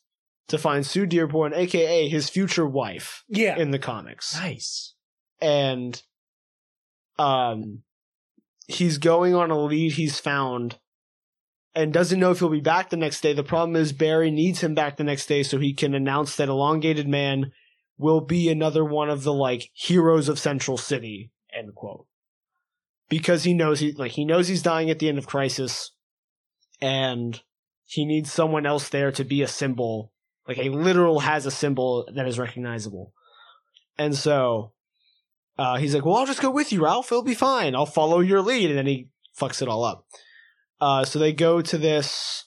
[0.49, 3.57] to find Sue Dearborn, aka his future wife, Yeah.
[3.57, 4.35] in the comics.
[4.35, 4.93] Nice.
[5.41, 6.01] and
[7.17, 7.83] um
[8.67, 10.77] he's going on a lead he's found
[11.75, 13.31] and doesn't know if he'll be back the next day.
[13.33, 16.49] The problem is Barry needs him back the next day so he can announce that
[16.49, 17.51] Elongated Man
[17.97, 22.05] will be another one of the like heroes of Central City, end quote.
[23.07, 25.91] Because he knows he like he knows he's dying at the end of Crisis
[26.81, 27.41] and
[27.85, 30.11] he needs someone else there to be a symbol,
[30.49, 33.13] like a literal has a symbol that is recognizable.
[33.99, 34.73] And so
[35.57, 37.11] uh, he's like, well, I'll just go with you, Ralph.
[37.11, 37.75] It'll be fine.
[37.75, 38.71] I'll follow your lead.
[38.71, 39.09] And then he
[39.39, 40.05] fucks it all up.
[40.81, 42.45] Uh, so they go to this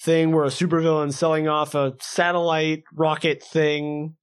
[0.00, 4.16] thing where a supervillain's selling off a satellite rocket thing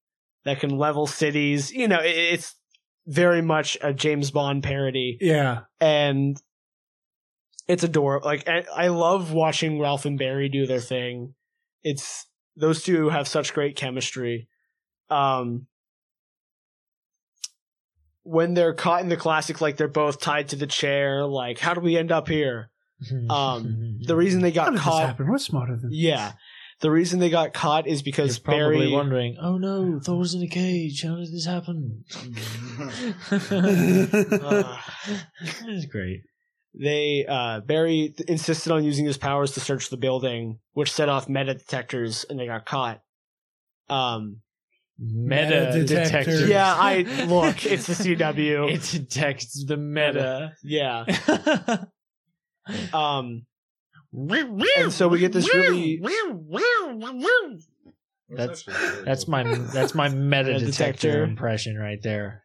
[0.44, 1.72] that can level cities.
[1.72, 2.56] You know, it, it's
[3.08, 5.18] very much a James Bond parody.
[5.22, 5.62] Yeah.
[5.80, 6.36] And
[7.68, 8.28] it's adorable.
[8.28, 11.36] Like, I, I love watching Ralph and Barry do their thing.
[11.82, 12.26] It's,
[12.60, 14.48] those two have such great chemistry.
[15.10, 15.66] Um,
[18.24, 21.74] when they're caught in the classic, like they're both tied to the chair, like, how
[21.74, 22.70] do we end up here?
[23.30, 25.28] Um, the reason they How got did this caught, happen?
[25.30, 26.34] We're smarter than yeah,
[26.82, 28.92] the reason they got caught is because You're probably Barry.
[28.92, 31.02] wondering, oh no, Thor's in a cage.
[31.04, 32.04] How did this happen?
[33.32, 34.78] Uh,
[35.66, 36.24] That's great.
[36.80, 41.10] They uh Barry th- insisted on using his powers to search the building, which set
[41.10, 43.02] off meta detectors, and they got caught.
[43.90, 44.42] Um,
[45.02, 46.24] Meta, Meta detector.
[46.26, 46.48] detector.
[46.48, 48.72] yeah, I look, it's the CW.
[48.74, 50.54] it detects the meta.
[50.64, 51.06] yeah,
[52.94, 53.46] um,
[54.14, 56.00] and so we get this really
[58.30, 58.64] That's
[59.06, 61.24] that's my that's my meta Meta detector detector.
[61.24, 62.44] impression right there.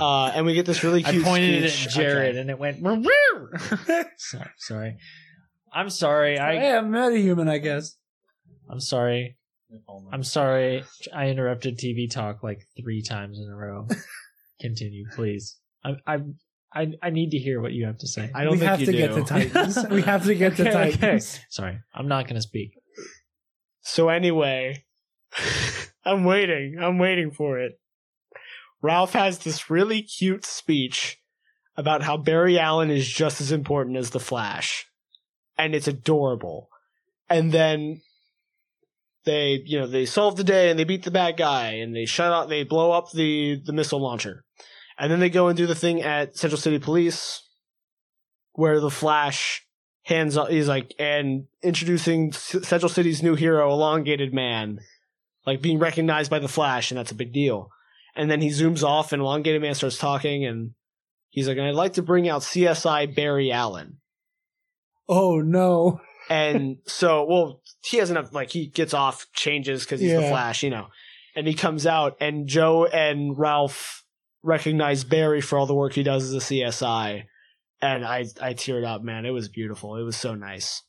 [0.00, 1.24] Uh, and we get this really cute.
[1.24, 1.82] I pointed speech.
[1.82, 2.40] it at Jared Okay.
[2.40, 2.78] and it went.
[4.18, 4.96] sorry, sorry.
[5.72, 6.38] I'm sorry.
[6.38, 7.96] I I am metahuman, I guess.
[8.68, 9.36] I'm sorry.
[10.12, 10.84] I'm sorry.
[11.12, 13.88] I interrupted TV talk like three times in a row.
[14.60, 15.56] Continue, please.
[15.84, 16.18] I I
[16.72, 18.30] I, I need to hear what you have to say.
[18.34, 18.98] I don't we think have you to do.
[18.98, 19.78] get to Titans.
[19.90, 20.90] we have to get to Okay, okay.
[20.96, 21.40] Titans.
[21.48, 22.72] Sorry, I'm not going to speak.
[23.82, 24.84] So anyway,
[26.04, 26.78] I'm waiting.
[26.80, 27.78] I'm waiting for it.
[28.84, 31.18] Ralph has this really cute speech
[31.74, 34.84] about how Barry Allen is just as important as the Flash.
[35.56, 36.68] And it's adorable.
[37.30, 38.02] And then
[39.24, 42.04] they, you know, they solve the day and they beat the bad guy and they
[42.04, 44.44] shut out, they blow up the, the missile launcher.
[44.98, 47.40] And then they go and do the thing at Central City Police
[48.52, 49.66] where the Flash
[50.02, 54.80] hands up, he's like, and introducing Central City's new hero, Elongated Man,
[55.46, 57.70] like being recognized by the Flash, and that's a big deal.
[58.16, 60.72] And then he zooms off, and Elongated Man starts talking, and
[61.30, 63.98] he's like, I'd like to bring out CSI Barry Allen.
[65.08, 66.00] Oh no.
[66.30, 70.62] And so, well, he has enough, like, he gets off, changes because he's the Flash,
[70.62, 70.86] you know.
[71.36, 74.04] And he comes out, and Joe and Ralph
[74.42, 77.24] recognize Barry for all the work he does as a CSI.
[77.82, 79.26] And I, I teared up, man.
[79.26, 79.96] It was beautiful.
[79.96, 80.82] It was so nice.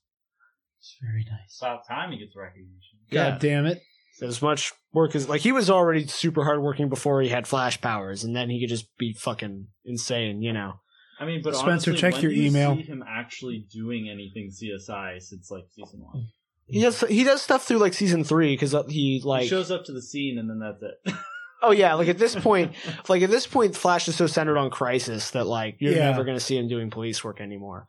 [0.80, 1.58] It's very nice.
[1.62, 3.00] About time he gets recognition.
[3.12, 3.38] God Yeah.
[3.40, 3.82] damn it.
[4.22, 8.24] As much work as like he was already super hardworking before he had flash powers,
[8.24, 10.80] and then he could just be fucking insane, you know.
[11.20, 12.76] I mean, but Spencer, honestly, check when your do you email.
[12.76, 16.28] See him actually doing anything CSI since like season one.
[16.68, 19.70] He does he does stuff through like season three because uh, he like he shows
[19.72, 21.14] up to the scene and then that's it.
[21.62, 22.74] oh yeah like at this point
[23.08, 26.10] like at this point Flash is so centered on Crisis that like you're Yeah.
[26.10, 27.88] never gonna see him doing police work anymore.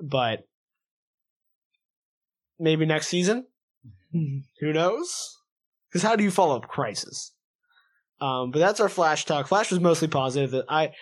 [0.00, 0.46] But
[2.60, 3.46] maybe next season,
[4.12, 5.35] who knows?
[5.96, 7.32] Because how do you follow up Crisis?
[8.20, 9.46] Um, but that's our Flash talk.
[9.46, 10.50] Flash was mostly positive.
[10.50, 10.92] That I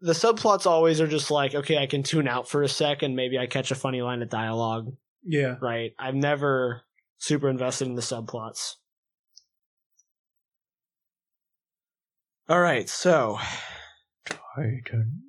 [0.00, 3.14] the subplots always are just like, okay, I can tune out for a second.
[3.14, 4.86] maybe I catch a funny line of dialogue.
[5.22, 5.56] Yeah.
[5.60, 5.92] Right.
[5.98, 6.80] I'm never
[7.18, 8.76] super invested in the subplots.
[12.48, 13.38] All right, so
[14.24, 15.24] Titan.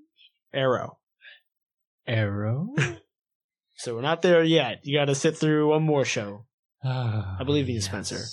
[0.54, 0.98] Arrow.
[2.08, 2.70] Arrow.
[3.84, 4.80] So we're not there yet.
[4.84, 6.46] You got to sit through one more show.
[6.84, 8.24] Ah, I believe in you, Spencer.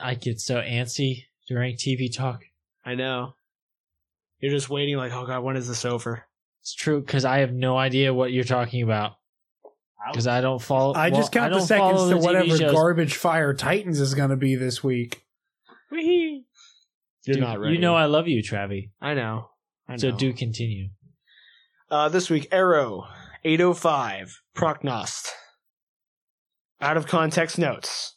[0.00, 2.44] I get so antsy during TV talk.
[2.84, 3.34] I know.
[4.40, 6.26] You're just waiting, like, oh god, when is this over?
[6.60, 9.12] It's true because I have no idea what you're talking about.
[10.10, 10.92] Because I don't follow.
[10.92, 12.72] I well, just count I the seconds to the whatever shows.
[12.72, 15.24] garbage fire Titans is going to be this week.
[15.90, 16.44] Whee!
[17.24, 17.74] You're Dude, not ready.
[17.74, 18.90] You know I love you, Travi.
[19.00, 19.48] I know.
[19.88, 19.96] I know.
[19.98, 20.88] So do continue.
[21.90, 23.06] Uh, this week, Arrow,
[23.44, 25.30] 805, Prochnost.
[26.84, 28.14] Out of context notes.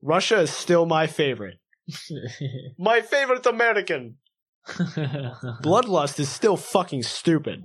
[0.00, 1.58] Russia is still my favorite.
[2.78, 4.18] My favorite American.
[4.68, 7.64] Bloodlust is still fucking stupid.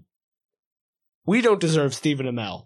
[1.28, 2.66] We don't deserve Stephen Amell.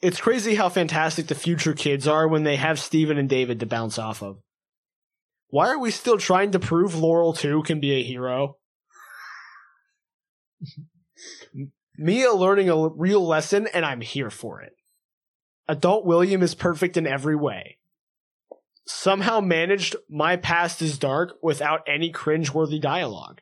[0.00, 3.66] It's crazy how fantastic the future kids are when they have Stephen and David to
[3.66, 4.38] bounce off of.
[5.48, 8.58] Why are we still trying to prove Laurel too can be a hero?
[11.98, 14.74] Mia learning a real lesson, and I'm here for it.
[15.68, 17.78] Adult William is perfect in every way.
[18.86, 23.40] Somehow managed My Past is Dark without any cringeworthy dialogue.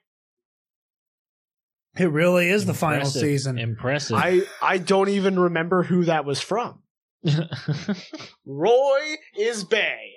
[1.99, 3.21] It really is the final Impressive.
[3.21, 3.59] season.
[3.59, 4.17] Impressive.
[4.17, 6.83] I, I don't even remember who that was from.
[8.47, 9.01] Roy
[9.37, 10.13] is Bay.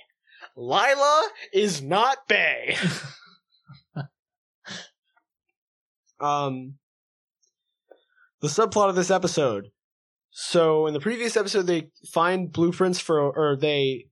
[0.55, 2.77] Lyla is not Bay.
[6.19, 6.75] um,
[8.41, 9.71] the subplot of this episode.
[10.37, 14.07] So in the previous episode, they find blueprints for, or they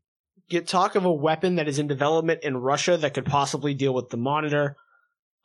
[0.50, 3.94] get talk of a weapon that is in development in Russia that could possibly deal
[3.94, 4.78] with the monitor.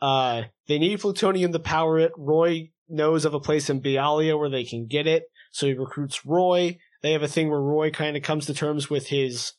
[0.00, 2.12] Uh, they need plutonium to power it.
[2.16, 6.24] Roy knows of a place in Bialya where they can get it, so he recruits
[6.24, 6.78] Roy.
[7.02, 9.54] They have a thing where Roy kind of comes to terms with his,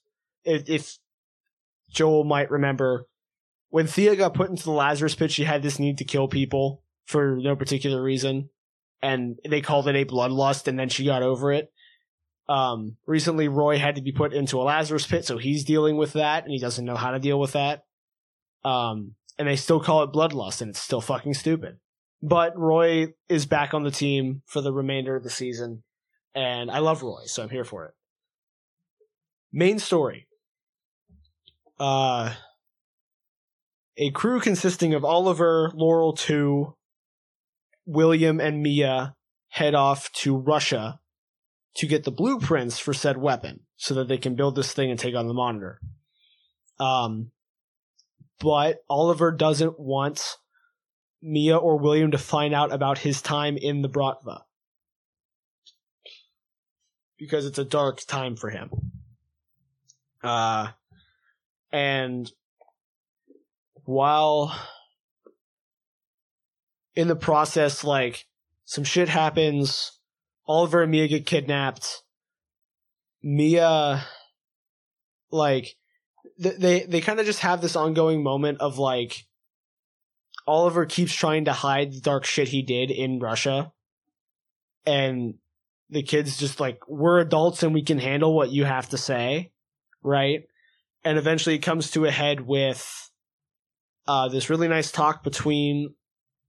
[0.45, 0.99] if, if
[1.89, 3.07] Joel might remember,
[3.67, 6.81] when Thea got put into the Lazarus pit, she had this need to kill people
[7.05, 8.49] for no particular reason,
[9.01, 11.71] and they called it a bloodlust, and then she got over it.
[12.47, 16.13] Um, recently, Roy had to be put into a Lazarus pit, so he's dealing with
[16.13, 17.83] that, and he doesn't know how to deal with that.
[18.65, 21.77] Um, and they still call it bloodlust, and it's still fucking stupid.
[22.21, 25.83] But Roy is back on the team for the remainder of the season,
[26.35, 27.93] and I love Roy, so I'm here for it.
[29.53, 30.27] Main story.
[31.79, 32.33] Uh,
[33.95, 36.75] a crew consisting of Oliver, Laurel 2,
[37.89, 39.15] William, and Mia
[39.49, 40.99] head off to Russia
[41.75, 44.99] to get the blueprints for said weapon so that they can build this thing and
[44.99, 45.79] take on the monitor.
[46.79, 47.31] Um,
[48.39, 50.37] but Oliver doesn't want
[51.21, 54.41] Mia or William to find out about his time in the Bratva
[57.17, 58.69] because it's a dark time for him.
[60.23, 60.67] Uh,
[61.71, 62.31] and
[63.83, 64.55] while
[66.95, 68.25] in the process, like
[68.65, 69.99] some shit happens,
[70.47, 72.03] Oliver and Mia get kidnapped.
[73.21, 74.05] Mia,
[75.31, 75.75] like,
[76.41, 79.25] th- they they kind of just have this ongoing moment of like
[80.47, 83.71] Oliver keeps trying to hide the dark shit he did in Russia,
[84.85, 85.35] and
[85.89, 89.51] the kids just like we're adults and we can handle what you have to say,
[90.03, 90.43] right?
[91.03, 93.11] And eventually it comes to a head with
[94.07, 95.93] uh, this really nice talk between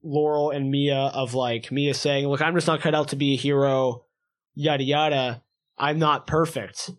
[0.02, 3.34] Laurel and Mia of like Mia saying, "Look, I'm just not cut out to be
[3.34, 4.06] a hero,
[4.54, 5.42] yada yada.
[5.78, 6.90] I'm not perfect."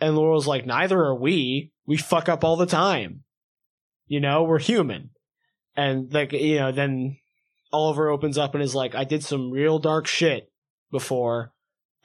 [0.00, 1.72] And Laurel's like, "Neither are we.
[1.86, 3.24] We fuck up all the time.
[4.06, 5.10] You know, we're human."
[5.76, 7.18] And like, you know, then
[7.72, 10.50] Oliver opens up and is like, "I did some real dark shit
[10.90, 11.52] before."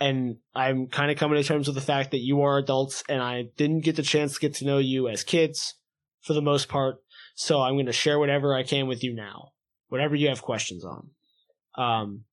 [0.01, 3.21] And I'm kind of coming to terms with the fact that you are adults and
[3.21, 5.75] I didn't get the chance to get to know you as kids
[6.21, 6.97] for the most part.
[7.35, 9.51] So I'm going to share whatever I can with you now
[9.89, 11.09] whatever you have questions on.
[11.77, 12.23] Um,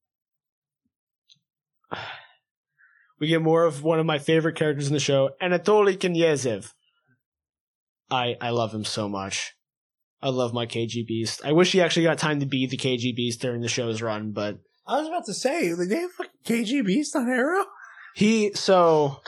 [3.21, 6.73] we get more of one of my favorite characters in the show, Anatoly Knyazev.
[8.11, 9.55] I I love him so much.
[10.23, 11.43] I love my KG Beast.
[11.45, 14.33] I wish he actually got time to be the KG Beast during the show's run,
[14.33, 17.65] but I was about to say, like, they have fucking KG Beast on Arrow?
[18.17, 19.21] he so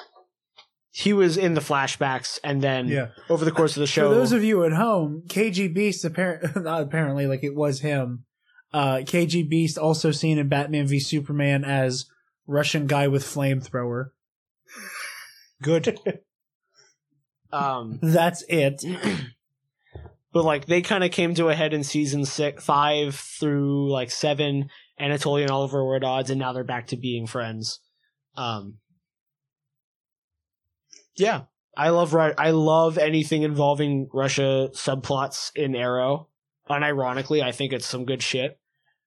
[0.99, 3.11] he was in the flashbacks, and then Yeah.
[3.31, 6.57] over the course of the show, For those of you at home, KG Beast, apparent,
[6.65, 8.25] not apparently, like it was him.
[8.73, 12.07] Uh, KG Beast also seen in Batman v Superman as
[12.49, 14.07] Russian guy with flamethrower.
[15.62, 16.01] good.
[17.53, 18.83] um, That's it.
[20.33, 24.11] but like they kind of came to a head in season six, five through like
[24.11, 24.69] seven.
[25.01, 27.79] Anatoly and Oliver were at odds, and now they're back to being friends.
[28.37, 28.79] Um,
[31.19, 31.43] yeah,
[31.77, 36.28] I love I love anything involving Russia subplots in Arrow.
[36.69, 38.59] Unironically, I think it's some good shit.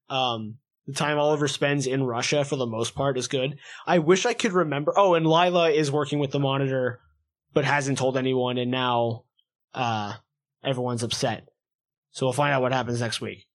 [0.10, 0.58] Um,
[0.88, 3.58] the time Oliver spends in Russia for the most part is good.
[3.86, 4.94] I wish I could remember.
[4.98, 7.00] Oh, and Lyla is working with the Monitor,
[7.54, 9.26] but hasn't told anyone, and now
[9.74, 10.14] uh,
[10.64, 11.48] everyone's upset.
[12.12, 13.48] So we'll find out what happens next week.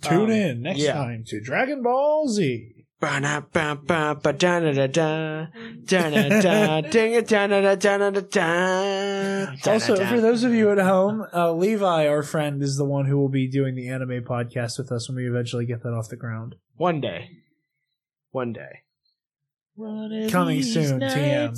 [0.00, 0.94] Tune Um, in next yeah.
[0.94, 2.79] time to Dragon Ball Z.
[9.66, 13.16] Also, for those of you at home, uh, Levi, our friend, is the one who
[13.18, 16.16] will be doing the anime podcast with us when we eventually get that off the
[16.16, 16.56] ground.
[16.76, 17.30] one day,
[18.30, 18.82] one day.
[20.30, 21.48] Coming soon, TM.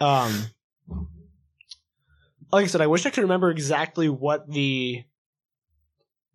[0.00, 0.46] Um,
[2.52, 5.04] like I said, I wish I could remember exactly what the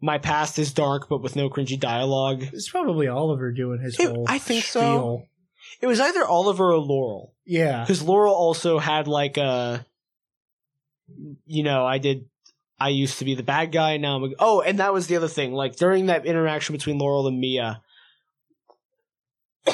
[0.01, 2.43] my past is dark, but with no cringy dialogue.
[2.53, 5.23] It's probably Oliver doing his It- whole I think so.
[5.81, 7.34] It was either Oliver or Laurel.
[7.45, 7.81] Yeah.
[7.81, 9.85] because Laurel also had like a,
[11.45, 12.26] you know, I did.
[12.80, 13.97] I used to be the bad guy.
[13.97, 14.23] Now I'm.
[14.23, 15.53] A, oh, and that was the other thing.
[15.53, 17.81] Like during that interaction between Laurel and Mia.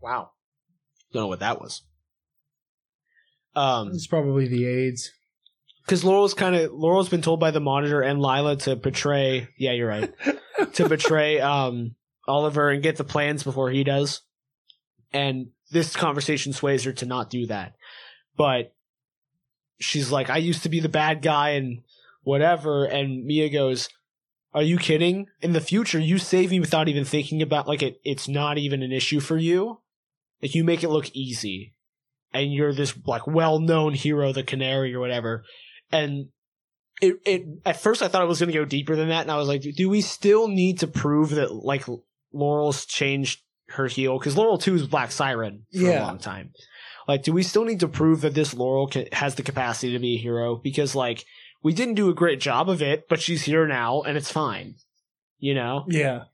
[0.00, 0.30] wow,
[1.12, 1.82] don't know what that was.
[3.54, 5.10] Um, It's probably the AIDS.
[5.84, 9.48] Because Laurel's kind of Laurel's been told by the monitor and Lyla to betray.
[9.58, 10.12] Yeah, you're right.
[10.74, 11.94] to betray um
[12.26, 14.20] Oliver and get the plans before he does.
[15.12, 17.74] And this conversation sways her to not do that.
[18.36, 18.74] But
[19.78, 21.82] she's like, I used to be the bad guy and
[22.22, 22.84] whatever.
[22.84, 23.88] And Mia goes,
[24.54, 25.26] Are you kidding?
[25.40, 28.00] In the future, you save me without even thinking about like it.
[28.04, 29.80] It's not even an issue for you.
[30.40, 31.72] Like you make it look easy,
[32.32, 35.44] and you're this like well-known hero, the Canary or whatever.
[35.92, 36.28] And
[37.00, 39.30] it, it at first I thought it was going to go deeper than that, and
[39.30, 41.84] I was like, do we still need to prove that like
[42.32, 44.18] Laurel's changed her heel?
[44.18, 46.52] Because Laurel Two is Black Siren for a long time.
[47.08, 49.98] Like, do we still need to prove that this Laurel ca has the capacity to
[49.98, 50.56] be a hero?
[50.56, 51.24] Because like
[51.62, 54.76] we didn't do a great job of it, but she's here now, and it's fine.
[55.38, 56.24] You know, Yeah.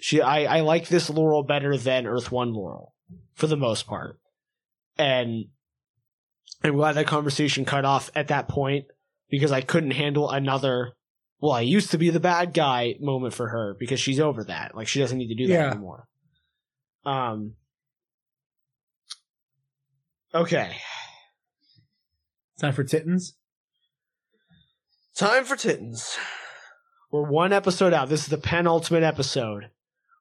[0.00, 2.94] she I I like this Laurel better than Earth One Laurel
[3.34, 4.18] for the most part,
[4.98, 5.44] and
[6.64, 8.86] I'm glad that conversation cut off at that point
[9.28, 10.92] because I couldn't handle another.
[11.40, 14.74] Well, I used to be the bad guy moment for her because she's over that.
[14.74, 15.70] Like she doesn't need to do that Yeah.
[15.70, 16.08] anymore.
[17.04, 17.54] Um.
[20.34, 20.76] Okay,
[22.60, 23.34] Time for Titans.
[25.16, 26.18] time for Titans.
[27.10, 28.10] We're one episode out.
[28.10, 29.70] This is the penultimate episode,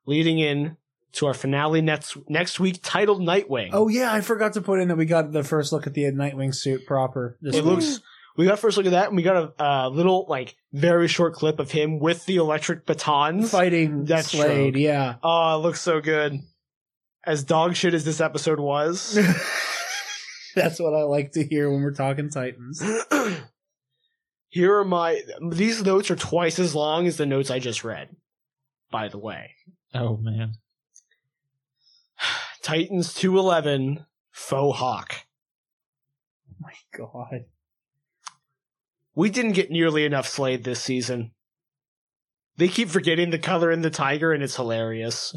[0.05, 0.77] leading in
[1.13, 3.71] to our finale next next week, titled Nightwing.
[3.73, 6.03] Oh yeah, I forgot to put in that we got the first look at the
[6.03, 7.37] Nightwing suit proper.
[7.41, 7.73] This it week.
[7.73, 7.99] looks.
[8.37, 11.33] We got first look at that, and we got a uh, little like very short
[11.33, 14.75] clip of him with the electric batons fighting That's Slade.
[14.75, 15.15] Yeah.
[15.23, 16.39] Oh, it looks so good.
[17.25, 19.15] As dog shit as this episode was.
[20.55, 22.81] That's what I like to hear when we're talking Titans.
[24.49, 25.19] Here are my.
[25.51, 28.15] These notes are twice as long as the notes I just read.
[28.91, 29.51] By the way,
[29.95, 30.53] Oh man.
[32.61, 35.15] Titans two eleven faux hawk.
[36.49, 37.45] Oh My God.
[39.17, 41.31] We didn't get nearly enough Slade this season.
[42.57, 45.35] They keep forgetting the color in the tiger, and it's hilarious.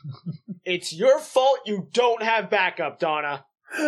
[0.64, 3.44] it's your fault you don't have backup, Donna.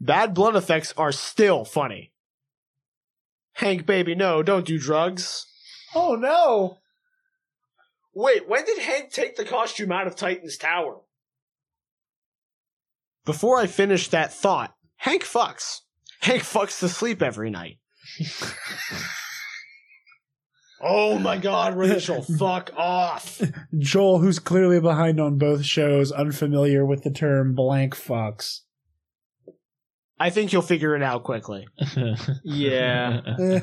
[0.00, 2.12] Bad blood effects are still funny.
[3.52, 5.46] Hank, baby, no, don't do drugs.
[5.94, 6.78] Oh no.
[8.16, 11.02] Wait, when did Hank take the costume out of Titan's tower?
[13.24, 15.82] Before I finish that thought, Hank fucks.
[16.22, 17.78] Hank fucks to sleep every night.
[20.80, 23.40] oh my god, Rachel, fuck off.
[23.78, 28.60] Joel, who's clearly behind on both shows, unfamiliar with the term blank fucks.
[30.18, 31.66] I think you'll figure it out quickly.
[32.44, 33.20] Yeah.
[33.40, 33.60] Eh,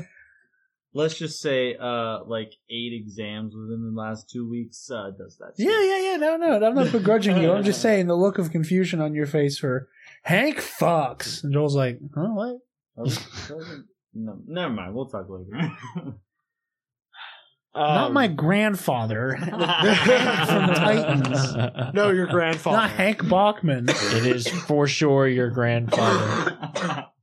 [0.94, 5.54] Let's just say, uh, like eight exams within the last two weeks uh, does that.
[5.58, 6.18] yeah, yeah, yeah.
[6.18, 7.54] No, no, I'm not begrudging you.
[7.54, 9.88] I'm just saying the look of confusion on your face for
[10.24, 11.44] Hank Fox.
[11.44, 12.58] And Joel's like, huh, what?
[14.14, 14.94] No, never mind.
[14.96, 15.72] We'll talk later.
[17.76, 19.34] not Um, my grandfather.
[19.36, 21.94] Hank from Titans.
[21.94, 22.78] No, your grandfather.
[22.78, 23.86] Not Hank Bachman.
[23.90, 27.06] It is for sure your grandfather.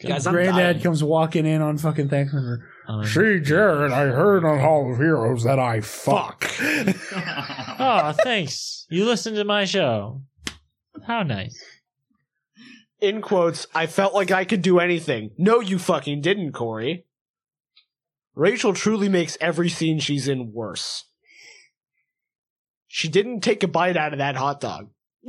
[0.00, 0.82] Guys, I'm Granddad dying.
[0.82, 2.58] comes walking in on fucking Thanksgiving.
[2.86, 6.44] Um, See, Jared, I heard on Hall of Heroes that I fuck.
[6.60, 8.86] oh, thanks.
[8.90, 10.20] You listened to my show.
[11.06, 11.58] How nice.
[13.04, 15.32] In quotes, I felt like I could do anything.
[15.36, 17.04] No, you fucking didn't, Corey.
[18.34, 21.04] Rachel truly makes every scene she's in worse.
[22.88, 24.88] She didn't take a bite out of that hot dog.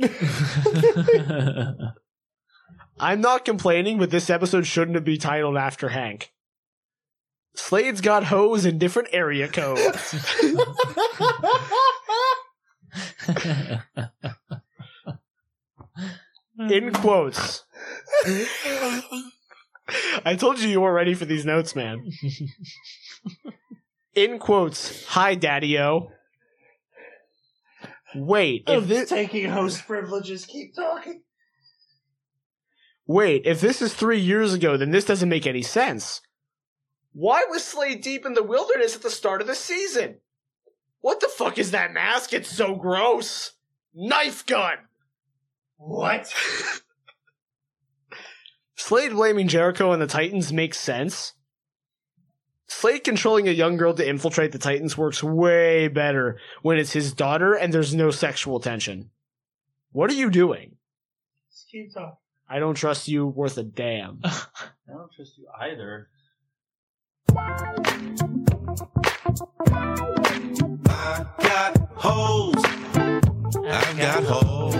[2.98, 6.32] I'm not complaining, but this episode shouldn't have been titled after Hank.
[7.56, 10.14] Slade's got hoes in different area codes.
[16.70, 17.65] in quotes.
[20.24, 22.10] I told you you weren't ready for these notes, man.
[24.14, 26.10] In quotes, hi, Daddy O.
[28.14, 30.46] Wait, if this, taking host privileges.
[30.46, 31.22] Keep talking.
[33.06, 36.22] wait, if this is three years ago, then this doesn't make any sense.
[37.12, 40.20] Why was Slade deep in the wilderness at the start of the season?
[41.00, 42.32] What the fuck is that mask?
[42.32, 43.52] It's so gross.
[43.94, 44.76] Knife gun.
[45.76, 46.32] What?
[48.76, 51.32] Slade blaming Jericho and the Titans makes sense.
[52.68, 57.12] Slade controlling a young girl to infiltrate the Titans works way better when it's his
[57.12, 59.10] daughter and there's no sexual tension.
[59.92, 60.76] What are you doing?
[61.50, 62.16] Just keep talking.
[62.48, 64.20] I don't trust you worth a damn.
[64.24, 64.42] I
[64.88, 66.08] don't trust you either.
[70.88, 72.64] I got holes.
[73.68, 74.74] I've got holes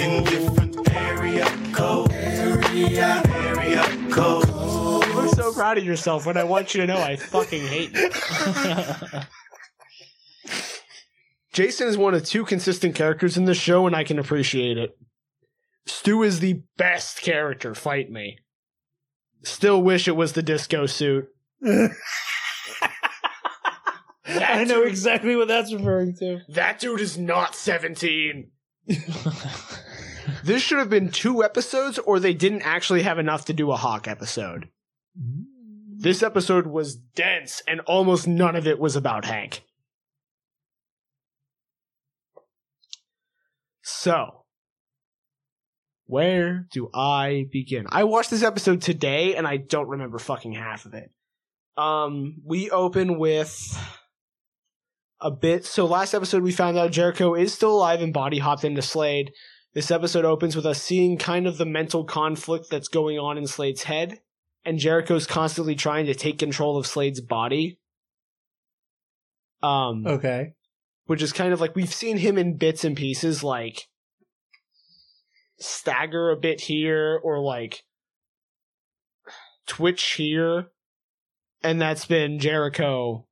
[0.00, 2.03] in different area code.
[2.94, 4.46] Area, area code.
[4.46, 7.92] You look so proud of yourself when I want you to know I fucking hate
[7.92, 8.08] you.
[11.52, 14.96] Jason is one of two consistent characters in the show, and I can appreciate it.
[15.86, 18.38] Stu is the best character, fight me.
[19.42, 21.26] Still wish it was the disco suit.
[24.26, 26.42] I know exactly what that's referring to.
[26.48, 28.52] That dude is not 17.
[30.44, 33.76] this should have been two episodes, or they didn't actually have enough to do a
[33.76, 34.68] Hawk episode.
[35.96, 39.62] This episode was dense, and almost none of it was about Hank.
[43.82, 44.44] So,
[46.06, 47.86] where do I begin?
[47.90, 51.10] I watched this episode today, and I don't remember fucking half of it.
[51.76, 53.78] Um, we open with
[55.20, 55.64] a bit.
[55.64, 59.32] So last episode we found out Jericho is still alive and body hopped into Slade.
[59.74, 63.46] This episode opens with us seeing kind of the mental conflict that's going on in
[63.46, 64.20] Slade's head,
[64.64, 67.80] and Jericho's constantly trying to take control of Slade's body.
[69.62, 70.52] Um, Okay.
[71.06, 73.88] which is kind of like we've seen him in bits and pieces, like
[75.58, 77.82] stagger a bit here or like
[79.66, 80.68] twitch here,
[81.62, 83.26] and that's been Jericho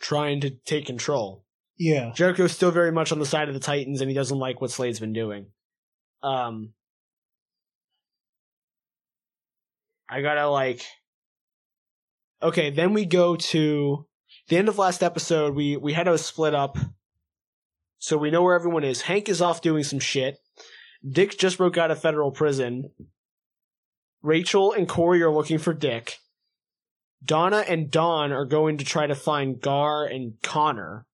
[0.00, 1.44] trying to take control.
[1.78, 2.12] Yeah.
[2.14, 4.70] Jericho's still very much on the side of the Titans, and he doesn't like what
[4.70, 5.46] Slade's been doing.
[6.22, 6.72] Um,
[10.08, 10.84] I gotta like.
[12.42, 14.06] Okay, then we go to
[14.48, 15.54] the end of last episode.
[15.54, 16.76] We we had to split up,
[17.98, 19.02] so we know where everyone is.
[19.02, 20.38] Hank is off doing some shit.
[21.08, 22.90] Dick just broke out of federal prison.
[24.22, 26.18] Rachel and Corey are looking for Dick.
[27.24, 31.06] Donna and Dawn are going to try to find Gar and Conner.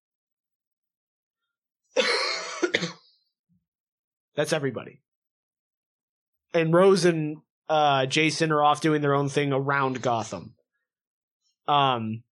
[4.38, 5.00] That's everybody.
[6.54, 7.38] And Rose and
[7.68, 10.54] uh, Jason are off doing their own thing around Gotham.
[11.66, 12.22] Um.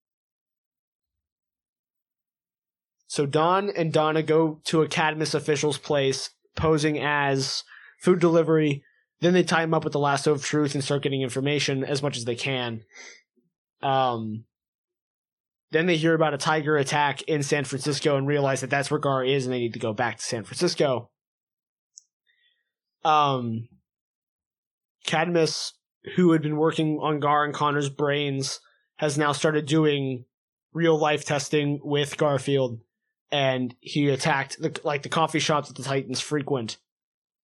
[3.09, 7.65] So Dawn and Donna go to a Cadmus official's place, posing as
[8.01, 8.85] food delivery.
[9.20, 12.05] Then they tie him up with the lasso of truth and start getting information as
[12.05, 12.83] much as they can.
[13.83, 14.45] Um.
[15.73, 19.01] Then they hear about a tiger attack in San Francisco and realize that that's where
[19.01, 21.11] Gar is, and they need to go back to San Francisco.
[23.07, 23.69] Um,
[25.07, 25.74] Cadmus,
[26.16, 28.59] who had been working on Gar and Conner's brains,
[28.97, 30.24] has now started doing
[30.73, 32.81] real life testing with Garfield,
[33.31, 36.78] and he attacked the like the coffee shops that the Titans frequent.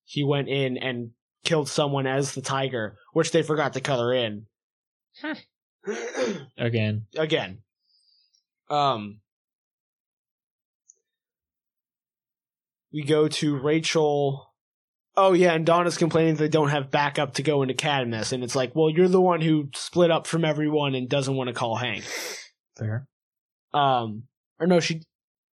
[0.05, 1.13] He went in and
[1.45, 4.47] killed someone as the tiger, which they forgot to color in.
[6.59, 7.07] Again.
[7.17, 7.59] Again.
[8.69, 9.21] Um
[12.93, 14.52] we go to Rachel
[15.17, 18.57] Oh yeah, and Donna's complaining they don't have backup to go into Cadmus, and it's
[18.57, 21.77] like, well, you're the one who split up from everyone and doesn't want to call
[21.77, 22.05] Hank.
[22.79, 23.07] Fair.
[23.75, 24.25] Um,
[24.59, 25.03] or no, she,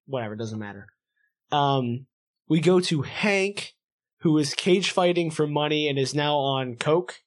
[0.06, 0.86] whatever, doesn't matter.
[1.52, 2.06] Um,
[2.48, 3.74] we go to Hank,
[4.20, 7.20] who is cage fighting for money and is now on coke,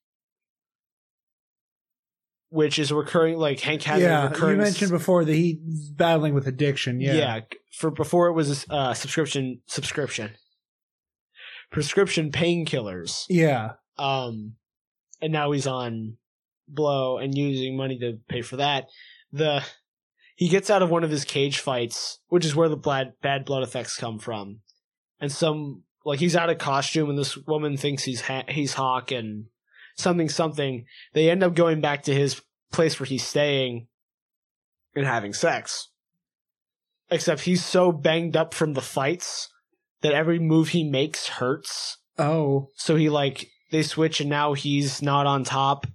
[2.49, 3.37] which is recurring.
[3.37, 4.27] Like Hank had a yeah.
[4.27, 4.57] recurring.
[4.57, 6.99] You mentioned before that he's battling with addiction.
[6.99, 7.13] Yeah.
[7.13, 7.39] yeah.
[7.71, 10.31] for before it was a uh, subscription subscription.
[11.71, 13.25] Prescription painkillers.
[13.29, 13.73] Yeah.
[13.97, 14.53] Um,
[15.21, 16.17] and now he's on
[16.67, 18.87] blow and using money to pay for that.
[19.31, 19.63] The
[20.35, 23.45] he gets out of one of his cage fights, which is where the bad bad
[23.45, 24.59] blood effects come from,
[25.19, 29.11] and some like he's out of costume, and this woman thinks he's ha- he's Hawk
[29.11, 29.45] and
[29.95, 30.85] something something.
[31.13, 32.41] They end up going back to his
[32.71, 33.87] place where he's staying
[34.95, 35.89] and having sex.
[37.09, 39.49] Except he's so banged up from the fights
[40.01, 41.97] that every move he makes hurts.
[42.17, 42.69] Oh.
[42.75, 45.87] So he like they switch and now he's not on top,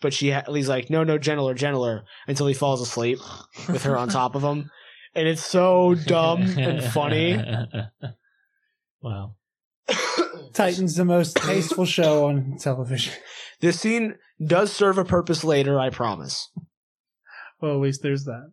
[0.00, 3.18] but she ha- he's like no no gentler gentler until he falls asleep
[3.68, 4.70] with her on top of him,
[5.14, 7.42] and it's so dumb and funny.
[9.02, 9.34] wow.
[10.52, 13.14] Titan's the most tasteful show on television.
[13.60, 16.50] This scene does serve a purpose later, I promise.
[17.60, 18.52] Well, at least there's that.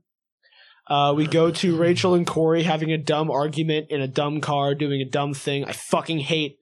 [0.89, 4.73] Uh, we go to Rachel and Corey having a dumb argument in a dumb car,
[4.73, 5.63] doing a dumb thing.
[5.65, 6.57] I fucking hate.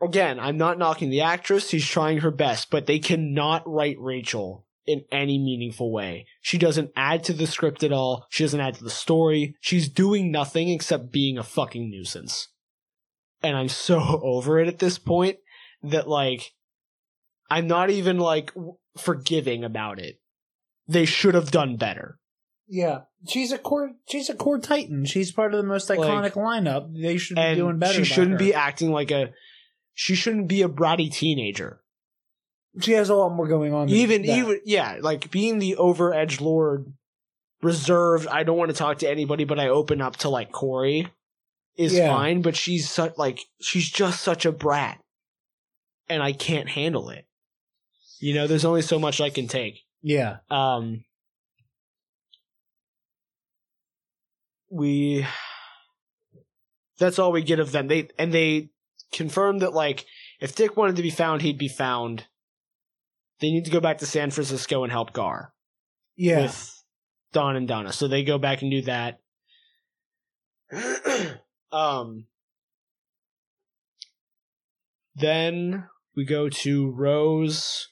[0.00, 1.68] Again, I'm not knocking the actress.
[1.68, 6.26] She's trying her best, but they cannot write Rachel in any meaningful way.
[6.40, 8.26] She doesn't add to the script at all.
[8.30, 9.56] She doesn't add to the story.
[9.60, 12.48] She's doing nothing except being a fucking nuisance.
[13.42, 15.38] And I'm so over it at this point
[15.82, 16.52] that like,
[17.50, 18.52] I'm not even like
[18.96, 20.20] forgiving about it.
[20.86, 22.19] They should have done better.
[22.72, 23.90] Yeah, she's a core.
[24.08, 25.04] She's a core Titan.
[25.04, 26.94] She's part of the most iconic lineup.
[26.94, 27.92] They should be doing better.
[27.94, 29.30] she shouldn't be acting like a
[29.94, 31.80] she shouldn't be a bratty teenager
[32.80, 33.88] She has a lot more going on.
[33.88, 34.38] than even that.
[34.38, 36.92] even yeah like being the over edge lord
[37.62, 41.08] reserved i don't want to talk to anybody but i open up to like corey
[41.76, 42.08] is Yeah.
[42.08, 44.98] fine but she's such like she's just such a brat
[46.08, 47.26] and i can't handle it
[48.20, 50.38] you know there's only so much i can take Yeah.
[50.50, 51.04] um
[54.70, 55.26] we
[56.98, 57.88] that's all we get of them.
[57.88, 58.70] They and they
[59.12, 60.06] confirm that like
[60.40, 62.26] if dick wanted to be found he'd be found.
[63.40, 65.52] They need to go back to san francisco and help gar
[66.16, 66.42] Yeah.
[66.42, 66.82] with
[67.32, 67.92] dawn and donna.
[67.92, 69.20] So they go back and do that.
[71.72, 72.26] Um
[75.14, 75.84] then
[76.16, 77.88] we go to rose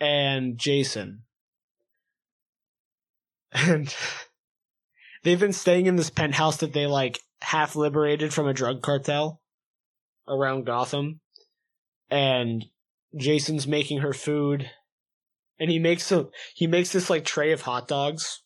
[0.00, 1.22] and jason.
[3.54, 3.94] And
[5.22, 9.40] they've been staying in this penthouse that they like half liberated from a drug cartel
[10.28, 11.20] around Gotham.
[12.10, 12.64] And
[13.16, 14.70] Jason's making her food
[15.58, 18.42] and he makes a he makes this like tray of hot dogs.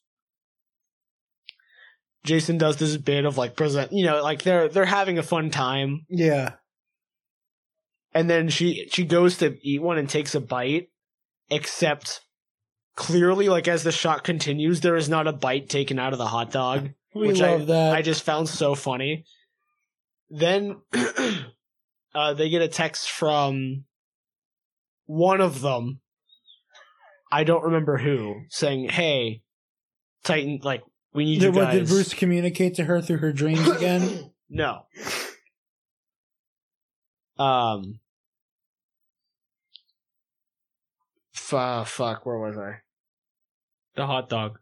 [2.24, 5.50] Jason does this bit of like present, you know, like they're they're having a fun
[5.50, 6.54] time Yeah.
[8.12, 10.88] and then she she goes to eat one and takes a bite
[11.48, 12.22] except
[12.96, 16.26] clearly like as the shot continues there is not a bite taken out of the
[16.26, 17.94] hot dog We which love I, that.
[17.94, 19.24] I just found so funny
[20.28, 20.80] then
[22.14, 23.84] uh, they get a text from
[25.04, 26.00] one of them
[27.30, 29.42] i don't remember who saying hey
[30.24, 30.82] titan like
[31.16, 34.32] we need Did, you what, did Bruce communicate to her through her dreams again?
[34.50, 34.82] no.
[37.38, 38.00] Um.
[41.34, 42.80] F- fuck, where was I?
[43.96, 44.58] The hot dog.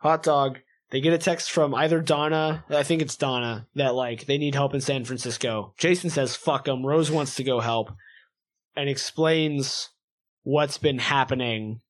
[0.00, 0.58] Hot dog.
[0.90, 4.54] They get a text from either Donna, I think it's Donna, that like they need
[4.54, 5.72] help in San Francisco.
[5.78, 6.84] Jason says fuck them.
[6.84, 7.92] Rose wants to go help
[8.76, 9.88] and explains
[10.42, 11.80] what's been happening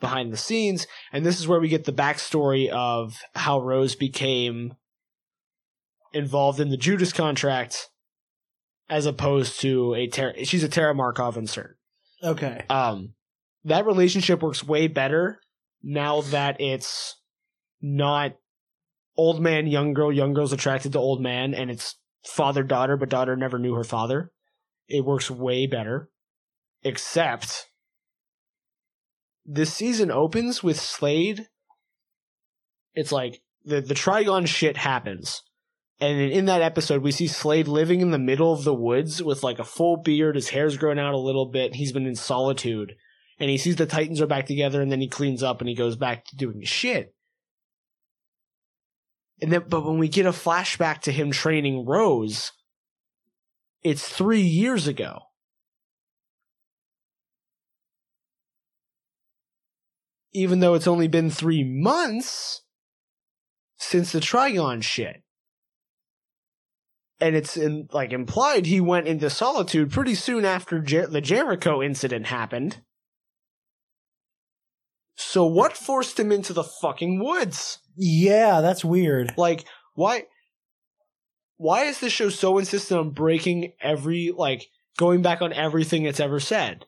[0.00, 0.86] behind the scenes.
[1.12, 4.74] And this is where we get the backstory of how Rose became
[6.14, 7.90] involved in the Judas contract
[8.88, 11.76] as opposed to a Ter- she's a Tara Markov insert.
[12.22, 12.64] Okay.
[12.70, 13.14] Um
[13.64, 15.40] that relationship works way better
[15.82, 17.16] now that it's
[17.80, 18.36] not
[19.16, 23.08] old man, young girl, young girl's attracted to old man, and it's father daughter, but
[23.08, 24.32] daughter never knew her father.
[24.88, 26.10] It works way better.
[26.82, 27.66] Except
[29.44, 31.48] this season opens with Slade.
[32.94, 35.42] It's like the the Trigon shit happens.
[36.00, 39.42] And in that episode, we see Slade living in the middle of the woods with
[39.42, 40.36] like a full beard.
[40.36, 41.74] His hair's grown out a little bit.
[41.74, 42.94] He's been in solitude.
[43.40, 45.74] And he sees the Titans are back together and then he cleans up and he
[45.74, 47.14] goes back to doing his shit.
[49.40, 52.52] And then, but when we get a flashback to him training Rose,
[53.82, 55.20] it's three years ago.
[60.32, 62.62] Even though it's only been three months
[63.76, 65.22] since the Trigon shit.
[67.20, 71.82] And it's in, like implied he went into solitude pretty soon after Jer- the Jericho
[71.82, 72.82] incident happened.
[75.20, 77.80] So what forced him into the fucking woods?
[77.96, 79.34] Yeah, that's weird.
[79.36, 79.64] Like,
[79.94, 80.24] why?
[81.56, 86.20] why is this show so insistent on breaking every like going back on everything it's
[86.20, 86.86] ever said?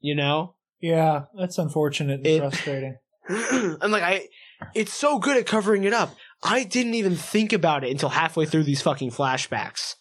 [0.00, 0.56] You know?
[0.80, 2.98] Yeah, that's unfortunate and It- frustrating.
[3.28, 4.26] and like I
[4.74, 6.14] it's so good at covering it up.
[6.42, 9.94] I didn't even think about it until halfway through these fucking flashbacks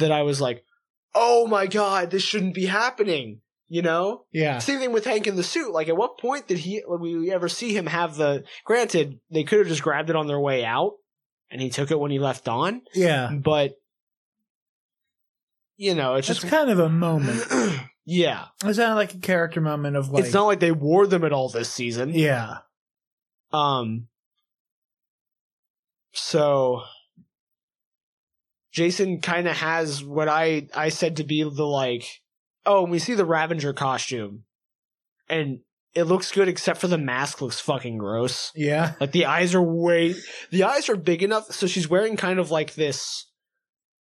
[0.00, 0.64] that I was like,
[1.14, 4.24] "Oh my god, this shouldn't be happening." You know?
[4.32, 4.58] Yeah.
[4.58, 5.72] Same thing with Hank in the suit.
[5.72, 8.44] Like, at what point did he we ever see him have the?
[8.64, 10.92] Granted, they could have just grabbed it on their way out,
[11.50, 12.82] and he took it when he left on.
[12.94, 13.32] Yeah.
[13.32, 13.74] But
[15.76, 17.44] you know, it's It's just kind of a moment.
[18.04, 18.46] yeah.
[18.64, 20.24] It's of like a character moment of like.
[20.24, 22.10] it's not like they wore them at all this season.
[22.10, 22.58] Yeah.
[23.52, 24.08] Um.
[26.12, 26.82] So
[28.72, 32.04] Jason kind of has what I I said to be the like,
[32.66, 34.44] oh, we see the Ravenger costume,
[35.28, 35.60] and
[35.94, 38.52] it looks good except for the mask looks fucking gross.
[38.54, 38.92] Yeah.
[39.00, 40.14] Like the eyes are way
[40.50, 43.30] the eyes are big enough, so she's wearing kind of like this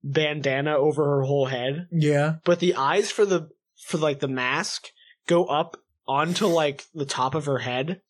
[0.02, 2.36] bandana over her whole head, Yeah.
[2.44, 3.48] but the eyes for the
[3.86, 4.88] for like the mask
[5.26, 5.76] go up
[6.08, 8.00] onto like the top of her head.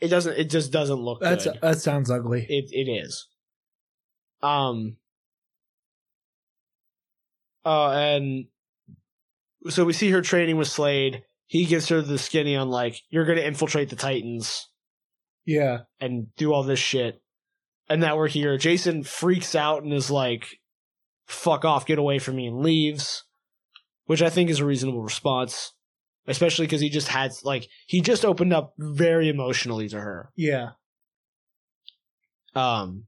[0.00, 0.36] It doesn't.
[0.38, 1.58] It just doesn't look That's good.
[1.62, 2.44] that sounds ugly.
[2.48, 3.28] It it is.
[4.42, 4.96] Um.
[7.64, 8.46] Uh, and
[9.68, 11.24] so we see her training with Slade.
[11.46, 14.68] He gives her the skinny on like, "You're gonna infiltrate the Titans
[15.44, 15.80] Yeah.
[16.00, 17.22] and do all this shit."
[17.88, 18.56] And now we're here.
[18.56, 20.46] Jason freaks out and is like,
[21.26, 21.84] "Fuck off!
[21.86, 23.24] Get away from me!" and leaves,
[24.06, 25.72] which I think is a reasonable response,
[26.26, 30.30] especially because he just had like he just opened up very emotionally to her.
[30.36, 30.70] Yeah.
[32.54, 33.06] Um,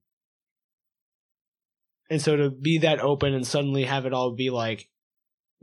[2.11, 4.89] and so to be that open and suddenly have it all be like,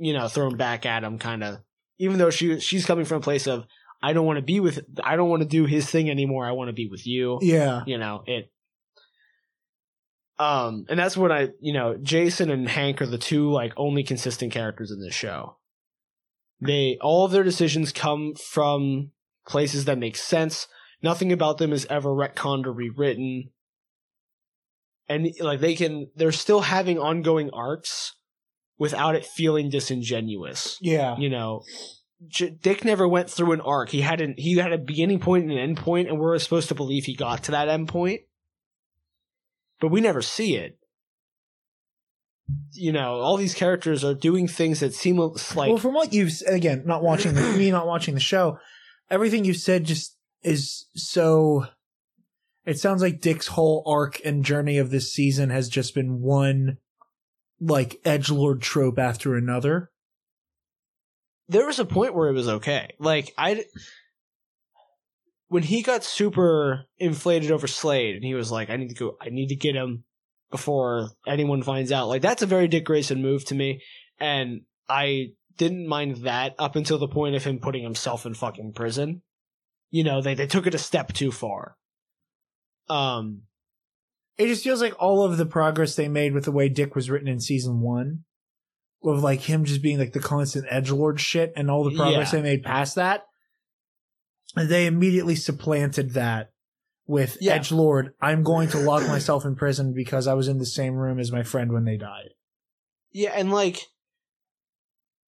[0.02, 1.60] you know, thrown back at him, kind of,
[2.00, 3.66] even though she she's coming from a place of
[4.02, 6.46] I don't want to be with, I don't want to do his thing anymore.
[6.48, 7.38] I want to be with you.
[7.42, 7.84] Yeah.
[7.86, 8.52] You know it.
[10.40, 14.04] Um, and that's what I, you know, Jason and Hank are the two like only
[14.04, 15.58] consistent characters in this show.
[16.60, 19.12] They all of their decisions come from
[19.48, 20.68] places that make sense.
[21.04, 23.52] Nothing about them is ever retconned or rewritten.
[25.08, 28.16] And like they can, they're still having ongoing arcs
[28.82, 30.80] without it feeling disingenuous.
[30.82, 31.16] Yeah.
[31.16, 31.62] You know,
[32.28, 33.90] J- Dick never went through an arc.
[33.90, 36.70] He had an he had a beginning point and an end point, and we're supposed
[36.70, 38.22] to believe he got to that end point,
[39.80, 40.80] but we never see it.
[42.72, 46.34] You know, all these characters are doing things that seem like well, from what you've
[46.48, 48.58] again, not watching the, me, not watching the show,
[49.12, 51.68] everything you've said just is so.
[52.66, 56.78] It sounds like Dick's whole arc and journey of this season has just been one,
[57.62, 59.92] like edge lord trope after another.
[61.48, 62.94] there was a point where it was okay.
[63.00, 63.66] Like I,
[65.50, 69.18] when he got super inflated over Slade, and he was like, "I need to go.
[69.22, 70.06] I need to get him
[70.50, 73.82] before anyone finds out." Like that's a very Dick Grayson move to me,
[74.18, 78.74] and I didn't mind that up until the point of him putting himself in fucking
[78.74, 79.22] prison.
[79.90, 81.76] You know, they they took it a step too far.
[82.88, 83.44] Um,
[84.42, 87.10] It just feels like all of the progress they made with the way Dick was
[87.10, 88.24] written in season one,
[89.04, 92.34] of like him just being like the constant edge lord shit, and all the progress
[92.34, 92.40] Yeah.
[92.40, 93.26] they made past that,
[94.56, 96.52] they immediately supplanted that
[97.06, 97.54] with Yeah.
[97.54, 98.14] edge lord.
[98.22, 101.32] I'm going to lock myself in prison because I was in the same room as
[101.32, 102.30] my friend when they died.
[103.12, 103.86] Yeah, and like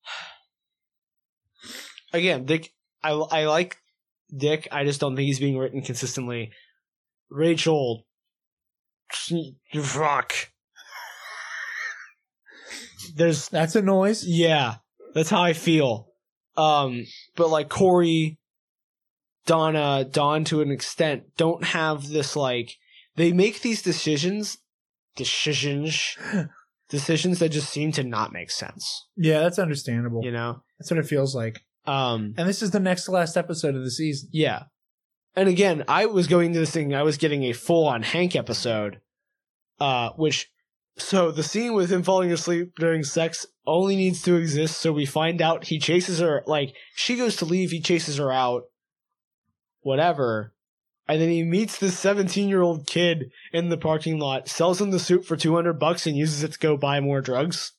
[2.14, 2.74] again, Dick.
[3.04, 3.78] I I like
[4.36, 4.68] Dick.
[4.72, 6.52] I just don't think he's being written consistently.
[7.30, 8.06] Rachel,
[9.10, 10.34] fuck.
[13.16, 14.26] There's That's a noise.
[14.26, 14.76] yeah,
[15.14, 16.08] that's how I feel.
[16.56, 17.06] Um,
[17.36, 18.40] but like Corey,
[19.46, 22.76] Donna, Dawn to an extent don't have this like
[23.16, 24.58] they make these decisions,
[25.16, 26.16] decisions,
[26.90, 29.08] decisions that just seem to not make sense.
[29.18, 30.24] Yeah, that's understandable.
[30.24, 30.64] You know.
[30.80, 31.62] That's what it feels like.
[31.86, 34.30] Um, And this is the next to last episode of the season.
[34.32, 34.64] yeah.
[35.36, 38.36] And again, I was going to this thing, I was getting a full on Hank
[38.36, 39.02] episode,
[39.80, 40.52] uh, which,
[40.98, 45.06] so the scene with him falling asleep during sex only needs to exist so we
[45.06, 48.64] find out he chases her, like, she goes to leave, he chases her out,
[49.82, 50.54] whatever.
[51.08, 54.92] And then he meets this 17 year old kid in the parking lot, sells him
[54.92, 57.74] the suit for 200 bucks and uses it to go buy more drugs.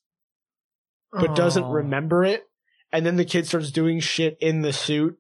[1.13, 2.43] but doesn't remember it.
[2.93, 5.19] And then the kid starts doing shit in the suit.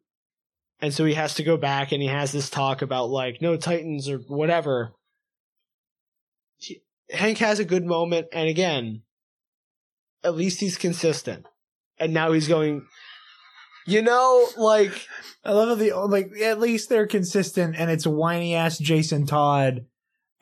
[0.84, 3.56] And so he has to go back and he has this talk about like, no
[3.56, 4.92] Titans or whatever.
[6.58, 8.26] He- Hank has a good moment.
[8.34, 9.00] And again,
[10.22, 11.46] at least he's consistent.
[11.96, 12.84] And now he's going,
[13.86, 15.08] you know, like,
[15.42, 19.86] I love the like at least they're consistent and it's whiny ass Jason Todd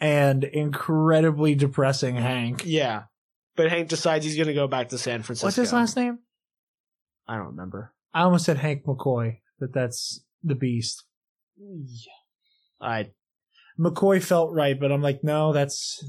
[0.01, 2.62] and incredibly depressing Hank.
[2.66, 3.05] Yeah.
[3.55, 5.47] But Hank decides he's going to go back to San Francisco.
[5.47, 6.19] What's his last name?
[7.28, 7.93] I don't remember.
[8.12, 11.05] I almost said Hank McCoy, but that's the beast.
[12.81, 13.10] I
[13.78, 16.05] McCoy felt right, but I'm like, no, that's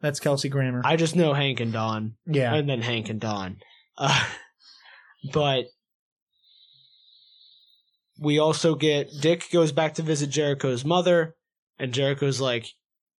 [0.00, 0.82] that's Kelsey Grammer.
[0.84, 2.14] I just know Hank and Dawn.
[2.26, 2.54] yeah.
[2.54, 3.58] And then Hank and Dawn.
[3.96, 4.24] Uh,
[5.32, 5.66] but
[8.18, 11.34] we also get Dick goes back to visit Jericho's mother,
[11.78, 12.66] and Jericho's like,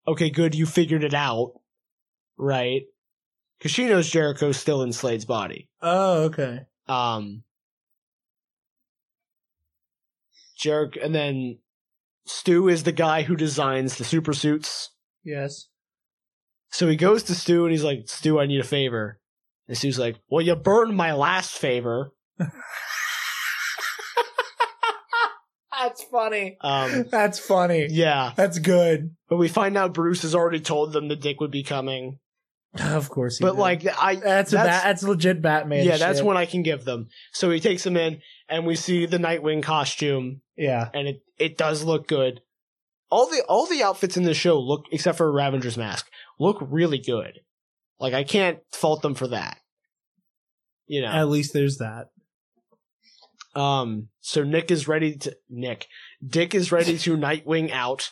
[0.07, 1.53] okay, good, you figured it out.
[2.38, 2.84] Right?
[3.57, 5.69] Because she knows Jericho's still in Slade's body.
[5.81, 6.61] oh, okay.
[6.88, 7.43] Um,
[10.57, 11.59] Jericho, and then
[12.25, 14.91] Stu is the guy who designs the super suits.
[15.23, 15.67] Yes.
[16.69, 19.19] So he goes to Stu and he's like, Stu, I need a favor.
[19.67, 22.11] And Stu's like, Well, you burned my last favor.
[25.79, 26.57] That's funny.
[26.61, 27.88] Um, That's funny.
[27.89, 28.34] yeah.
[28.35, 29.15] That's good.
[29.29, 32.19] But we find out Bruce has already told them the dick would be coming.
[32.97, 33.37] Of course.
[33.37, 33.59] He But did.
[33.59, 35.85] like, I that's a that's, ba- that's legit Batman.
[35.85, 36.25] yeah, that's shit.
[36.25, 37.07] one I can give them.
[37.33, 40.89] So he takes them in, and we see the Nightwing costume, Yeah.
[40.93, 42.41] and it it does look good.
[43.09, 46.07] All the all the outfits in the show look, except for Ravenger's mask,
[46.39, 47.39] look really good.
[47.99, 49.57] Like I can't fault them for that.
[50.87, 51.07] You know.
[51.09, 52.07] At least there's that.
[53.59, 55.87] Um, so Nick is ready to Nick.
[56.25, 58.11] Dick is ready to Nightwing out.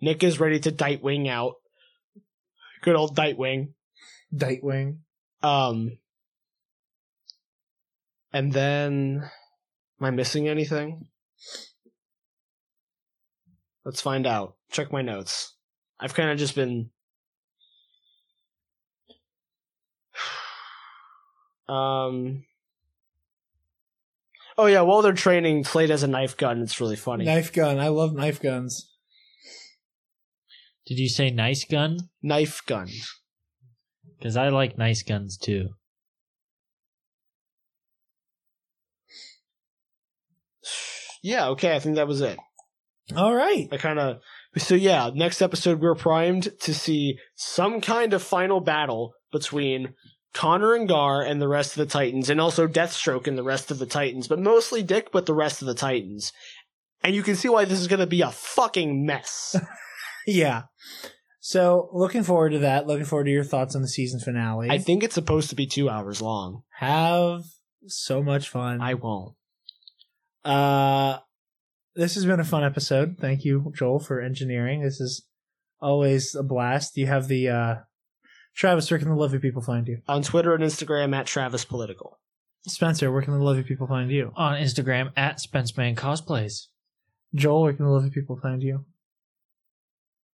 [0.00, 1.54] Nick is ready to Nightwing out.
[2.82, 3.68] Good old Dightwing.
[4.36, 4.98] Dightwing.
[5.42, 5.98] Um,
[8.32, 9.30] and then,
[10.00, 11.06] am I missing anything?
[13.84, 14.56] Let's find out.
[14.70, 15.54] Check my notes.
[16.00, 16.90] I've kind of just been.
[21.68, 22.44] Um.
[24.56, 26.62] Oh yeah, while they're training, Slade has a knife gun.
[26.62, 27.24] It's really funny.
[27.24, 27.80] Knife gun.
[27.80, 28.88] I love knife guns.
[30.86, 31.98] Did you say nice gun?
[32.22, 32.88] Knife gun.
[34.18, 35.70] Because I like nice guns too.
[41.22, 42.38] Yeah, okay, I think that was it.
[43.16, 43.68] All right.
[43.72, 44.20] I kind of
[44.58, 45.10] so yeah.
[45.12, 49.94] Next episode, we're primed to see some kind of final battle between
[50.34, 53.70] Conner and Gar and the rest of the Titans, and also Deathstroke and the rest
[53.70, 56.32] of the Titans, but mostly Dick, but the rest of the Titans.
[57.02, 59.56] And you can see why this is going to be a fucking mess.
[60.28, 60.62] Yeah.
[61.46, 62.88] So looking forward to that.
[62.88, 64.68] Looking forward to your thoughts on the season finale.
[64.68, 66.64] I think it's supposed to be two hours long.
[66.78, 67.44] have
[67.86, 68.80] so much fun.
[68.80, 69.36] I won't.
[70.44, 71.18] Uh,
[71.94, 73.18] this has been a fun episode.
[73.20, 74.82] Thank you, Joel, for engineering.
[74.82, 75.24] This is
[75.80, 76.96] always a blast.
[76.96, 77.74] You have the uh,
[78.56, 78.90] Travis.
[78.90, 80.02] Where can the lovely people find you?
[80.08, 82.18] On Twitter and Instagram at Travis Political.
[82.66, 83.12] Spencer.
[83.12, 84.32] Where can the lovely people find you?
[84.34, 86.66] On Instagram at SpenceMan Cosplays.
[87.36, 87.62] Joel.
[87.62, 88.84] Where can the lovely people find you?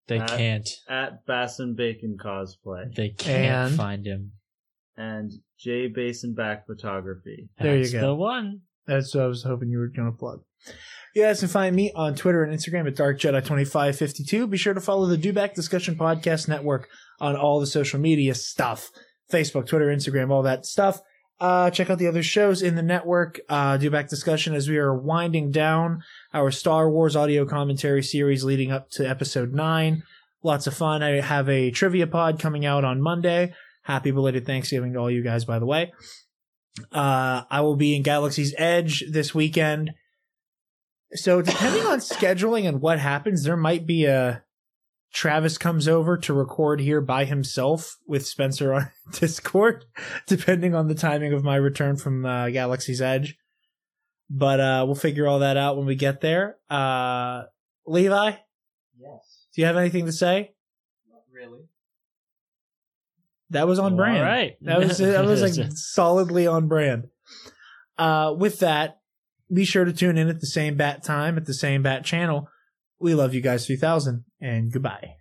[0.07, 0.69] They At- can't.
[0.89, 2.93] At Basson Bacon Cosplay.
[2.95, 4.31] They can't And- find him.
[4.97, 7.49] And Jay Basin Back Photography.
[7.59, 8.01] There you That's go.
[8.01, 8.61] The one.
[8.87, 10.41] That's what I was hoping you were going to plug.
[11.15, 14.49] You guys can find me on Twitter and Instagram at DarkJedi2552.
[14.49, 16.87] Be sure to follow the Dewback Discussion Podcast Network
[17.19, 18.89] on all the social media stuff
[19.31, 21.01] Facebook, Twitter, Instagram, all that stuff.
[21.39, 23.39] Uh, check out the other shows in the network.
[23.49, 26.01] Uh, Dewback Discussion as we are winding down
[26.33, 30.03] our Star Wars audio commentary series leading up to episode 9.
[30.43, 31.03] Lots of fun.
[31.03, 33.53] I have a trivia pod coming out on Monday.
[33.83, 35.91] Happy belated Thanksgiving to all you guys, by the way.
[36.91, 39.91] Uh, I will be in Galaxy's Edge this weekend.
[41.13, 44.43] So depending on scheduling and what happens, there might be a
[45.13, 49.85] Travis comes over to record here by himself with Spencer on Discord,
[50.25, 53.37] depending on the timing of my return from uh, Galaxy's Edge.
[54.33, 56.55] But uh, we'll figure all that out when we get there.
[56.69, 57.43] Uh,
[57.85, 58.31] Levi,
[58.97, 59.45] Yes.
[59.53, 60.53] do you have anything to say?
[61.11, 61.63] Not really.
[63.49, 64.23] That was on All brand.
[64.23, 64.55] right.
[64.61, 67.09] That was that was like solidly on brand.
[67.97, 69.01] Uh, with that,
[69.53, 72.47] be sure to tune in at the same bat time at the same bat channel.
[72.99, 75.15] We love you guys 3000 and goodbye.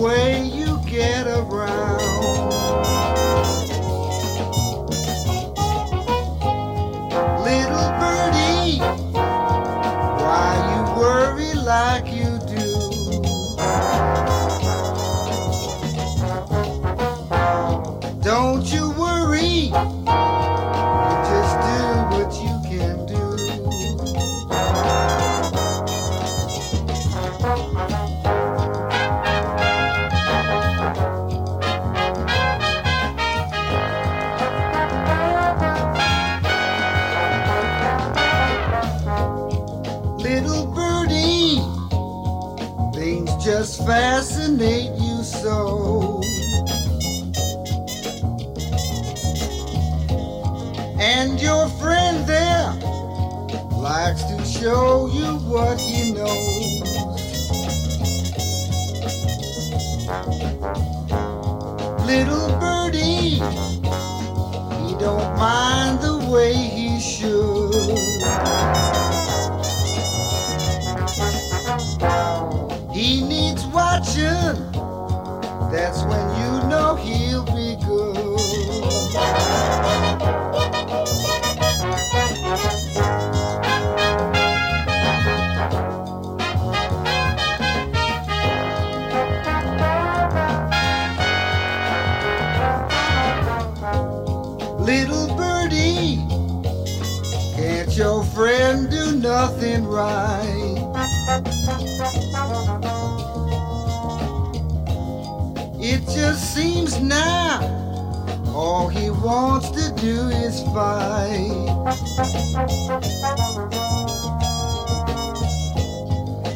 [0.00, 0.39] Way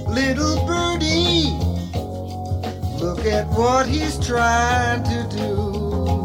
[0.09, 1.51] Little birdie,
[3.01, 6.25] look at what he's trying to do.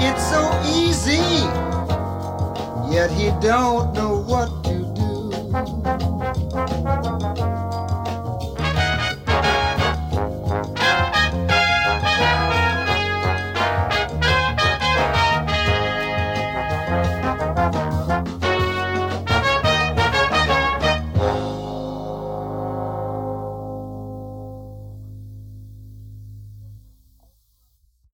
[0.00, 1.24] It's so easy,
[2.92, 4.07] yet he don't know.